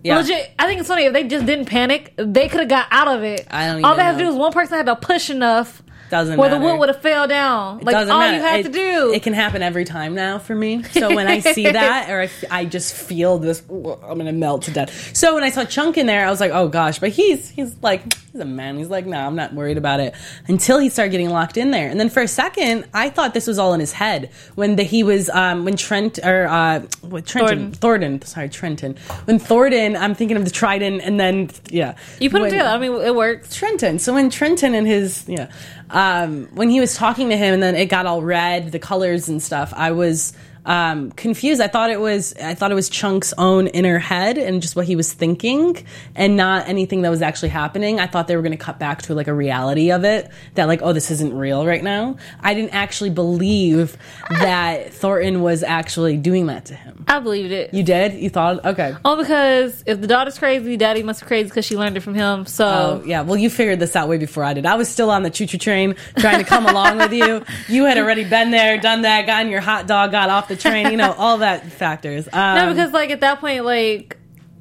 Yeah. 0.03 0.19
legit. 0.19 0.51
I 0.59 0.67
think 0.67 0.81
it's 0.81 0.89
funny 0.89 1.05
if 1.05 1.13
they 1.13 1.25
just 1.25 1.47
didn't 1.47 1.67
panic, 1.67 2.13
they 2.17 2.49
could 2.49 2.61
have 2.61 2.69
got 2.69 2.87
out 2.91 3.09
of 3.09 3.23
it. 3.23 3.47
I 3.51 3.67
don't 3.67 3.85
All 3.85 3.95
they 3.97 4.03
had 4.03 4.13
to 4.13 4.19
do 4.19 4.29
is 4.29 4.35
one 4.35 4.53
person 4.53 4.77
had 4.77 4.87
to 4.87 4.97
push 4.97 5.31
enough, 5.31 5.83
Doesn't 6.11 6.37
where 6.39 6.49
the 6.51 6.59
wood 6.61 6.79
would 6.79 6.89
have 6.89 7.03
fell 7.03 7.27
down. 7.27 7.81
Like 7.81 7.97
all 7.97 8.05
matter. 8.07 8.37
you 8.37 8.43
have 8.43 8.61
It- 8.61 8.63
to 8.65 8.69
do. 8.73 9.13
It 9.13 9.23
can 9.23 9.33
happen 9.33 9.63
every 9.63 9.85
time 9.85 10.15
now 10.15 10.39
for 10.39 10.55
me. 10.55 10.83
So 10.85 11.15
when 11.15 11.27
I 11.27 11.41
see 11.41 11.65
that, 11.71 12.11
or 12.11 12.23
I, 12.23 12.31
I 12.51 12.65
just 12.65 12.95
feel 12.95 13.39
this, 13.39 13.63
I'm 13.69 14.19
gonna 14.19 14.33
melt 14.33 14.63
to 14.63 14.71
death. 14.71 15.17
So 15.17 15.35
when 15.35 15.43
I 15.45 15.51
saw 15.51 15.65
Chunk 15.65 15.97
in 15.99 16.07
there, 16.07 16.27
I 16.27 16.31
was 16.31 16.41
like, 16.41 16.53
oh 16.53 16.69
gosh, 16.69 16.99
but 16.99 17.11
he's 17.11 17.49
he's 17.51 17.75
like 17.83 18.03
he's 18.33 18.41
a 18.41 18.45
man. 18.45 18.79
He's 18.79 18.89
like, 18.91 19.07
no, 19.07 19.19
I'm 19.19 19.37
not 19.37 19.53
worried 19.55 19.79
about 19.79 20.01
it. 20.01 20.15
Until 20.49 20.79
he 20.79 20.89
started 20.89 21.11
getting 21.11 21.31
locked 21.31 21.57
in 21.57 21.71
there, 21.71 21.89
and 21.89 21.99
then 21.99 22.09
for 22.09 22.23
a 22.23 22.29
second, 22.29 22.87
I 22.95 23.11
thought 23.11 23.35
this 23.35 23.47
was 23.47 23.59
all 23.59 23.75
in 23.75 23.81
his 23.81 23.93
head 23.93 24.31
when 24.55 24.77
the, 24.77 24.83
he 24.85 25.03
was 25.03 25.29
um, 25.31 25.65
when 25.65 25.77
Trent 25.77 26.19
or 26.23 26.47
uh, 26.47 26.81
what 27.03 27.27
Trenton 27.27 27.73
Thornton, 27.73 28.23
sorry 28.23 28.49
Trenton 28.49 28.97
when 29.25 29.39
Thornton, 29.39 29.97
I'm 29.97 30.15
thinking 30.15 30.37
of 30.37 30.45
the 30.45 30.51
Trident, 30.51 31.03
and 31.03 31.19
then 31.19 31.51
yeah, 31.71 31.97
you 32.21 32.31
put 32.31 32.43
When- 32.43 32.51
together. 32.51 32.69
I 32.71 32.79
mean, 32.79 32.93
it 33.01 33.15
works. 33.15 33.55
Trenton. 33.57 33.99
So 33.99 34.15
when 34.15 34.31
Trenton 34.31 34.75
and 34.75 34.87
his 34.87 35.25
yeah, 35.27 35.51
um, 35.91 36.47
when 36.55 36.69
he 36.71 36.81
was 36.81 36.95
talking 36.95 37.31
to 37.31 37.37
him, 37.37 37.55
and 37.55 37.63
then 37.63 37.75
it 37.75 37.87
got 37.87 38.07
all 38.07 38.23
red, 38.23 38.73
the 38.73 38.79
colors 38.79 39.29
and 39.29 39.43
stuff. 39.43 39.73
I 39.77 39.93
was 39.93 40.33
um, 40.67 41.13
confused. 41.13 41.61
I 41.63 41.69
thought 41.69 41.91
it 41.91 42.01
was 42.01 42.35
I 42.37 42.55
thought 42.55 42.71
it 42.71 42.75
was 42.75 42.91
Chunk's 42.91 43.33
own 43.39 43.69
inner 43.69 43.99
head 43.99 44.37
and 44.37 44.61
just 44.61 44.77
what 44.77 44.85
he 44.85 44.97
was 44.97 45.13
thinking, 45.13 45.85
and 46.15 46.37
not 46.37 46.69
anything 46.69 47.03
that 47.03 47.11
was 47.11 47.23
actually 47.23 47.49
happening. 47.49 47.99
I 47.99 48.07
thought 48.07 48.27
they 48.29 48.37
were 48.37 48.43
going 48.43 48.53
to 48.53 48.59
cut 48.59 48.79
back 48.79 49.03
to 49.03 49.15
like 49.15 49.29
a 49.29 49.35
reality 49.35 49.91
of 49.93 50.05
it 50.05 50.31
that 50.55 50.67
like 50.67 50.81
oh 50.83 50.93
this 50.93 51.11
isn't 51.11 51.33
real 51.35 51.65
right 51.67 51.83
now. 51.83 52.17
I 52.41 52.53
didn't 52.55 52.75
actually 52.75 53.11
believe 53.11 53.97
that 54.29 54.93
Thornton 54.93 55.41
was 55.43 55.63
actually 55.63 56.17
doing 56.17 56.47
that 56.47 56.67
to 56.67 56.75
him. 56.75 57.05
I 57.09 57.21
believed 57.21 57.53
it. 57.53 57.73
You 57.73 57.83
did? 57.83 58.15
You 58.15 58.29
thought 58.31 58.65
okay? 58.65 58.95
All 59.05 59.17
because 59.17 59.83
if 59.87 60.01
the 60.01 60.07
daughter's 60.07 60.39
crazy, 60.39 60.77
daddy 60.77 61.03
must 61.03 61.21
be 61.21 61.27
crazy 61.27 61.49
because 61.49 61.65
she 61.65 61.77
learned 61.77 61.97
it 61.97 62.01
from 62.01 62.15
him. 62.15 62.45
So 62.47 62.67
Oh, 62.67 63.03
yeah. 63.07 63.23
Well, 63.23 63.37
you 63.37 63.49
figured 63.49 63.79
this 63.79 63.95
out 63.95 64.09
way 64.09 64.19
before 64.19 64.43
I 64.45 64.53
did. 64.55 64.67
I 64.67 64.75
was 64.75 64.89
still 64.89 65.11
on 65.11 65.23
the 65.23 65.31
choo 65.31 65.47
choo 65.47 65.59
train 65.59 65.95
trying 66.19 66.39
to 66.39 66.45
come 66.45 66.67
along 66.73 66.99
with 66.99 67.13
you. 67.13 67.45
You 67.69 67.85
had 67.85 67.99
already 67.99 68.25
been 68.25 68.51
there, 68.51 68.77
done 68.79 69.03
that, 69.03 69.27
gotten 69.27 69.51
your 69.51 69.61
hot 69.61 69.87
dog, 69.87 70.11
got 70.11 70.29
off 70.31 70.49
the 70.49 70.56
train, 70.57 70.91
you 70.91 70.97
know, 70.97 71.13
all 71.13 71.39
that 71.39 71.71
factors. 71.73 72.29
Um, 72.33 72.57
no, 72.57 72.69
because 72.73 72.93
like 72.93 73.11
at 73.11 73.21
that 73.21 73.41
point, 73.41 73.65
like 73.65 74.17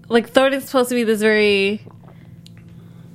like 0.10 0.30
Thornton's 0.30 0.66
supposed 0.66 0.90
to 0.90 0.96
be 0.96 1.04
this 1.04 1.20
very 1.22 1.82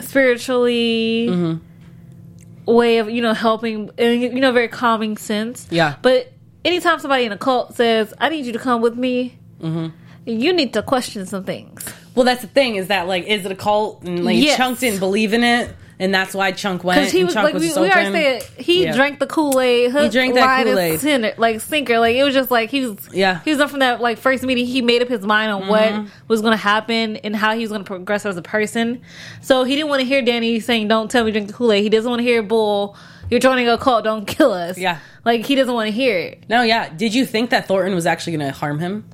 spiritually 0.01 1.27
Mm-hmm. 1.31 2.73
way 2.73 2.99
of 2.99 3.11
you 3.11 3.23
know 3.23 3.33
helping, 3.35 3.91
and 3.99 4.23
you 4.23 4.41
know, 4.41 4.53
very 4.53 4.69
calming 4.69 5.17
sense. 5.17 5.67
Yeah. 5.71 5.97
But 6.03 6.33
anytime 6.65 6.99
somebody 6.99 7.25
in 7.25 7.33
a 7.33 7.39
cult 7.39 7.75
says, 7.75 8.13
"I 8.19 8.29
need 8.29 8.47
you 8.47 8.53
to 8.53 8.59
come 8.59 8.81
with 8.81 8.97
me," 8.97 9.39
Mm-hmm. 9.61 9.89
you 10.27 10.53
need 10.53 10.73
to 10.75 10.83
question 10.83 11.27
some 11.27 11.45
things. 11.45 11.85
well, 12.15 12.25
that's 12.25 12.41
the 12.43 12.49
thing 12.49 12.77
is 12.77 12.89
that, 12.89 13.07
like, 13.07 13.25
is 13.25 13.45
it 13.45 13.53
a 13.53 13.57
cult? 13.57 14.03
And, 14.05 14.25
like, 14.25 14.37
Yes. 14.39 14.57
Chunk 14.57 14.79
didn't 14.79 14.99
believe 15.01 15.33
in 15.35 15.45
it, 15.45 15.75
and 16.01 16.13
that's 16.13 16.35
why 16.35 16.51
Chunk 16.51 16.83
went. 16.83 16.99
Because 16.99 17.13
he 17.13 17.23
was 17.23 17.35
Chunk 17.35 17.45
like 17.45 17.55
was 17.55 17.63
we, 17.63 17.69
we 17.69 17.75
already 17.91 18.09
open. 18.09 18.41
said 18.41 18.43
he 18.65 18.83
Yeah. 18.85 18.97
drank 18.97 19.21
the 19.21 19.27
Kool 19.29 19.61
Aid. 19.61 19.93
He 19.93 20.09
drank 20.09 20.35
that 20.35 20.65
Kool-Aid. 20.65 20.99
sinker, 20.99 21.35
like 21.39 21.61
sinker. 21.61 21.99
Like 22.01 22.17
it 22.17 22.25
was 22.25 22.35
just 22.35 22.51
like 22.51 22.71
he 22.71 22.87
was. 22.87 23.09
Yeah. 23.13 23.41
he 23.45 23.51
was 23.51 23.59
done 23.59 23.69
from 23.69 23.79
that 23.81 24.01
like 24.01 24.19
first 24.19 24.43
meeting. 24.43 24.67
He 24.67 24.83
made 24.83 25.03
up 25.03 25.09
his 25.09 25.23
mind 25.25 25.53
on 25.53 25.63
Mm-hmm. 25.63 25.71
what 26.03 26.11
was 26.27 26.41
going 26.41 26.53
to 26.53 26.57
happen 26.63 27.17
and 27.19 27.37
how 27.37 27.55
he 27.55 27.61
was 27.61 27.71
going 27.71 27.83
to 27.85 27.87
progress 27.87 28.27
as 28.27 28.37
a 28.37 28.43
person. 28.43 29.01
So 29.43 29.63
he 29.65 29.77
didn't 29.77 29.89
want 29.91 30.01
to 30.01 30.07
hear 30.07 30.23
Danny 30.23 30.59
saying, 30.59 30.89
"Don't 30.89 31.09
tell 31.11 31.23
me 31.25 31.31
drink 31.31 31.47
the 31.47 31.53
Kool 31.55 31.71
Aid." 31.71 31.83
He 31.85 31.89
doesn't 31.91 32.11
want 32.11 32.19
to 32.21 32.25
hear 32.25 32.43
Bull. 32.43 32.97
You're 33.31 33.39
joining 33.39 33.69
a 33.69 33.79
cult. 33.79 34.03
Don't 34.05 34.27
kill 34.27 34.53
us. 34.53 34.77
Yeah. 34.79 34.99
like 35.25 35.45
he 35.47 35.55
doesn't 35.55 35.73
want 35.75 35.87
to 35.87 35.93
hear 35.93 36.19
it. 36.19 36.45
No, 36.49 36.63
yeah. 36.63 36.89
Did 36.89 37.15
you 37.15 37.25
think 37.27 37.51
that 37.51 37.69
Thornton 37.69 37.95
was 37.95 38.07
actually 38.07 38.37
going 38.37 38.51
to 38.51 38.57
harm 38.59 38.79
him? 38.81 39.05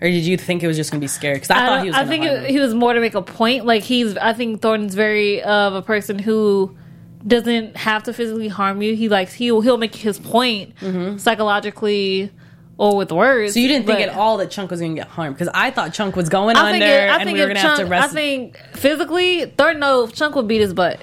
Or 0.00 0.08
did 0.08 0.24
you 0.24 0.36
think 0.36 0.62
it 0.62 0.66
was 0.66 0.76
just 0.76 0.90
going 0.90 1.00
to 1.00 1.04
be 1.04 1.08
scary? 1.08 1.34
Because 1.34 1.50
I, 1.50 1.66
thought 1.66 1.82
he 1.82 1.88
was 1.88 1.96
I 1.96 2.06
think 2.06 2.24
it, 2.24 2.48
he 2.48 2.58
was 2.58 2.74
more 2.74 2.94
to 2.94 3.00
make 3.00 3.14
a 3.14 3.22
point. 3.22 3.66
Like 3.66 3.82
he's, 3.82 4.16
I 4.16 4.32
think 4.32 4.62
Thornton's 4.62 4.94
very 4.94 5.42
of 5.42 5.74
a 5.74 5.82
person 5.82 6.18
who 6.18 6.76
doesn't 7.26 7.76
have 7.76 8.04
to 8.04 8.12
physically 8.14 8.48
harm 8.48 8.80
you. 8.80 8.96
He 8.96 9.08
likes 9.08 9.34
he'll 9.34 9.60
he'll 9.60 9.76
make 9.76 9.94
his 9.94 10.18
point 10.18 10.74
psychologically 11.18 12.30
or 12.78 12.96
with 12.96 13.12
words. 13.12 13.50
Mm-hmm. 13.50 13.54
So 13.54 13.60
you 13.60 13.68
didn't 13.68 13.86
think 13.86 14.00
at 14.00 14.16
all 14.16 14.38
that 14.38 14.50
Chunk 14.50 14.70
was 14.70 14.80
going 14.80 14.96
to 14.96 15.02
get 15.02 15.08
harmed? 15.08 15.36
Because 15.36 15.52
I 15.52 15.70
thought 15.70 15.92
Chunk 15.92 16.16
was 16.16 16.30
going 16.30 16.56
I 16.56 16.72
under, 16.72 16.86
it, 16.86 17.10
I 17.10 17.16
and 17.16 17.24
think 17.24 17.34
we 17.34 17.40
were 17.40 17.48
going 17.48 17.56
to 17.56 17.60
have 17.60 17.78
to 17.78 17.94
I 17.94 18.06
think 18.06 18.56
physically, 18.72 19.44
Thornton 19.44 19.80
no 19.80 20.06
Chunk 20.06 20.34
would 20.34 20.48
beat 20.48 20.62
his 20.62 20.72
butt. 20.72 20.98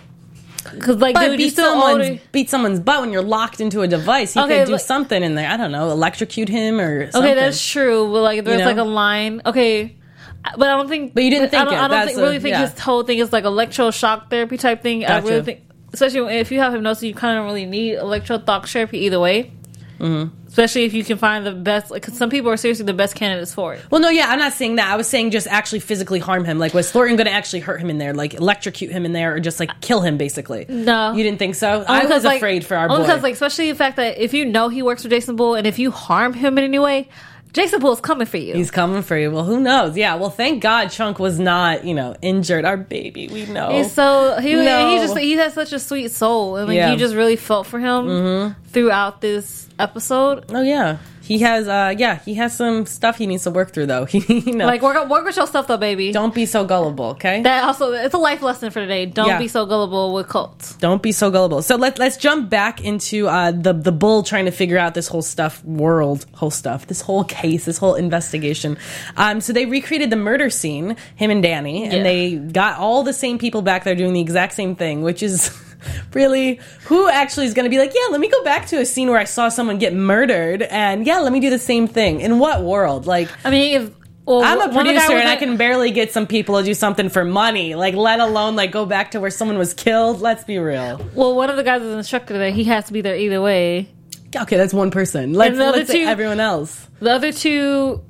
Because 0.73 0.97
like, 0.97 1.13
But 1.15 1.29
dude, 1.29 1.37
beat 1.37 1.55
someone's 1.55 2.07
older. 2.07 2.21
beat 2.31 2.49
someone's 2.49 2.79
butt 2.79 3.01
when 3.01 3.11
you're 3.11 3.21
locked 3.23 3.59
into 3.61 3.81
a 3.81 3.87
device. 3.87 4.33
He 4.33 4.39
Okay, 4.39 4.59
could 4.59 4.65
do 4.67 4.71
but- 4.73 4.81
something 4.81 5.23
in 5.23 5.35
there. 5.35 5.49
I 5.49 5.57
don't 5.57 5.71
know, 5.71 5.89
electrocute 5.91 6.49
him 6.49 6.79
or 6.79 7.11
something. 7.11 7.31
Okay, 7.31 7.39
that's 7.39 7.63
true. 7.65 8.05
But 8.11 8.21
like, 8.21 8.43
there's 8.43 8.59
know? 8.59 8.65
like 8.65 8.77
a 8.77 8.83
line. 8.83 9.41
Okay. 9.45 9.95
But 10.57 10.69
I 10.69 10.77
don't 10.77 10.87
think. 10.87 11.13
But 11.13 11.23
you 11.23 11.29
didn't 11.29 11.47
I 11.47 11.49
think 11.49 11.63
don't, 11.65 11.73
it. 11.73 11.77
I 11.81 11.87
don't 11.87 12.05
think, 12.07 12.17
a- 12.17 12.21
really 12.21 12.39
think 12.39 12.53
yeah. 12.53 12.69
his 12.69 12.79
whole 12.79 13.03
thing 13.03 13.17
is 13.19 13.33
like 13.33 13.43
electroshock 13.43 14.29
therapy 14.29 14.57
type 14.57 14.81
thing. 14.81 15.05
I 15.05 15.19
really 15.19 15.41
think, 15.41 15.61
especially 15.93 16.37
if 16.37 16.51
you 16.51 16.59
have 16.59 16.73
hypnosis, 16.73 17.03
you 17.03 17.13
kind 17.13 17.37
of 17.37 17.41
don't 17.41 17.47
really 17.47 17.65
need 17.65 17.97
electroshock 17.97 18.69
therapy 18.69 18.99
either 18.99 19.19
way. 19.19 19.51
Mm-hmm. 19.99 20.47
especially 20.47 20.85
if 20.85 20.93
you 20.93 21.03
can 21.03 21.17
find 21.17 21.45
the 21.45 21.51
best. 21.51 21.91
Like 21.91 22.03
'cause 22.03 22.17
some 22.17 22.29
people 22.29 22.49
are 22.51 22.57
seriously 22.57 22.85
the 22.85 22.93
best 22.93 23.15
candidates 23.15 23.53
for 23.53 23.73
it. 23.73 23.81
Well, 23.91 24.01
no, 24.01 24.09
yeah, 24.09 24.25
I'm 24.29 24.39
not 24.39 24.53
saying 24.53 24.75
that. 24.77 24.91
I 24.91 24.95
was 24.95 25.07
saying 25.07 25.31
just 25.31 25.47
actually 25.47 25.79
physically 25.79 26.19
harm 26.19 26.45
him. 26.45 26.59
Like, 26.59 26.73
was 26.73 26.91
Thornton 26.91 27.15
going 27.17 27.27
to 27.27 27.33
actually 27.33 27.59
hurt 27.61 27.79
him 27.81 27.89
in 27.89 27.97
there, 27.97 28.13
like 28.13 28.33
electrocute 28.33 28.91
him 28.91 29.05
in 29.05 29.13
there, 29.13 29.35
or 29.35 29.39
just 29.39 29.59
like 29.59 29.81
kill 29.81 30.01
him, 30.01 30.17
basically? 30.17 30.65
No. 30.69 31.13
you 31.13 31.23
didn't 31.23 31.39
think 31.39 31.55
so. 31.55 31.83
Only 31.87 32.01
I 32.01 32.05
was 32.05 32.23
like- 32.23 32.37
afraid 32.37 32.65
for 32.65 32.75
our 32.77 32.89
only 32.89 32.97
boy. 33.03 33.07
because, 33.07 33.23
like, 33.23 33.33
especially 33.33 33.69
the 33.71 33.77
fact 33.77 33.95
that 33.97 34.17
if 34.17 34.33
you 34.33 34.45
know 34.45 34.69
he 34.69 34.81
works 34.81 35.03
for 35.03 35.09
Jason 35.09 35.35
Bull, 35.35 35.55
and 35.55 35.65
if 35.67 35.79
you 35.79 35.91
harm 35.91 36.33
him 36.33 36.57
in 36.57 36.63
any 36.63 36.79
way, 36.79 37.09
Jason 37.57 37.83
is 37.87 37.99
coming 37.99 38.27
for 38.27 38.37
you. 38.37 38.53
He's 38.53 38.69
coming 38.69 39.01
for 39.01 39.17
you. 39.17 39.31
Well, 39.31 39.43
who 39.43 39.59
knows? 39.59 39.97
Yeah. 39.97 40.13
Well, 40.15 40.29
thank 40.29 40.61
God 40.61 40.89
Chunk 40.89 41.17
was 41.17 41.39
not, 41.39 41.85
you 41.85 41.95
know, 41.95 42.15
injured. 42.21 42.65
Our 42.65 42.77
baby, 42.77 43.27
we 43.29 43.47
know. 43.47 43.71
He's 43.71 43.91
so 43.91 44.37
he 44.39 44.53
No. 44.53 44.89
he 44.91 44.97
just 44.99 45.17
he 45.17 45.31
has 45.33 45.53
such 45.55 45.73
a 45.73 45.79
sweet 45.79 46.11
soul, 46.11 46.57
and 46.57 46.67
like 46.67 46.75
Yeah. 46.75 46.83
Mm-hmm. 46.85 46.93
you 46.93 46.99
just 46.99 47.15
really 47.15 47.35
felt 47.35 47.65
for 47.65 47.79
him 47.79 48.55
throughout 48.67 49.21
this 49.21 49.67
episode. 49.79 50.45
oh 50.49 50.61
yeah, 50.61 50.97
he 51.27 51.39
has. 51.39 51.67
uh 51.67 51.93
Yeah, 51.97 52.19
he 52.27 52.33
has 52.35 52.55
some 52.55 52.85
stuff 52.85 53.17
he 53.17 53.27
needs 53.27 53.43
to 53.43 53.51
work 53.51 53.71
through, 53.73 53.87
though. 53.87 54.05
He, 54.05 54.19
you 54.49 54.53
know, 54.55 54.65
Like 54.65 54.81
work 54.81 54.97
work 55.09 55.25
with 55.25 55.35
your 55.35 55.47
stuff 55.47 55.67
though, 55.67 55.77
baby. 55.77 56.11
don't 56.11 56.33
be 56.33 56.45
so 56.45 56.65
gullible. 56.65 57.05
Okay. 57.17 57.41
that 57.43 57.63
also 57.63 57.91
it's 57.93 58.13
a 58.13 58.17
life 58.29 58.41
lesson 58.41 58.71
for 58.71 58.79
today. 58.79 59.05
Don't 59.05 59.27
Yeah. 59.27 59.39
be 59.39 59.47
so 59.47 59.65
gullible 59.65 60.13
with 60.13 60.27
cults. 60.27 60.75
Don't 60.77 61.01
be 61.01 61.11
so 61.11 61.29
gullible. 61.31 61.61
So 61.61 61.75
let, 61.75 61.99
let's 61.99 62.17
jump 62.17 62.49
back 62.49 62.83
into 62.83 63.27
uh, 63.27 63.51
the 63.51 63.73
the 63.73 63.91
bull 63.91 64.23
trying 64.23 64.45
to 64.45 64.51
figure 64.51 64.77
out 64.77 64.93
this 64.93 65.07
whole 65.07 65.21
stuff, 65.21 65.63
world, 65.65 66.25
whole 66.33 66.51
stuff, 66.51 66.87
this 66.87 67.01
whole 67.01 67.23
case, 67.23 67.65
this 67.65 67.77
whole 67.77 67.95
investigation. 67.95 68.77
Um, 69.17 69.41
so 69.41 69.53
they 69.53 69.65
recreated 69.65 70.09
the 70.09 70.15
murder 70.29 70.49
scene, 70.49 70.95
him 71.15 71.29
and 71.31 71.43
Danny, 71.43 71.85
Yeah. 71.85 71.93
and 71.95 72.05
they 72.05 72.35
got 72.35 72.79
all 72.79 73.03
the 73.03 73.13
same 73.13 73.37
people 73.37 73.61
back 73.61 73.83
there 73.83 73.95
doing 73.95 74.13
the 74.13 74.21
exact 74.21 74.53
same 74.53 74.75
thing, 74.75 75.01
which 75.01 75.21
is 75.23 75.49
really 76.13 76.59
who 76.85 77.09
actually 77.09 77.45
is 77.45 77.53
going 77.53 77.65
to 77.65 77.69
be 77.69 77.79
like, 77.79 77.93
yeah, 77.93 78.07
let 78.11 78.19
me 78.19 78.29
go 78.29 78.43
back 78.43 78.67
to 78.67 78.79
a 78.79 78.85
scene 78.85 79.09
where 79.09 79.19
I 79.19 79.25
saw 79.25 79.49
someone 79.49 79.77
get 79.77 79.93
murdered, 79.93 80.61
and 80.63 81.05
yeah, 81.05 81.19
let 81.19 81.31
me 81.31 81.39
do 81.39 81.49
the 81.49 81.59
same 81.59 81.87
thing. 81.87 82.21
In 82.21 82.39
what 82.39 82.63
world? 82.63 83.05
Like. 83.05 83.29
I 83.45 83.49
mean, 83.51 83.81
if 83.81 83.91
well, 84.27 84.43
I'm 84.43 84.59
a 84.59 84.73
one 84.73 84.85
of 84.85 84.93
the 84.93 84.99
guys 84.99 85.05
producer 85.05 85.21
and 85.21 85.29
I 85.29 85.37
can 85.37 85.55
barely 85.55 85.91
get 85.91 86.11
some 86.11 86.27
people 86.27 86.59
to 86.59 86.65
do 86.65 86.73
something 86.73 87.07
for 87.07 87.23
money, 87.23 87.75
like 87.75 87.95
let 87.95 88.19
alone 88.19 88.57
like 88.57 88.71
go 88.71 88.85
back 88.85 89.11
to 89.11 89.21
where 89.21 89.29
someone 89.29 89.57
was 89.57 89.73
killed. 89.73 90.19
Let's 90.19 90.43
be 90.43 90.57
real. 90.57 90.99
Well, 91.15 91.33
one 91.33 91.49
of 91.49 91.55
the 91.55 91.63
guys 91.63 91.81
is 91.81 91.93
an 91.93 91.97
instructor 91.97 92.37
there. 92.37 92.51
He 92.51 92.65
has 92.65 92.85
to 92.87 92.93
be 92.93 92.99
there 92.99 93.15
either 93.15 93.41
way. 93.41 93.89
Okay, 94.35 94.57
that's 94.57 94.73
one 94.73 94.91
person. 94.91 95.33
Let's, 95.33 95.57
let's 95.57 95.89
say 95.89 96.01
two- 96.03 96.09
everyone 96.09 96.41
else. 96.41 96.89
The 96.99 97.11
other 97.11 97.31
two, 97.31 98.03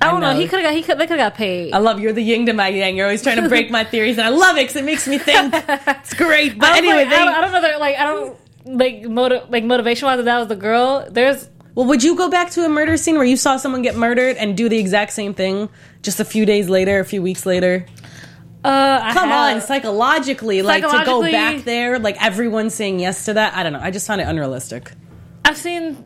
I 0.00 0.10
don't 0.10 0.20
know. 0.20 0.32
know. 0.32 0.38
He 0.38 0.46
could 0.46 0.60
have 0.60 0.70
got. 0.70 0.74
He 0.74 0.82
could. 0.82 0.98
They 0.98 1.06
could 1.06 1.18
have 1.18 1.32
got 1.32 1.38
paid. 1.38 1.72
I 1.72 1.78
love 1.78 2.00
you're 2.00 2.12
the 2.12 2.22
yin 2.22 2.46
to 2.46 2.52
my 2.52 2.68
yang. 2.68 2.96
You're 2.96 3.06
always 3.06 3.22
trying 3.22 3.42
to 3.42 3.48
break 3.48 3.70
my 3.70 3.84
theories, 3.84 4.18
and 4.18 4.26
I 4.26 4.30
love 4.30 4.56
it 4.56 4.62
because 4.64 4.76
it 4.76 4.84
makes 4.84 5.06
me 5.08 5.18
think. 5.18 5.54
It's 6.06 6.14
great. 6.14 6.58
But 6.58 6.76
anyway, 6.76 7.04
like, 7.04 7.08
they, 7.10 7.16
I, 7.16 7.24
don't, 7.24 7.34
I 7.34 7.40
don't 7.40 7.52
know. 7.52 7.60
That, 7.62 7.80
like 7.80 7.96
I 7.96 8.04
don't 8.04 8.36
like 8.66 9.02
motiv- 9.04 9.50
like 9.50 9.64
motivation 9.64 10.06
wise. 10.06 10.18
If 10.18 10.24
that 10.26 10.38
was 10.38 10.48
the 10.48 10.56
girl, 10.56 11.06
there's 11.10 11.48
well, 11.74 11.86
would 11.86 12.02
you 12.02 12.16
go 12.16 12.30
back 12.30 12.50
to 12.52 12.64
a 12.64 12.68
murder 12.68 12.96
scene 12.96 13.16
where 13.16 13.24
you 13.24 13.36
saw 13.36 13.56
someone 13.56 13.82
get 13.82 13.96
murdered 13.96 14.36
and 14.36 14.56
do 14.56 14.68
the 14.68 14.78
exact 14.78 15.12
same 15.12 15.34
thing 15.34 15.68
just 16.02 16.20
a 16.20 16.24
few 16.24 16.46
days 16.46 16.68
later, 16.68 17.00
a 17.00 17.04
few 17.04 17.20
weeks 17.22 17.44
later? 17.44 17.86
uh, 18.64 19.12
Come 19.12 19.30
on, 19.30 19.60
psychologically, 19.60 20.62
like 20.62 20.82
to 20.82 21.02
go 21.04 21.22
back 21.22 21.64
there, 21.64 21.98
like 21.98 22.22
everyone 22.22 22.70
saying 22.70 23.00
yes 23.00 23.26
to 23.26 23.34
that. 23.34 23.54
I 23.54 23.62
don't 23.62 23.72
know. 23.72 23.80
I 23.80 23.90
just 23.90 24.06
found 24.06 24.20
it 24.20 24.24
unrealistic. 24.24 24.92
I've 25.44 25.56
seen 25.56 26.04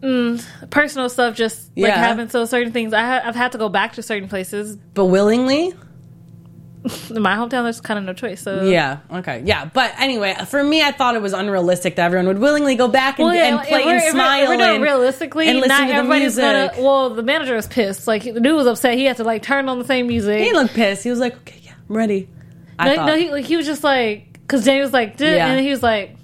mm, 0.00 0.44
personal 0.70 1.08
stuff 1.08 1.34
just 1.36 1.68
like 1.76 1.88
Yeah. 1.88 1.96
happen. 1.96 2.28
So 2.30 2.44
certain 2.44 2.72
things, 2.72 2.92
I 2.92 3.00
ha- 3.00 3.22
I've 3.24 3.34
had 3.36 3.52
to 3.52 3.58
go 3.58 3.68
back 3.68 3.94
to 3.94 4.02
certain 4.02 4.28
places. 4.28 4.76
But 4.94 5.06
willingly, 5.06 5.74
In 7.10 7.20
my 7.20 7.34
hometown, 7.36 7.64
there's 7.64 7.78
kind 7.82 7.98
of 7.98 8.04
no 8.06 8.14
choice. 8.14 8.40
So 8.40 8.62
Yeah. 8.64 9.00
Okay. 9.12 9.42
Yeah. 9.44 9.66
But 9.66 9.92
anyway, 9.98 10.34
for 10.46 10.64
me, 10.64 10.82
I 10.82 10.92
thought 10.92 11.14
it 11.14 11.20
was 11.20 11.34
unrealistic 11.34 11.96
that 11.96 12.06
everyone 12.06 12.26
would 12.28 12.38
willingly 12.38 12.74
go 12.74 12.88
back 12.88 13.18
and, 13.18 13.26
Well, 13.26 13.34
yeah, 13.34 13.48
and 13.58 13.60
play 13.68 13.82
and 13.82 13.90
if 13.98 14.02
we're- 14.04 14.10
smile 14.12 14.50
if 14.52 14.58
we're 14.58 14.64
and 14.74 14.82
realistically, 14.82 15.46
and 15.48 15.58
listen 15.60 15.68
not 15.68 15.86
to 15.88 16.08
the 16.08 16.14
music. 16.18 16.42
gonna. 16.42 16.70
Well, 16.78 17.10
the 17.10 17.22
manager 17.22 17.54
was 17.54 17.66
pissed. 17.66 18.06
Like 18.06 18.22
the 18.22 18.40
dude 18.40 18.56
was 18.56 18.66
upset. 18.66 18.94
He 18.96 19.04
had 19.04 19.18
to 19.18 19.24
like 19.24 19.42
turn 19.42 19.68
on 19.68 19.78
the 19.78 19.84
same 19.84 20.06
music. 20.06 20.38
He 20.38 20.44
didn't 20.46 20.68
pissed. 20.68 21.04
He 21.04 21.10
was 21.10 21.18
like, 21.18 21.36
"Okay, 21.40 21.60
yeah, 21.64 21.72
I'm 21.86 21.94
ready." 21.94 22.30
I 22.78 22.88
no, 22.88 22.96
thought. 22.96 23.06
no, 23.08 23.14
he 23.16 23.30
like 23.30 23.44
he 23.44 23.58
was 23.58 23.66
just 23.66 23.84
like 23.84 24.32
because 24.32 24.64
Danny 24.64 24.80
was 24.80 24.94
like, 24.94 25.20
Yeah. 25.20 25.48
and 25.48 25.60
he 25.60 25.68
was 25.70 25.82
like, 25.82 26.16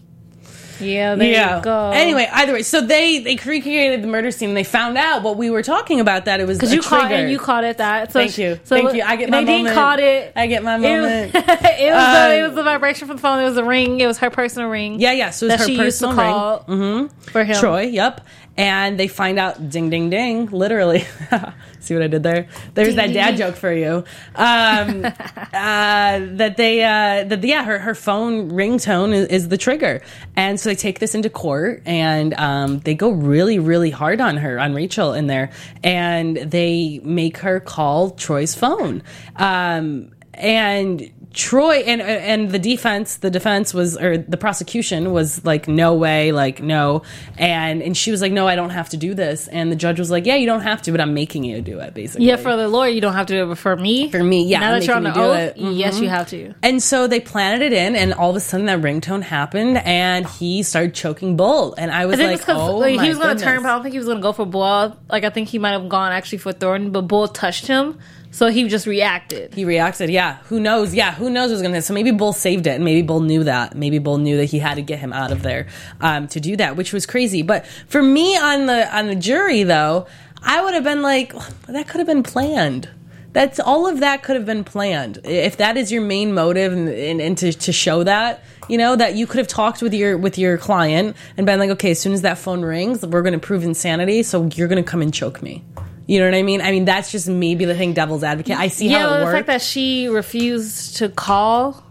"Yeah, 0.80 1.14
there 1.14 1.30
yeah. 1.30 1.56
you 1.58 1.62
go." 1.62 1.90
Anyway, 1.90 2.28
either 2.32 2.52
way, 2.52 2.62
so 2.62 2.80
they 2.80 3.18
they 3.20 3.36
recreated 3.36 4.02
the 4.02 4.06
murder 4.08 4.30
scene. 4.30 4.50
and 4.50 4.56
They 4.56 4.64
found 4.64 4.96
out 4.98 5.22
what 5.22 5.36
we 5.36 5.50
were 5.50 5.62
talking 5.62 6.00
about. 6.00 6.24
That 6.26 6.40
it 6.40 6.46
was 6.46 6.58
because 6.58 6.72
you 6.72 6.82
caught 6.82 7.10
it. 7.12 7.30
you 7.30 7.38
caught 7.38 7.64
it 7.64 7.78
that. 7.78 8.12
So 8.12 8.20
Thank 8.20 8.38
you. 8.38 8.58
So 8.64 8.76
Thank 8.76 8.94
you. 8.94 9.02
I 9.02 9.16
get 9.16 9.30
my 9.30 9.40
Nadine 9.40 9.58
moment. 9.58 9.74
caught 9.74 10.00
it. 10.00 10.32
I 10.36 10.46
get 10.46 10.62
my 10.62 10.76
It 10.76 10.80
was, 10.80 10.82
moment. 11.10 11.34
it, 11.34 11.38
was 11.44 11.44
the, 11.44 12.24
Um, 12.26 12.32
it 12.32 12.42
was 12.46 12.54
the 12.54 12.62
vibration 12.62 13.08
from 13.08 13.16
the 13.16 13.22
phone. 13.22 13.40
It 13.40 13.44
was 13.44 13.56
a 13.56 13.64
ring. 13.64 14.00
It 14.00 14.06
was 14.06 14.18
her 14.18 14.30
personal 14.30 14.68
ring. 14.68 15.00
Yeah, 15.00 15.12
yeah. 15.12 15.30
So 15.30 15.46
it 15.46 15.50
was 15.52 15.58
that 15.58 15.60
her 15.60 15.66
she 15.66 15.72
used 15.82 16.00
to 16.00 16.06
personal 16.08 16.14
call 16.14 16.64
ring. 16.68 17.08
for 17.08 17.44
him. 17.44 17.56
Troy, 17.60 17.82
yep. 17.82 18.20
And 18.56 18.98
they 18.98 19.08
find 19.08 19.38
out, 19.38 19.68
ding, 19.68 19.90
ding, 19.90 20.08
ding, 20.10 20.46
literally. 20.46 21.04
See 21.80 21.94
what 21.94 22.02
I 22.02 22.06
did 22.06 22.22
there? 22.22 22.48
There's 22.74 22.94
Ding, 22.94 22.96
that 22.96 23.12
dad 23.12 23.30
ding. 23.32 23.38
joke 23.38 23.56
for 23.56 23.72
you. 23.72 24.04
Um, 24.34 25.04
uh, 25.04 25.10
that 25.52 26.54
they, 26.56 26.82
uh, 26.82 27.24
that 27.24 27.44
yeah, 27.44 27.64
her, 27.64 27.78
her 27.78 27.94
phone 27.94 28.50
ringtone 28.50 29.12
is, 29.12 29.28
is 29.28 29.48
the 29.48 29.58
trigger. 29.58 30.02
And 30.36 30.58
so 30.58 30.70
they 30.70 30.74
take 30.74 30.98
this 30.98 31.14
into 31.14 31.28
court 31.28 31.82
and 31.86 32.34
um, 32.34 32.80
they 32.80 32.94
go 32.94 33.10
really, 33.10 33.58
really 33.58 33.90
hard 33.90 34.20
on 34.20 34.38
her, 34.38 34.58
on 34.58 34.74
Rachel 34.74 35.12
in 35.12 35.26
there. 35.26 35.50
And 35.84 36.36
they 36.36 37.00
make 37.04 37.38
her 37.38 37.60
call 37.60 38.10
Troy's 38.10 38.54
phone. 38.54 39.02
Um, 39.36 40.12
and 40.34 41.10
Troy 41.36 41.80
and 41.86 42.00
and 42.00 42.50
the 42.50 42.58
defense, 42.58 43.18
the 43.18 43.30
defense 43.30 43.74
was 43.74 43.94
or 43.98 44.16
the 44.16 44.38
prosecution 44.38 45.12
was 45.12 45.44
like, 45.44 45.68
no 45.68 45.94
way, 45.94 46.32
like 46.32 46.62
no, 46.62 47.02
and 47.36 47.82
and 47.82 47.94
she 47.94 48.10
was 48.10 48.22
like, 48.22 48.32
no, 48.32 48.48
I 48.48 48.56
don't 48.56 48.70
have 48.70 48.88
to 48.88 48.96
do 48.96 49.12
this, 49.12 49.46
and 49.46 49.70
the 49.70 49.76
judge 49.76 49.98
was 49.98 50.10
like, 50.10 50.24
yeah, 50.24 50.36
you 50.36 50.46
don't 50.46 50.62
have 50.62 50.80
to, 50.82 50.92
but 50.92 51.00
I'm 51.00 51.12
making 51.12 51.44
you 51.44 51.60
do 51.60 51.78
it, 51.78 51.92
basically. 51.92 52.26
Yeah, 52.26 52.36
for 52.36 52.56
the 52.56 52.68
lawyer, 52.68 52.88
you 52.88 53.02
don't 53.02 53.12
have 53.12 53.26
to 53.26 53.34
do 53.34 53.42
it, 53.44 53.46
but 53.48 53.58
for 53.58 53.76
me, 53.76 54.10
For 54.10 54.24
me, 54.24 54.44
yeah, 54.46 54.60
Now 54.60 54.72
I'm 54.72 54.80
that 54.80 54.86
you're 54.86 54.96
on 54.96 55.02
the 55.02 55.10
do 55.10 55.20
oath, 55.20 55.38
it. 55.38 55.56
Mhm. 55.58 55.76
yes, 55.78 56.00
you 56.00 56.08
have 56.08 56.26
to. 56.28 56.54
And 56.62 56.82
so 56.82 57.06
they 57.06 57.20
planted 57.20 57.66
it 57.66 57.72
in, 57.74 57.94
and 57.96 58.14
all 58.14 58.30
of 58.30 58.36
a 58.36 58.40
sudden 58.40 58.64
that 58.66 58.80
ringtone 58.80 59.22
happened, 59.22 59.76
and 59.84 60.26
he 60.26 60.62
started 60.62 60.94
choking 60.94 61.36
Bull, 61.36 61.74
and 61.76 61.90
I 61.90 62.06
was 62.06 62.18
I 62.18 62.28
like, 62.28 62.48
oh, 62.48 62.78
like, 62.78 62.98
he 62.98 63.10
was 63.10 63.18
going 63.18 63.36
to 63.36 63.44
turn, 63.44 63.62
but 63.62 63.68
I 63.68 63.74
don't 63.74 63.82
think 63.82 63.92
he 63.92 63.98
was 63.98 64.06
going 64.06 64.18
to 64.18 64.22
go 64.22 64.32
for 64.32 64.46
Bull. 64.46 64.96
Like 65.10 65.24
I 65.24 65.28
think 65.30 65.48
he 65.48 65.58
might 65.58 65.72
have 65.72 65.88
gone 65.90 66.12
actually 66.12 66.38
for 66.38 66.52
Thornton, 66.52 66.92
but 66.92 67.02
Bull 67.02 67.28
touched 67.28 67.66
him, 67.66 67.98
so 68.30 68.48
he 68.48 68.68
just 68.68 68.86
reacted. 68.86 69.54
He 69.54 69.64
reacted, 69.64 70.10
yeah. 70.10 70.38
Who 70.44 70.60
knows? 70.60 70.94
Yeah, 70.94 71.12
who 71.12 71.30
knows 71.30 71.50
what's 71.50 71.62
gonna. 71.62 71.82
So 71.82 71.94
maybe 71.94 72.10
Bull 72.10 72.32
saved 72.32 72.66
it, 72.66 72.70
and 72.70 72.84
maybe 72.84 73.02
Bull 73.02 73.20
knew 73.20 73.44
that. 73.44 73.76
Maybe 73.76 73.98
Bull 73.98 74.18
knew 74.18 74.36
that 74.36 74.46
he 74.46 74.58
had 74.58 74.74
to 74.74 74.82
get 74.82 74.98
him 74.98 75.12
out 75.12 75.32
of 75.32 75.42
there 75.42 75.68
um, 76.00 76.28
to 76.28 76.40
do 76.40 76.56
that, 76.56 76.76
which 76.76 76.92
was 76.92 77.06
crazy. 77.06 77.42
But 77.42 77.66
for 77.66 78.02
me 78.02 78.36
on 78.36 78.66
the 78.66 78.96
on 78.96 79.06
the 79.06 79.16
jury, 79.16 79.62
though, 79.62 80.06
I 80.42 80.62
would 80.62 80.74
have 80.74 80.84
been 80.84 81.02
like, 81.02 81.32
that 81.66 81.88
could 81.88 81.98
have 81.98 82.06
been 82.06 82.22
planned. 82.22 82.90
That's 83.32 83.60
all 83.60 83.86
of 83.86 84.00
that 84.00 84.22
could 84.22 84.36
have 84.36 84.46
been 84.46 84.64
planned. 84.64 85.18
If 85.24 85.58
that 85.58 85.76
is 85.76 85.92
your 85.92 86.00
main 86.00 86.32
motive, 86.32 86.72
and, 86.72 86.88
and, 86.88 87.20
and 87.20 87.36
to, 87.36 87.52
to 87.52 87.70
show 87.70 88.02
that, 88.02 88.42
you 88.66 88.78
know, 88.78 88.96
that 88.96 89.14
you 89.14 89.26
could 89.26 89.36
have 89.38 89.48
talked 89.48 89.82
with 89.82 89.92
your 89.92 90.16
with 90.16 90.38
your 90.38 90.56
client 90.56 91.16
and 91.36 91.44
been 91.44 91.58
like, 91.58 91.70
okay, 91.70 91.90
as 91.90 92.00
soon 92.00 92.14
as 92.14 92.22
that 92.22 92.38
phone 92.38 92.62
rings, 92.62 93.04
we're 93.04 93.20
going 93.20 93.34
to 93.34 93.38
prove 93.38 93.62
insanity, 93.62 94.22
so 94.22 94.48
you're 94.54 94.68
going 94.68 94.82
to 94.82 94.90
come 94.90 95.02
and 95.02 95.12
choke 95.12 95.42
me. 95.42 95.62
You 96.06 96.20
know 96.20 96.26
what 96.26 96.34
I 96.34 96.42
mean? 96.42 96.60
I 96.60 96.70
mean, 96.70 96.84
that's 96.84 97.10
just 97.10 97.28
maybe 97.28 97.64
the 97.64 97.74
thing, 97.74 97.92
devil's 97.92 98.22
advocate. 98.22 98.56
I 98.56 98.68
see 98.68 98.88
yeah, 98.88 98.98
how 99.00 99.06
well, 99.06 99.14
it 99.14 99.18
the 99.18 99.24
works. 99.24 99.36
fact 99.36 99.46
that 99.48 99.62
she 99.62 100.08
refused 100.08 100.96
to 100.98 101.08
call. 101.08 101.82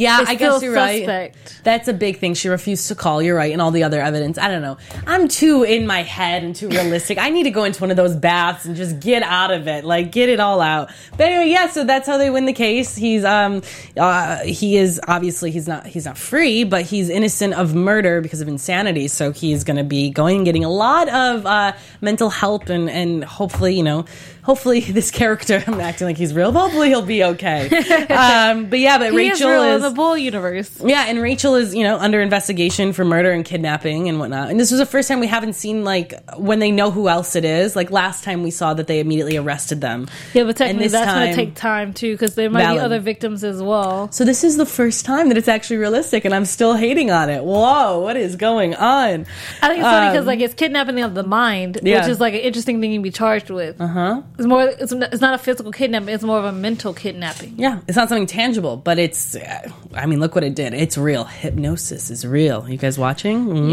Yeah, 0.00 0.24
I 0.26 0.34
guess 0.34 0.62
you're 0.62 0.72
right. 0.72 1.34
That's 1.62 1.86
a 1.88 1.92
big 1.92 2.18
thing. 2.18 2.32
She 2.32 2.48
refused 2.48 2.88
to 2.88 2.94
call. 2.94 3.22
You're 3.22 3.36
right, 3.36 3.52
and 3.52 3.60
all 3.60 3.70
the 3.70 3.82
other 3.82 4.00
evidence. 4.00 4.38
I 4.38 4.48
don't 4.48 4.62
know. 4.62 4.78
I'm 5.06 5.28
too 5.28 5.62
in 5.62 5.86
my 5.86 6.02
head 6.02 6.42
and 6.42 6.56
too 6.56 6.68
realistic. 6.68 7.18
I 7.18 7.28
need 7.28 7.42
to 7.42 7.50
go 7.50 7.64
into 7.64 7.82
one 7.82 7.90
of 7.90 7.98
those 7.98 8.16
baths 8.16 8.64
and 8.64 8.76
just 8.76 8.98
get 9.00 9.22
out 9.22 9.50
of 9.50 9.68
it, 9.68 9.84
like 9.84 10.10
get 10.10 10.30
it 10.30 10.40
all 10.40 10.62
out. 10.62 10.90
But 11.12 11.26
anyway, 11.26 11.50
yeah. 11.50 11.68
So 11.68 11.84
that's 11.84 12.06
how 12.06 12.16
they 12.16 12.30
win 12.30 12.46
the 12.46 12.54
case. 12.54 12.96
He's 12.96 13.24
um, 13.24 13.62
uh, 13.96 14.38
he 14.44 14.78
is 14.78 15.00
obviously 15.06 15.50
he's 15.50 15.68
not 15.68 15.86
he's 15.86 16.06
not 16.06 16.16
free, 16.16 16.64
but 16.64 16.82
he's 16.86 17.10
innocent 17.10 17.52
of 17.54 17.74
murder 17.74 18.22
because 18.22 18.40
of 18.40 18.48
insanity. 18.48 19.06
So 19.06 19.32
he's 19.32 19.64
going 19.64 19.76
to 19.76 19.84
be 19.84 20.08
going 20.10 20.36
and 20.36 20.44
getting 20.46 20.64
a 20.64 20.70
lot 20.70 21.08
of 21.10 21.44
uh, 21.44 21.72
mental 22.00 22.30
help 22.30 22.70
and 22.70 22.88
and 22.88 23.22
hopefully 23.22 23.76
you 23.76 23.82
know. 23.82 24.06
Hopefully, 24.42 24.80
this 24.80 25.10
character, 25.10 25.62
I'm 25.66 25.80
acting 25.80 26.06
like 26.06 26.16
he's 26.16 26.34
real, 26.34 26.50
but 26.50 26.60
hopefully 26.60 26.88
he'll 26.88 27.02
be 27.02 27.22
okay. 27.22 27.68
um, 28.08 28.70
but 28.70 28.78
yeah, 28.78 28.98
but 28.98 29.12
He 29.12 29.28
is 29.28 29.40
Rachel 29.40 29.62
is, 29.62 29.82
the 29.82 29.89
Bull 29.94 30.16
universe. 30.16 30.70
yeah, 30.84 31.06
and 31.08 31.20
Rachel 31.20 31.54
is, 31.54 31.74
you 31.74 31.84
know, 31.84 31.98
under 31.98 32.20
investigation 32.20 32.92
for 32.92 33.04
murder 33.04 33.30
and 33.30 33.44
kidnapping 33.44 34.08
and 34.08 34.18
whatnot. 34.18 34.50
And 34.50 34.58
this 34.58 34.70
was 34.70 34.78
the 34.80 34.86
first 34.86 35.08
time 35.08 35.20
we 35.20 35.26
haven't 35.26 35.54
seen 35.54 35.84
like 35.84 36.14
when 36.36 36.58
they 36.58 36.70
know 36.70 36.90
who 36.90 37.08
else 37.08 37.36
it 37.36 37.44
is. 37.44 37.74
Like 37.76 37.90
last 37.90 38.24
time 38.24 38.42
we 38.42 38.50
saw 38.50 38.74
that 38.74 38.86
they 38.86 39.00
immediately 39.00 39.36
arrested 39.36 39.80
them. 39.80 40.08
Yeah, 40.34 40.44
but 40.44 40.56
technically 40.56 40.88
that's 40.88 41.12
going 41.12 41.30
to 41.30 41.34
take 41.36 41.54
time 41.54 41.92
too, 41.94 42.14
because 42.14 42.34
there 42.34 42.50
might 42.50 42.62
Valid. 42.62 42.80
be 42.80 42.84
other 42.84 43.00
victims 43.00 43.44
as 43.44 43.62
well. 43.62 44.10
So 44.12 44.24
this 44.24 44.44
is 44.44 44.56
the 44.56 44.66
first 44.66 45.04
time 45.04 45.28
that 45.28 45.36
it's 45.38 45.48
actually 45.48 45.76
realistic, 45.78 46.24
and 46.24 46.34
I'm 46.34 46.44
still 46.44 46.74
hating 46.74 47.10
on 47.10 47.30
it. 47.30 47.42
Whoa, 47.44 48.00
what 48.00 48.16
is 48.16 48.36
going 48.36 48.74
on? 48.74 49.26
I 49.62 49.68
think 49.68 49.80
it's 49.80 49.82
funny 49.82 50.08
because 50.08 50.20
Um, 50.20 50.26
like 50.26 50.40
it's 50.40 50.54
kidnapping 50.54 51.00
of 51.00 51.14
the 51.14 51.22
mind, 51.24 51.78
Yeah. 51.82 52.00
which 52.00 52.08
is 52.10 52.20
like 52.20 52.34
an 52.34 52.40
interesting 52.40 52.80
thing 52.80 52.92
to 52.94 53.00
be 53.02 53.10
charged 53.10 53.50
with. 53.50 53.80
Uh 53.80 53.86
huh. 53.86 54.22
It's 54.38 54.46
more. 54.46 54.64
It's, 54.64 54.92
it's 54.92 55.20
not 55.20 55.34
a 55.34 55.38
physical 55.38 55.72
kidnapping. 55.72 56.08
It's 56.10 56.24
more 56.24 56.38
of 56.38 56.44
a 56.44 56.52
mental 56.52 56.92
kidnapping. 56.94 57.54
Yeah, 57.56 57.80
it's 57.88 57.96
not 57.96 58.08
something 58.08 58.26
tangible, 58.26 58.76
but 58.76 58.98
it's 58.98 59.36
uh, 59.36 59.69
I 59.94 60.06
mean, 60.06 60.20
look 60.20 60.34
what 60.34 60.44
it 60.44 60.54
did. 60.54 60.74
It's 60.74 60.96
real. 60.98 61.24
Hypnosis 61.24 62.10
is 62.10 62.26
real. 62.26 62.68
You 62.68 62.76
guys 62.76 62.98
watching? 62.98 63.46
Mm. 63.46 63.70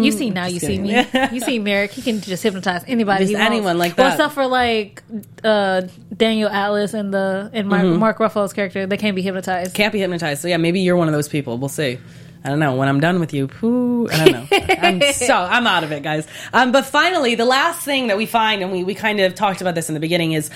Yeah. 0.00 0.04
You 0.04 0.12
see 0.12 0.30
now, 0.30 0.46
you 0.46 0.58
see 0.60 0.78
me. 0.78 1.04
you 1.32 1.40
see 1.40 1.58
Merritt. 1.58 1.90
He 1.92 2.02
can 2.02 2.20
just 2.20 2.42
hypnotize 2.42 2.82
anybody. 2.86 3.24
Just 3.24 3.30
he 3.30 3.36
wants. 3.36 3.46
anyone 3.52 3.78
like 3.78 3.96
Well, 3.96 4.08
that. 4.08 4.14
except 4.14 4.34
for 4.34 4.46
like 4.46 5.02
uh, 5.42 5.82
Daniel 6.16 6.48
Atlas 6.48 6.94
and 6.94 7.12
the 7.12 7.50
and 7.52 7.68
Mark, 7.68 7.82
Mm-hmm. 7.82 7.98
Mark 7.98 8.18
Ruffalo's 8.18 8.52
character, 8.52 8.86
they 8.86 8.96
can't 8.96 9.14
be 9.16 9.22
hypnotized. 9.22 9.74
Can't 9.74 9.92
be 9.92 9.98
hypnotized. 9.98 10.40
So 10.42 10.48
yeah, 10.48 10.56
maybe 10.56 10.80
you're 10.80 10.96
one 10.96 11.08
of 11.08 11.14
those 11.14 11.28
people. 11.28 11.58
We'll 11.58 11.68
see. 11.68 11.98
I 12.44 12.50
don't 12.50 12.58
know. 12.58 12.74
When 12.76 12.88
I'm 12.88 13.00
done 13.00 13.20
with 13.20 13.32
you, 13.32 13.48
whoo, 13.62 14.06
I 14.10 14.24
don't 14.28 14.32
know. 14.50 14.58
I'm 14.82 15.00
so 15.14 15.34
I'm 15.34 15.66
out 15.66 15.82
of 15.82 15.92
it, 15.92 16.02
guys. 16.02 16.26
Um, 16.52 16.72
but 16.72 16.84
finally, 16.84 17.34
the 17.36 17.46
last 17.46 17.80
thing 17.80 18.08
that 18.08 18.18
we 18.18 18.26
find, 18.26 18.60
and 18.62 18.70
we, 18.70 18.84
we 18.84 18.94
kind 18.94 19.18
of 19.20 19.34
talked 19.34 19.62
about 19.62 19.74
this 19.74 19.88
in 19.88 19.94
the 19.94 20.00
beginning, 20.00 20.32
is 20.32 20.50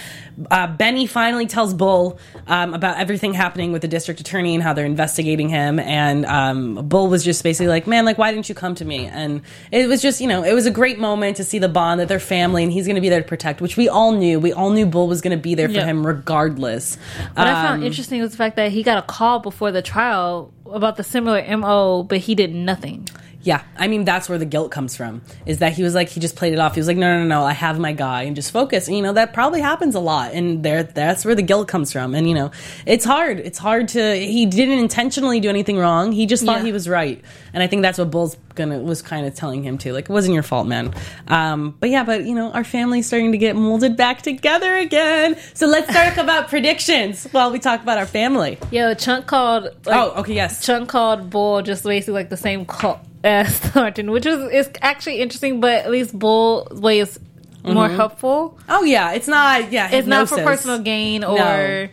uh, 0.50 0.66
Benny 0.66 1.06
finally 1.06 1.46
tells 1.46 1.72
Bull 1.72 2.18
um, 2.46 2.74
about 2.74 2.98
everything 2.98 3.32
happening 3.32 3.72
with 3.72 3.80
the 3.80 3.88
district 3.88 4.20
attorney 4.20 4.54
and 4.54 4.62
how 4.62 4.74
they're 4.74 4.84
investigating 4.84 5.48
him. 5.48 5.78
And 5.80 6.26
um, 6.26 6.86
Bull 6.88 7.08
was 7.08 7.24
just 7.24 7.42
basically 7.42 7.68
like, 7.68 7.86
"Man, 7.86 8.04
like, 8.04 8.18
why 8.18 8.32
didn't 8.32 8.50
you 8.50 8.54
come 8.54 8.74
to 8.74 8.84
me?" 8.84 9.06
And 9.06 9.40
it 9.72 9.88
was 9.88 10.02
just, 10.02 10.20
you 10.20 10.26
know, 10.28 10.42
it 10.44 10.52
was 10.52 10.66
a 10.66 10.70
great 10.70 10.98
moment 10.98 11.38
to 11.38 11.44
see 11.44 11.58
the 11.58 11.70
bond 11.70 12.00
that 12.00 12.08
they're 12.08 12.20
family, 12.20 12.62
and 12.64 12.70
he's 12.70 12.84
going 12.86 12.96
to 12.96 13.00
be 13.00 13.08
there 13.08 13.22
to 13.22 13.26
protect, 13.26 13.62
which 13.62 13.78
we 13.78 13.88
all 13.88 14.12
knew. 14.12 14.38
We 14.38 14.52
all 14.52 14.70
knew 14.70 14.84
Bull 14.84 15.08
was 15.08 15.22
going 15.22 15.36
to 15.36 15.42
be 15.42 15.54
there 15.54 15.68
for 15.68 15.74
Yeah. 15.76 15.86
him 15.86 16.06
regardless. 16.06 16.96
What 17.34 17.46
I 17.46 17.52
Um, 17.52 17.66
found 17.66 17.84
interesting 17.84 18.20
was 18.20 18.32
the 18.32 18.36
fact 18.36 18.56
that 18.56 18.72
he 18.72 18.82
got 18.82 18.98
a 18.98 19.02
call 19.02 19.38
before 19.38 19.72
the 19.72 19.80
trial 19.80 20.52
about 20.72 20.96
the 20.96 21.04
similar 21.04 21.42
MO, 21.56 22.02
but 22.02 22.18
he 22.18 22.34
did 22.34 22.54
nothing. 22.54 23.08
Yeah, 23.42 23.62
I 23.76 23.86
mean 23.86 24.04
that's 24.04 24.28
where 24.28 24.36
the 24.38 24.44
guilt 24.44 24.72
comes 24.72 24.96
from. 24.96 25.22
Is 25.46 25.58
that 25.58 25.72
he 25.72 25.82
was 25.84 25.94
like 25.94 26.08
he 26.08 26.18
just 26.18 26.34
played 26.34 26.52
it 26.52 26.58
off. 26.58 26.74
He 26.74 26.80
was 26.80 26.88
like, 26.88 26.96
no, 26.96 27.06
no, 27.14 27.22
no, 27.22 27.28
no 27.40 27.44
I 27.44 27.52
have 27.52 27.78
my 27.78 27.92
guy, 27.92 28.22
and 28.24 28.34
just 28.34 28.50
focus. 28.50 28.88
And, 28.88 28.96
you 28.96 29.02
know 29.02 29.12
that 29.12 29.32
probably 29.32 29.60
happens 29.60 29.94
a 29.94 30.00
lot, 30.00 30.32
and 30.32 30.64
there 30.64 30.82
that's 30.82 31.24
where 31.24 31.34
the 31.36 31.42
guilt 31.42 31.68
comes 31.68 31.92
from. 31.92 32.14
And 32.14 32.28
you 32.28 32.34
know, 32.34 32.50
it's 32.84 33.04
hard. 33.04 33.38
It's 33.38 33.58
hard 33.58 33.88
to. 33.88 34.14
He 34.16 34.46
didn't 34.46 34.80
intentionally 34.80 35.38
do 35.38 35.48
anything 35.48 35.78
wrong. 35.78 36.10
He 36.10 36.26
just 36.26 36.44
thought 36.44 36.58
Yeah. 36.58 36.64
he 36.64 36.72
was 36.72 36.88
right, 36.88 37.22
and 37.52 37.62
I 37.62 37.68
think 37.68 37.82
that's 37.82 37.98
what 37.98 38.10
Bull's 38.10 38.36
gonna 38.56 38.80
was 38.80 39.02
kind 39.02 39.24
of 39.24 39.36
telling 39.36 39.62
him 39.62 39.78
too. 39.78 39.92
Like 39.92 40.06
it 40.06 40.12
wasn't 40.12 40.34
your 40.34 40.42
fault, 40.42 40.66
man. 40.66 40.92
Um, 41.28 41.76
but 41.78 41.90
yeah, 41.90 42.02
but 42.02 42.24
you 42.24 42.34
know, 42.34 42.50
our 42.50 42.64
family's 42.64 43.06
starting 43.06 43.30
to 43.32 43.38
get 43.38 43.54
molded 43.54 43.96
back 43.96 44.22
together 44.22 44.74
again. 44.74 45.36
So 45.54 45.66
let's 45.68 45.92
talk 45.92 46.16
about 46.22 46.48
predictions 46.48 47.24
while 47.30 47.52
we 47.52 47.60
talk 47.60 47.82
about 47.82 47.98
our 47.98 48.06
family. 48.06 48.58
Yo, 48.72 48.94
Chunk 48.94 49.26
called. 49.26 49.64
Like, 49.86 49.96
oh, 49.96 50.20
okay, 50.20 50.34
yes. 50.34 50.66
Chunk 50.66 50.88
called 50.88 51.30
Bull 51.30 51.62
just 51.62 51.84
basically 51.84 52.14
like 52.14 52.30
the 52.30 52.36
same 52.36 52.64
call 52.66 53.00
as 53.24 53.58
Thornton, 53.58 54.10
which 54.10 54.26
is 54.26 54.38
is 54.52 54.70
actually 54.82 55.20
interesting, 55.20 55.60
but 55.60 55.84
at 55.84 55.90
least 55.90 56.18
Bull's 56.18 56.80
way 56.80 57.00
is 57.00 57.18
more 57.64 57.88
helpful. 57.88 58.58
Oh 58.68 58.84
yeah, 58.84 59.12
it's 59.12 59.28
not. 59.28 59.70
Yeah, 59.72 59.90
It's 59.90 60.06
not 60.06 60.28
for 60.28 60.36
personal 60.36 60.78
gain 60.78 61.22
or 61.24 61.36
No. 61.36 61.88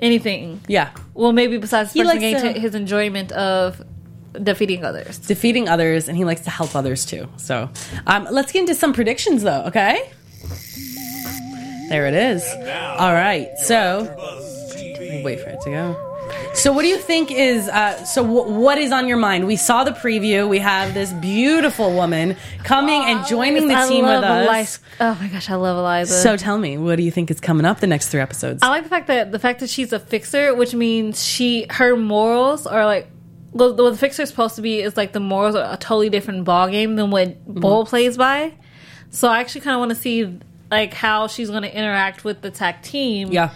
anything. 0.00 0.60
Yeah, 0.68 0.90
Well, 1.14 1.32
maybe 1.32 1.56
besides 1.58 1.92
personal 1.94 2.18
gain, 2.18 2.36
to 2.54 2.60
his 2.60 2.74
enjoyment 2.74 3.32
of 3.32 3.80
defeating 4.42 4.84
others. 4.84 5.18
defeating 5.18 5.68
others 5.68 6.06
and 6.08 6.16
he 6.16 6.24
likes 6.24 6.42
to 6.42 6.50
help 6.50 6.76
others 6.76 7.04
too 7.04 7.28
so 7.36 7.68
um, 8.06 8.28
let's 8.30 8.52
get 8.52 8.60
into 8.60 8.76
some 8.76 8.92
predictions 8.92 9.42
though 9.42 9.64
okay 9.66 10.08
there 11.88 12.06
it 12.06 12.14
is 12.14 12.44
all 12.96 13.12
right 13.12 13.48
so 13.58 14.02
wait 15.24 15.40
for 15.40 15.50
it 15.50 15.60
to 15.62 15.70
go 15.70 16.09
so 16.54 16.72
what 16.72 16.82
do 16.82 16.88
you 16.88 16.98
think 16.98 17.30
is 17.30 17.68
uh, 17.68 18.04
so 18.04 18.22
w- 18.22 18.52
what 18.58 18.76
is 18.78 18.92
on 18.92 19.06
your 19.06 19.16
mind 19.16 19.46
we 19.46 19.56
saw 19.56 19.84
the 19.84 19.92
preview 19.92 20.48
we 20.48 20.58
have 20.58 20.94
this 20.94 21.12
beautiful 21.14 21.92
woman 21.94 22.36
coming 22.64 23.02
and 23.04 23.26
joining 23.26 23.68
the 23.68 23.74
I 23.74 23.88
team 23.88 24.04
with 24.04 24.14
us 24.24 24.46
Eliza. 24.48 24.78
Oh 25.00 25.18
my 25.20 25.28
gosh, 25.28 25.48
I 25.50 25.54
love 25.54 25.78
Eliza. 25.78 26.12
so 26.20 26.36
tell 26.36 26.58
me 26.58 26.76
what 26.78 26.96
do 26.96 27.02
you 27.02 27.10
think 27.10 27.30
is 27.30 27.40
coming 27.40 27.64
up 27.64 27.80
the 27.80 27.86
next 27.86 28.08
three 28.08 28.20
episodes 28.20 28.62
I 28.62 28.68
like 28.68 28.82
the 28.84 28.90
fact 28.90 29.06
that 29.06 29.32
the 29.32 29.38
fact 29.38 29.60
that 29.60 29.70
she's 29.70 29.92
a 29.92 29.98
fixer, 30.00 30.54
which 30.54 30.74
means 30.74 31.24
she 31.24 31.66
her 31.70 31.96
morals 31.96 32.66
are 32.66 32.84
like 32.84 33.08
what 33.52 33.76
the 33.76 33.96
fixer 33.96 34.22
is 34.22 34.28
supposed 34.28 34.56
to 34.56 34.62
be 34.62 34.80
is 34.80 34.96
like 34.96 35.12
the 35.12 35.20
morals 35.20 35.54
are 35.56 35.72
a 35.72 35.76
totally 35.76 36.08
different 36.10 36.44
ball 36.44 36.68
game 36.68 36.96
than 36.96 37.10
what 37.10 37.28
Mm-hmm. 37.30 37.60
Bull 37.60 37.84
plays 37.86 38.16
by. 38.16 38.52
So 39.10 39.28
I 39.28 39.40
actually 39.40 39.62
kind 39.62 39.74
of 39.74 39.80
want 39.80 39.90
to 39.90 39.96
see 39.96 40.38
like 40.70 40.94
how 40.94 41.26
she's 41.26 41.50
going 41.50 41.62
to 41.62 41.76
interact 41.76 42.22
with 42.22 42.42
the 42.42 42.50
tech 42.50 42.82
team. 42.82 43.32
yeah 43.32 43.50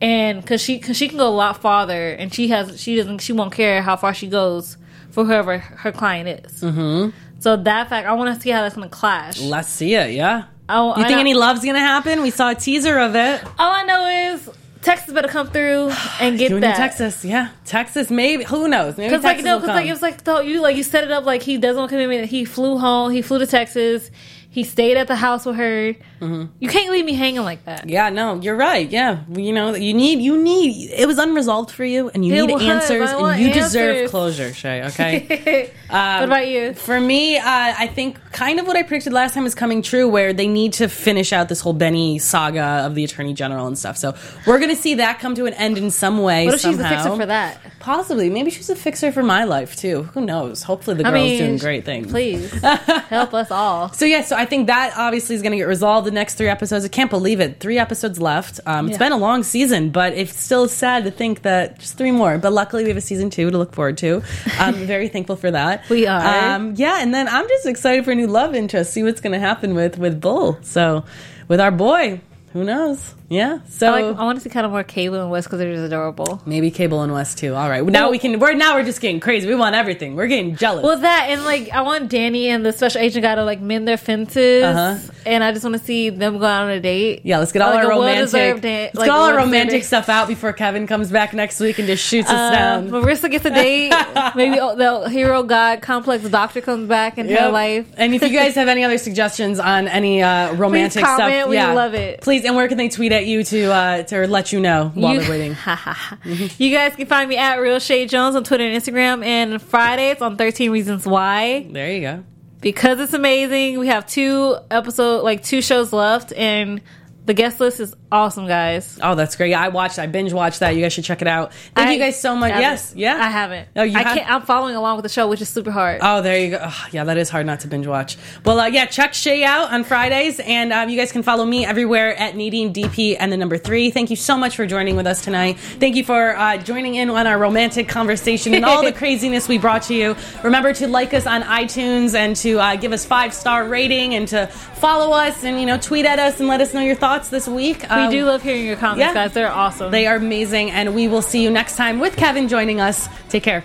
and 0.00 0.40
because 0.40 0.60
she 0.62 0.78
cause 0.78 0.96
she 0.96 1.08
can 1.08 1.18
go 1.18 1.28
a 1.28 1.30
lot 1.30 1.60
farther, 1.60 2.10
and 2.10 2.32
she 2.32 2.48
has 2.48 2.80
she 2.80 2.96
doesn't 2.96 3.18
she 3.18 3.32
won't 3.32 3.52
care 3.52 3.82
how 3.82 3.96
far 3.96 4.14
she 4.14 4.26
goes 4.28 4.76
for 5.10 5.24
whoever 5.24 5.58
her 5.58 5.92
client 5.92 6.44
is. 6.44 6.60
Mm-hmm. 6.62 7.10
So 7.40 7.56
that 7.56 7.88
fact, 7.88 8.06
I 8.08 8.12
want 8.14 8.34
to 8.34 8.40
see 8.40 8.50
how 8.50 8.62
that's 8.62 8.74
going 8.74 8.88
to 8.88 8.94
clash. 8.94 9.40
let's 9.40 9.68
see 9.68 9.94
it 9.94 10.10
yeah 10.12 10.44
Oh, 10.68 10.88
you 10.88 10.92
I 11.04 11.06
think 11.06 11.10
know- 11.10 11.20
any 11.20 11.34
love's 11.34 11.64
gonna 11.64 11.78
happen 11.78 12.20
we 12.20 12.30
saw 12.30 12.50
a 12.50 12.54
teaser 12.54 12.98
of 12.98 13.14
it 13.14 13.42
All 13.58 13.72
I 13.72 13.84
know 13.84 14.34
is 14.34 14.50
Texas 14.82 15.12
better 15.14 15.28
come 15.28 15.48
through 15.48 15.90
and 16.20 16.38
get 16.38 16.48
Doing 16.50 16.60
that. 16.62 16.76
Texas, 16.76 17.24
yeah, 17.24 17.48
Texas. 17.64 18.10
Maybe 18.10 18.44
who 18.44 18.68
knows? 18.68 18.96
Maybe 18.96 19.08
Because 19.10 19.24
like 19.24 19.36
Texas 19.38 19.44
no, 19.46 19.58
because 19.58 19.74
like 19.74 19.86
it 19.86 19.90
was 19.90 20.02
like 20.02 20.24
though 20.24 20.40
you 20.40 20.60
like 20.60 20.76
you 20.76 20.82
set 20.84 21.02
it 21.04 21.10
up 21.10 21.24
like 21.24 21.42
he 21.42 21.58
doesn't 21.58 21.76
want 21.78 21.90
to 21.90 21.94
commitment. 21.96 22.28
He 22.30 22.44
flew 22.44 22.78
home. 22.78 23.10
He 23.10 23.20
flew 23.22 23.38
to 23.40 23.46
Texas. 23.46 24.08
He 24.50 24.64
stayed 24.64 24.96
at 24.96 25.06
the 25.08 25.14
house 25.14 25.44
with 25.44 25.56
her. 25.56 25.94
You 26.20 26.68
can't 26.68 26.90
leave 26.90 27.04
me 27.04 27.12
hanging 27.12 27.42
like 27.42 27.64
that. 27.66 27.80
Mm-hmm. 27.80 27.88
Yeah, 27.90 28.08
no, 28.08 28.40
you're 28.40 28.56
right. 28.56 28.90
Yeah, 28.90 29.20
you 29.30 29.52
know, 29.52 29.74
you 29.74 29.94
need, 29.94 30.20
you 30.20 30.42
need. 30.42 30.90
It 30.90 31.06
was 31.06 31.18
unresolved 31.18 31.70
for 31.70 31.84
you, 31.84 32.08
and 32.08 32.24
you 32.24 32.34
It 32.34 32.46
need 32.46 32.54
was. 32.54 32.62
answers, 32.64 33.10
and 33.10 33.40
you 33.40 33.52
deserve 33.52 34.10
closure, 34.10 34.52
Shay. 34.54 34.82
Okay. 34.88 35.70
what 35.88 36.24
about 36.24 36.48
you? 36.48 36.74
For 36.74 36.98
me, 36.98 37.36
uh, 37.36 37.42
I 37.44 37.86
think 37.88 38.18
kind 38.32 38.58
of 38.58 38.66
what 38.66 38.76
I 38.76 38.82
predicted 38.82 39.12
last 39.12 39.34
time 39.34 39.46
is 39.46 39.54
coming 39.54 39.82
true, 39.82 40.08
where 40.08 40.32
they 40.32 40.48
need 40.48 40.72
to 40.74 40.88
finish 40.88 41.32
out 41.32 41.48
this 41.48 41.60
whole 41.60 41.72
Benny 41.74 42.18
saga 42.18 42.84
of 42.86 42.94
the 42.94 43.04
Attorney 43.04 43.34
General 43.34 43.66
and 43.66 43.78
stuff. 43.78 43.96
So 43.96 44.14
we're 44.46 44.58
going 44.58 44.74
to 44.74 44.80
see 44.80 44.94
that 44.94 45.20
come 45.20 45.34
to 45.36 45.44
an 45.46 45.54
end 45.54 45.78
in 45.78 45.90
some 45.90 46.18
way. 46.22 46.46
What 46.46 46.54
if 46.54 46.62
she's 46.62 46.78
the 46.78 46.88
fixer 46.88 47.14
for 47.14 47.26
that? 47.26 47.60
Possibly. 47.80 48.28
Maybe 48.30 48.50
she's 48.50 48.70
a 48.70 48.76
fixer 48.76 49.12
for 49.12 49.22
my 49.22 49.44
life 49.44 49.76
too. 49.76 50.04
Who 50.14 50.22
knows? 50.22 50.62
Hopefully, 50.62 50.96
the 50.96 51.06
I 51.06 51.10
girl's 51.10 51.22
mean, 51.22 51.38
doing 51.38 51.58
great 51.58 51.84
things. 51.84 52.10
Please 52.10 52.50
help 52.62 53.34
us 53.34 53.50
all. 53.50 53.92
So 53.92 54.04
yeah, 54.04 54.22
so 54.22 54.36
I 54.38 54.44
think 54.46 54.68
that 54.68 54.94
obviously 54.96 55.34
is 55.34 55.42
going 55.42 55.50
to 55.52 55.58
get 55.58 55.66
resolved 55.66 56.06
the 56.06 56.10
next 56.12 56.34
three 56.34 56.48
episodes. 56.48 56.84
I 56.84 56.88
can't 56.88 57.10
believe 57.10 57.40
it. 57.40 57.58
Three 57.60 57.76
episodes 57.78 58.20
left. 58.20 58.60
Um, 58.66 58.86
It's 58.86 58.92
Yeah. 58.94 58.98
been 58.98 59.12
a 59.12 59.16
long 59.18 59.42
season, 59.42 59.90
but 59.90 60.12
it's 60.14 60.38
still 60.38 60.68
sad 60.68 61.04
to 61.04 61.10
think 61.10 61.42
that 61.42 61.78
just 61.80 61.98
three 61.98 62.12
more. 62.12 62.38
But 62.38 62.52
luckily, 62.52 62.84
we 62.84 62.88
have 62.90 62.96
a 62.96 63.00
season 63.02 63.30
two 63.30 63.50
to 63.50 63.58
look 63.58 63.74
forward 63.74 63.98
to. 63.98 64.22
I'm 64.58 64.74
very 64.94 65.08
thankful 65.08 65.36
for 65.36 65.50
that. 65.50 65.82
We 65.90 66.06
are. 66.06 66.54
Um, 66.54 66.74
yeah, 66.76 67.02
and 67.02 67.12
then 67.12 67.26
I'm 67.28 67.48
just 67.48 67.66
excited 67.66 68.04
for 68.04 68.12
a 68.12 68.14
new 68.14 68.28
love 68.28 68.54
interest. 68.54 68.92
See 68.92 69.02
what's 69.02 69.20
going 69.20 69.32
to 69.34 69.38
happen 69.40 69.74
with 69.74 69.98
with 69.98 70.20
Bull. 70.20 70.58
So 70.62 71.04
with 71.48 71.60
our 71.60 71.72
boy, 71.72 72.20
who 72.52 72.62
knows? 72.64 73.14
Yeah. 73.30 73.58
So 73.68 73.92
I, 73.92 74.00
like, 74.02 74.16
I 74.18 74.24
want 74.24 74.38
to 74.38 74.42
see 74.42 74.48
kind 74.48 74.64
of 74.64 74.72
more 74.72 74.82
Cable 74.82 75.20
and 75.20 75.30
West 75.30 75.46
because 75.48 75.58
they're 75.58 75.72
just 75.72 75.84
adorable. 75.84 76.40
maybe 76.46 76.70
Cable 76.70 77.02
and 77.02 77.12
West 77.12 77.36
too. 77.38 77.54
All 77.54 77.68
right. 77.68 77.84
Now 77.84 78.04
Well- 78.04 78.10
we 78.12 78.18
can. 78.18 78.38
We're 78.38 78.54
now 78.54 78.74
we're 78.74 78.84
just 78.84 79.00
getting 79.02 79.20
crazy. 79.20 79.46
We 79.46 79.54
want 79.54 79.74
everything. 79.74 80.16
We're 80.16 80.28
getting 80.28 80.56
jealous. 80.56 80.82
Well, 80.82 80.98
that 80.98 81.26
and 81.28 81.44
like 81.44 81.70
I 81.70 81.82
want 81.82 82.08
Danny 82.08 82.48
and 82.48 82.64
the 82.64 82.72
special 82.72 83.00
agent 83.02 83.22
guy 83.22 83.34
to 83.34 83.44
like 83.44 83.60
mend 83.60 83.86
their 83.86 83.98
fences, 83.98 84.64
Uh-huh. 84.64 84.96
and 85.26 85.44
I 85.44 85.52
just 85.52 85.62
want 85.64 85.76
to 85.76 85.84
see 85.84 86.08
them 86.10 86.38
go 86.38 86.46
out 86.46 86.64
on 86.64 86.70
a 86.70 86.80
date. 86.80 87.20
Yeah, 87.24 87.38
let's 87.38 87.52
get 87.52 87.60
all 87.60 87.74
Like 87.74 87.84
our 87.84 87.90
romantic. 87.90 88.62
da- 88.62 88.84
let's 88.84 88.94
like 88.96 89.06
get 89.06 89.14
all 89.14 89.24
our 89.24 89.36
romantic 89.36 89.84
stuff 89.84 90.08
out 90.08 90.26
before 90.28 90.54
Kevin 90.54 90.86
comes 90.86 91.10
back 91.10 91.34
next 91.34 91.60
week 91.60 91.78
and 91.78 91.86
just 91.86 92.02
shoots 92.06 92.30
us 92.30 92.34
Uh, 92.34 92.50
down. 92.50 92.88
Marissa 92.90 93.30
gets 93.30 93.44
a 93.44 93.50
date. 93.50 93.92
Maybe 94.36 94.56
the 94.56 95.08
hero 95.10 95.42
god 95.42 95.82
complex 95.82 96.26
doctor 96.30 96.62
comes 96.62 96.88
back 96.88 97.18
in 97.18 97.28
her 97.28 97.50
life. 97.50 97.86
and 97.98 98.14
if 98.14 98.22
you 98.22 98.30
guys 98.30 98.54
have 98.54 98.68
any 98.68 98.84
other 98.84 98.96
suggestions 98.98 99.58
on 99.60 99.86
any 99.86 100.22
uh, 100.22 100.54
romantic 100.54 101.04
comment. 101.04 101.30
stuff, 101.40 101.48
We 101.50 101.56
yeah, 101.56 101.72
love 101.74 101.92
it. 101.94 102.22
Please, 102.22 102.44
and 102.46 102.56
where 102.56 102.68
can 102.68 102.78
they 102.78 102.88
tweet 102.88 103.12
at 103.18 103.26
you 103.26 103.44
to 103.44 103.72
uh, 103.72 104.02
to 104.04 104.26
let 104.26 104.52
you 104.52 104.60
know 104.60 104.90
while 104.94 105.14
You- 105.14 105.20
they're 105.20 105.30
waiting? 105.30 105.56
You 106.58 106.74
guys 106.74 106.96
can 106.96 107.06
find 107.06 107.28
me 107.28 107.36
at 107.36 107.56
Real 107.56 107.78
Shade 107.78 108.08
Jones 108.08 108.34
on 108.36 108.44
Twitter 108.44 108.64
and 108.64 108.80
Instagram, 108.82 109.24
and 109.24 109.60
Fridays 109.60 110.22
on 110.22 110.36
13 110.36 110.70
Reasons 110.70 111.06
Why. 111.06 111.66
There 111.70 111.92
you 111.92 112.00
go. 112.00 112.24
Because 112.60 112.98
it's 112.98 113.12
amazing. 113.12 113.78
We 113.78 113.86
have 113.88 114.06
two 114.06 114.56
episode, 114.70 115.22
like 115.22 115.42
two 115.44 115.62
shows 115.62 115.92
left, 115.92 116.32
and 116.32 116.80
the 117.28 117.34
guest 117.34 117.60
list 117.60 117.78
is 117.78 117.94
awesome, 118.10 118.46
guys. 118.46 118.98
Oh, 119.02 119.14
that's 119.14 119.36
great. 119.36 119.50
Yeah, 119.50 119.60
I 119.60 119.68
watched. 119.68 119.98
I 119.98 120.06
binge 120.06 120.32
watched 120.32 120.60
that. 120.60 120.70
You 120.74 120.80
guys 120.80 120.94
should 120.94 121.04
check 121.04 121.20
it 121.20 121.28
out. 121.28 121.52
Thank 121.74 121.90
I 121.90 121.92
you 121.92 121.98
guys 121.98 122.18
so 122.18 122.34
much. 122.34 122.52
Yes, 122.52 122.94
yeah. 122.96 123.16
I 123.16 123.28
haven't. 123.28 123.68
Oh, 123.76 123.82
you 123.82 123.98
I 123.98 124.02
have- 124.02 124.16
can't. 124.16 124.30
I'm 124.30 124.42
following 124.42 124.74
along 124.76 124.96
with 124.96 125.02
the 125.02 125.10
show, 125.10 125.28
which 125.28 125.42
is 125.42 125.48
super 125.50 125.70
hard. 125.70 126.00
Oh, 126.02 126.22
there 126.22 126.38
you 126.38 126.52
go. 126.52 126.56
Ugh, 126.62 126.88
yeah, 126.90 127.04
that 127.04 127.18
is 127.18 127.28
hard 127.28 127.44
not 127.44 127.60
to 127.60 127.68
binge 127.68 127.86
watch. 127.86 128.16
Well, 128.46 128.58
uh, 128.58 128.66
yeah, 128.68 128.86
check 128.86 129.12
Shay 129.12 129.44
out 129.44 129.70
on 129.70 129.84
Fridays, 129.84 130.40
and 130.40 130.72
um, 130.72 130.88
you 130.88 130.96
guys 130.98 131.12
can 131.12 131.22
follow 131.22 131.44
me 131.44 131.66
everywhere 131.66 132.16
at 132.16 132.34
Nadine 132.34 132.72
DP 132.72 133.14
and 133.20 133.30
the 133.30 133.36
number 133.36 133.58
three. 133.58 133.90
Thank 133.90 134.08
you 134.08 134.16
so 134.16 134.38
much 134.38 134.56
for 134.56 134.66
joining 134.66 134.96
with 134.96 135.06
us 135.06 135.22
tonight. 135.22 135.58
Thank 135.60 135.94
you 135.96 136.04
for 136.04 136.34
uh, 136.34 136.56
joining 136.56 136.94
in 136.94 137.10
on 137.10 137.26
our 137.26 137.38
romantic 137.38 137.90
conversation 137.90 138.54
and 138.54 138.64
all 138.64 138.82
the 138.82 138.92
craziness 139.02 139.48
we 139.48 139.58
brought 139.58 139.82
to 139.82 139.94
you. 139.94 140.16
Remember 140.42 140.72
to 140.72 140.88
like 140.88 141.12
us 141.12 141.26
on 141.26 141.42
iTunes 141.42 142.14
and 142.14 142.34
to 142.36 142.58
uh, 142.58 142.76
give 142.76 142.92
us 142.94 143.04
five 143.04 143.34
star 143.34 143.68
rating 143.68 144.14
and 144.14 144.26
to 144.28 144.46
follow 144.46 145.12
us 145.14 145.44
and 145.44 145.60
you 145.60 145.66
know 145.66 145.76
tweet 145.76 146.06
at 146.06 146.18
us 146.18 146.38
and 146.38 146.48
let 146.48 146.60
us 146.62 146.72
know 146.72 146.80
your 146.80 146.94
thoughts 146.94 147.17
this 147.26 147.48
week. 147.48 147.80
we 147.82 147.86
Uh, 147.88 148.10
do 148.10 148.24
love 148.24 148.42
hearing 148.42 148.64
your 148.64 148.76
comments, 148.76 149.00
yeah. 149.00 149.14
guys. 149.14 149.32
They're 149.32 149.50
awesome. 149.50 149.90
They 149.90 150.06
are 150.06 150.16
amazing, 150.16 150.70
and 150.70 150.94
we 150.94 151.08
will 151.08 151.22
see 151.22 151.42
you 151.42 151.50
next 151.50 151.76
time 151.76 151.98
with 151.98 152.16
Kevin 152.16 152.46
joining 152.48 152.80
us. 152.80 153.08
Take 153.28 153.42
care. 153.42 153.64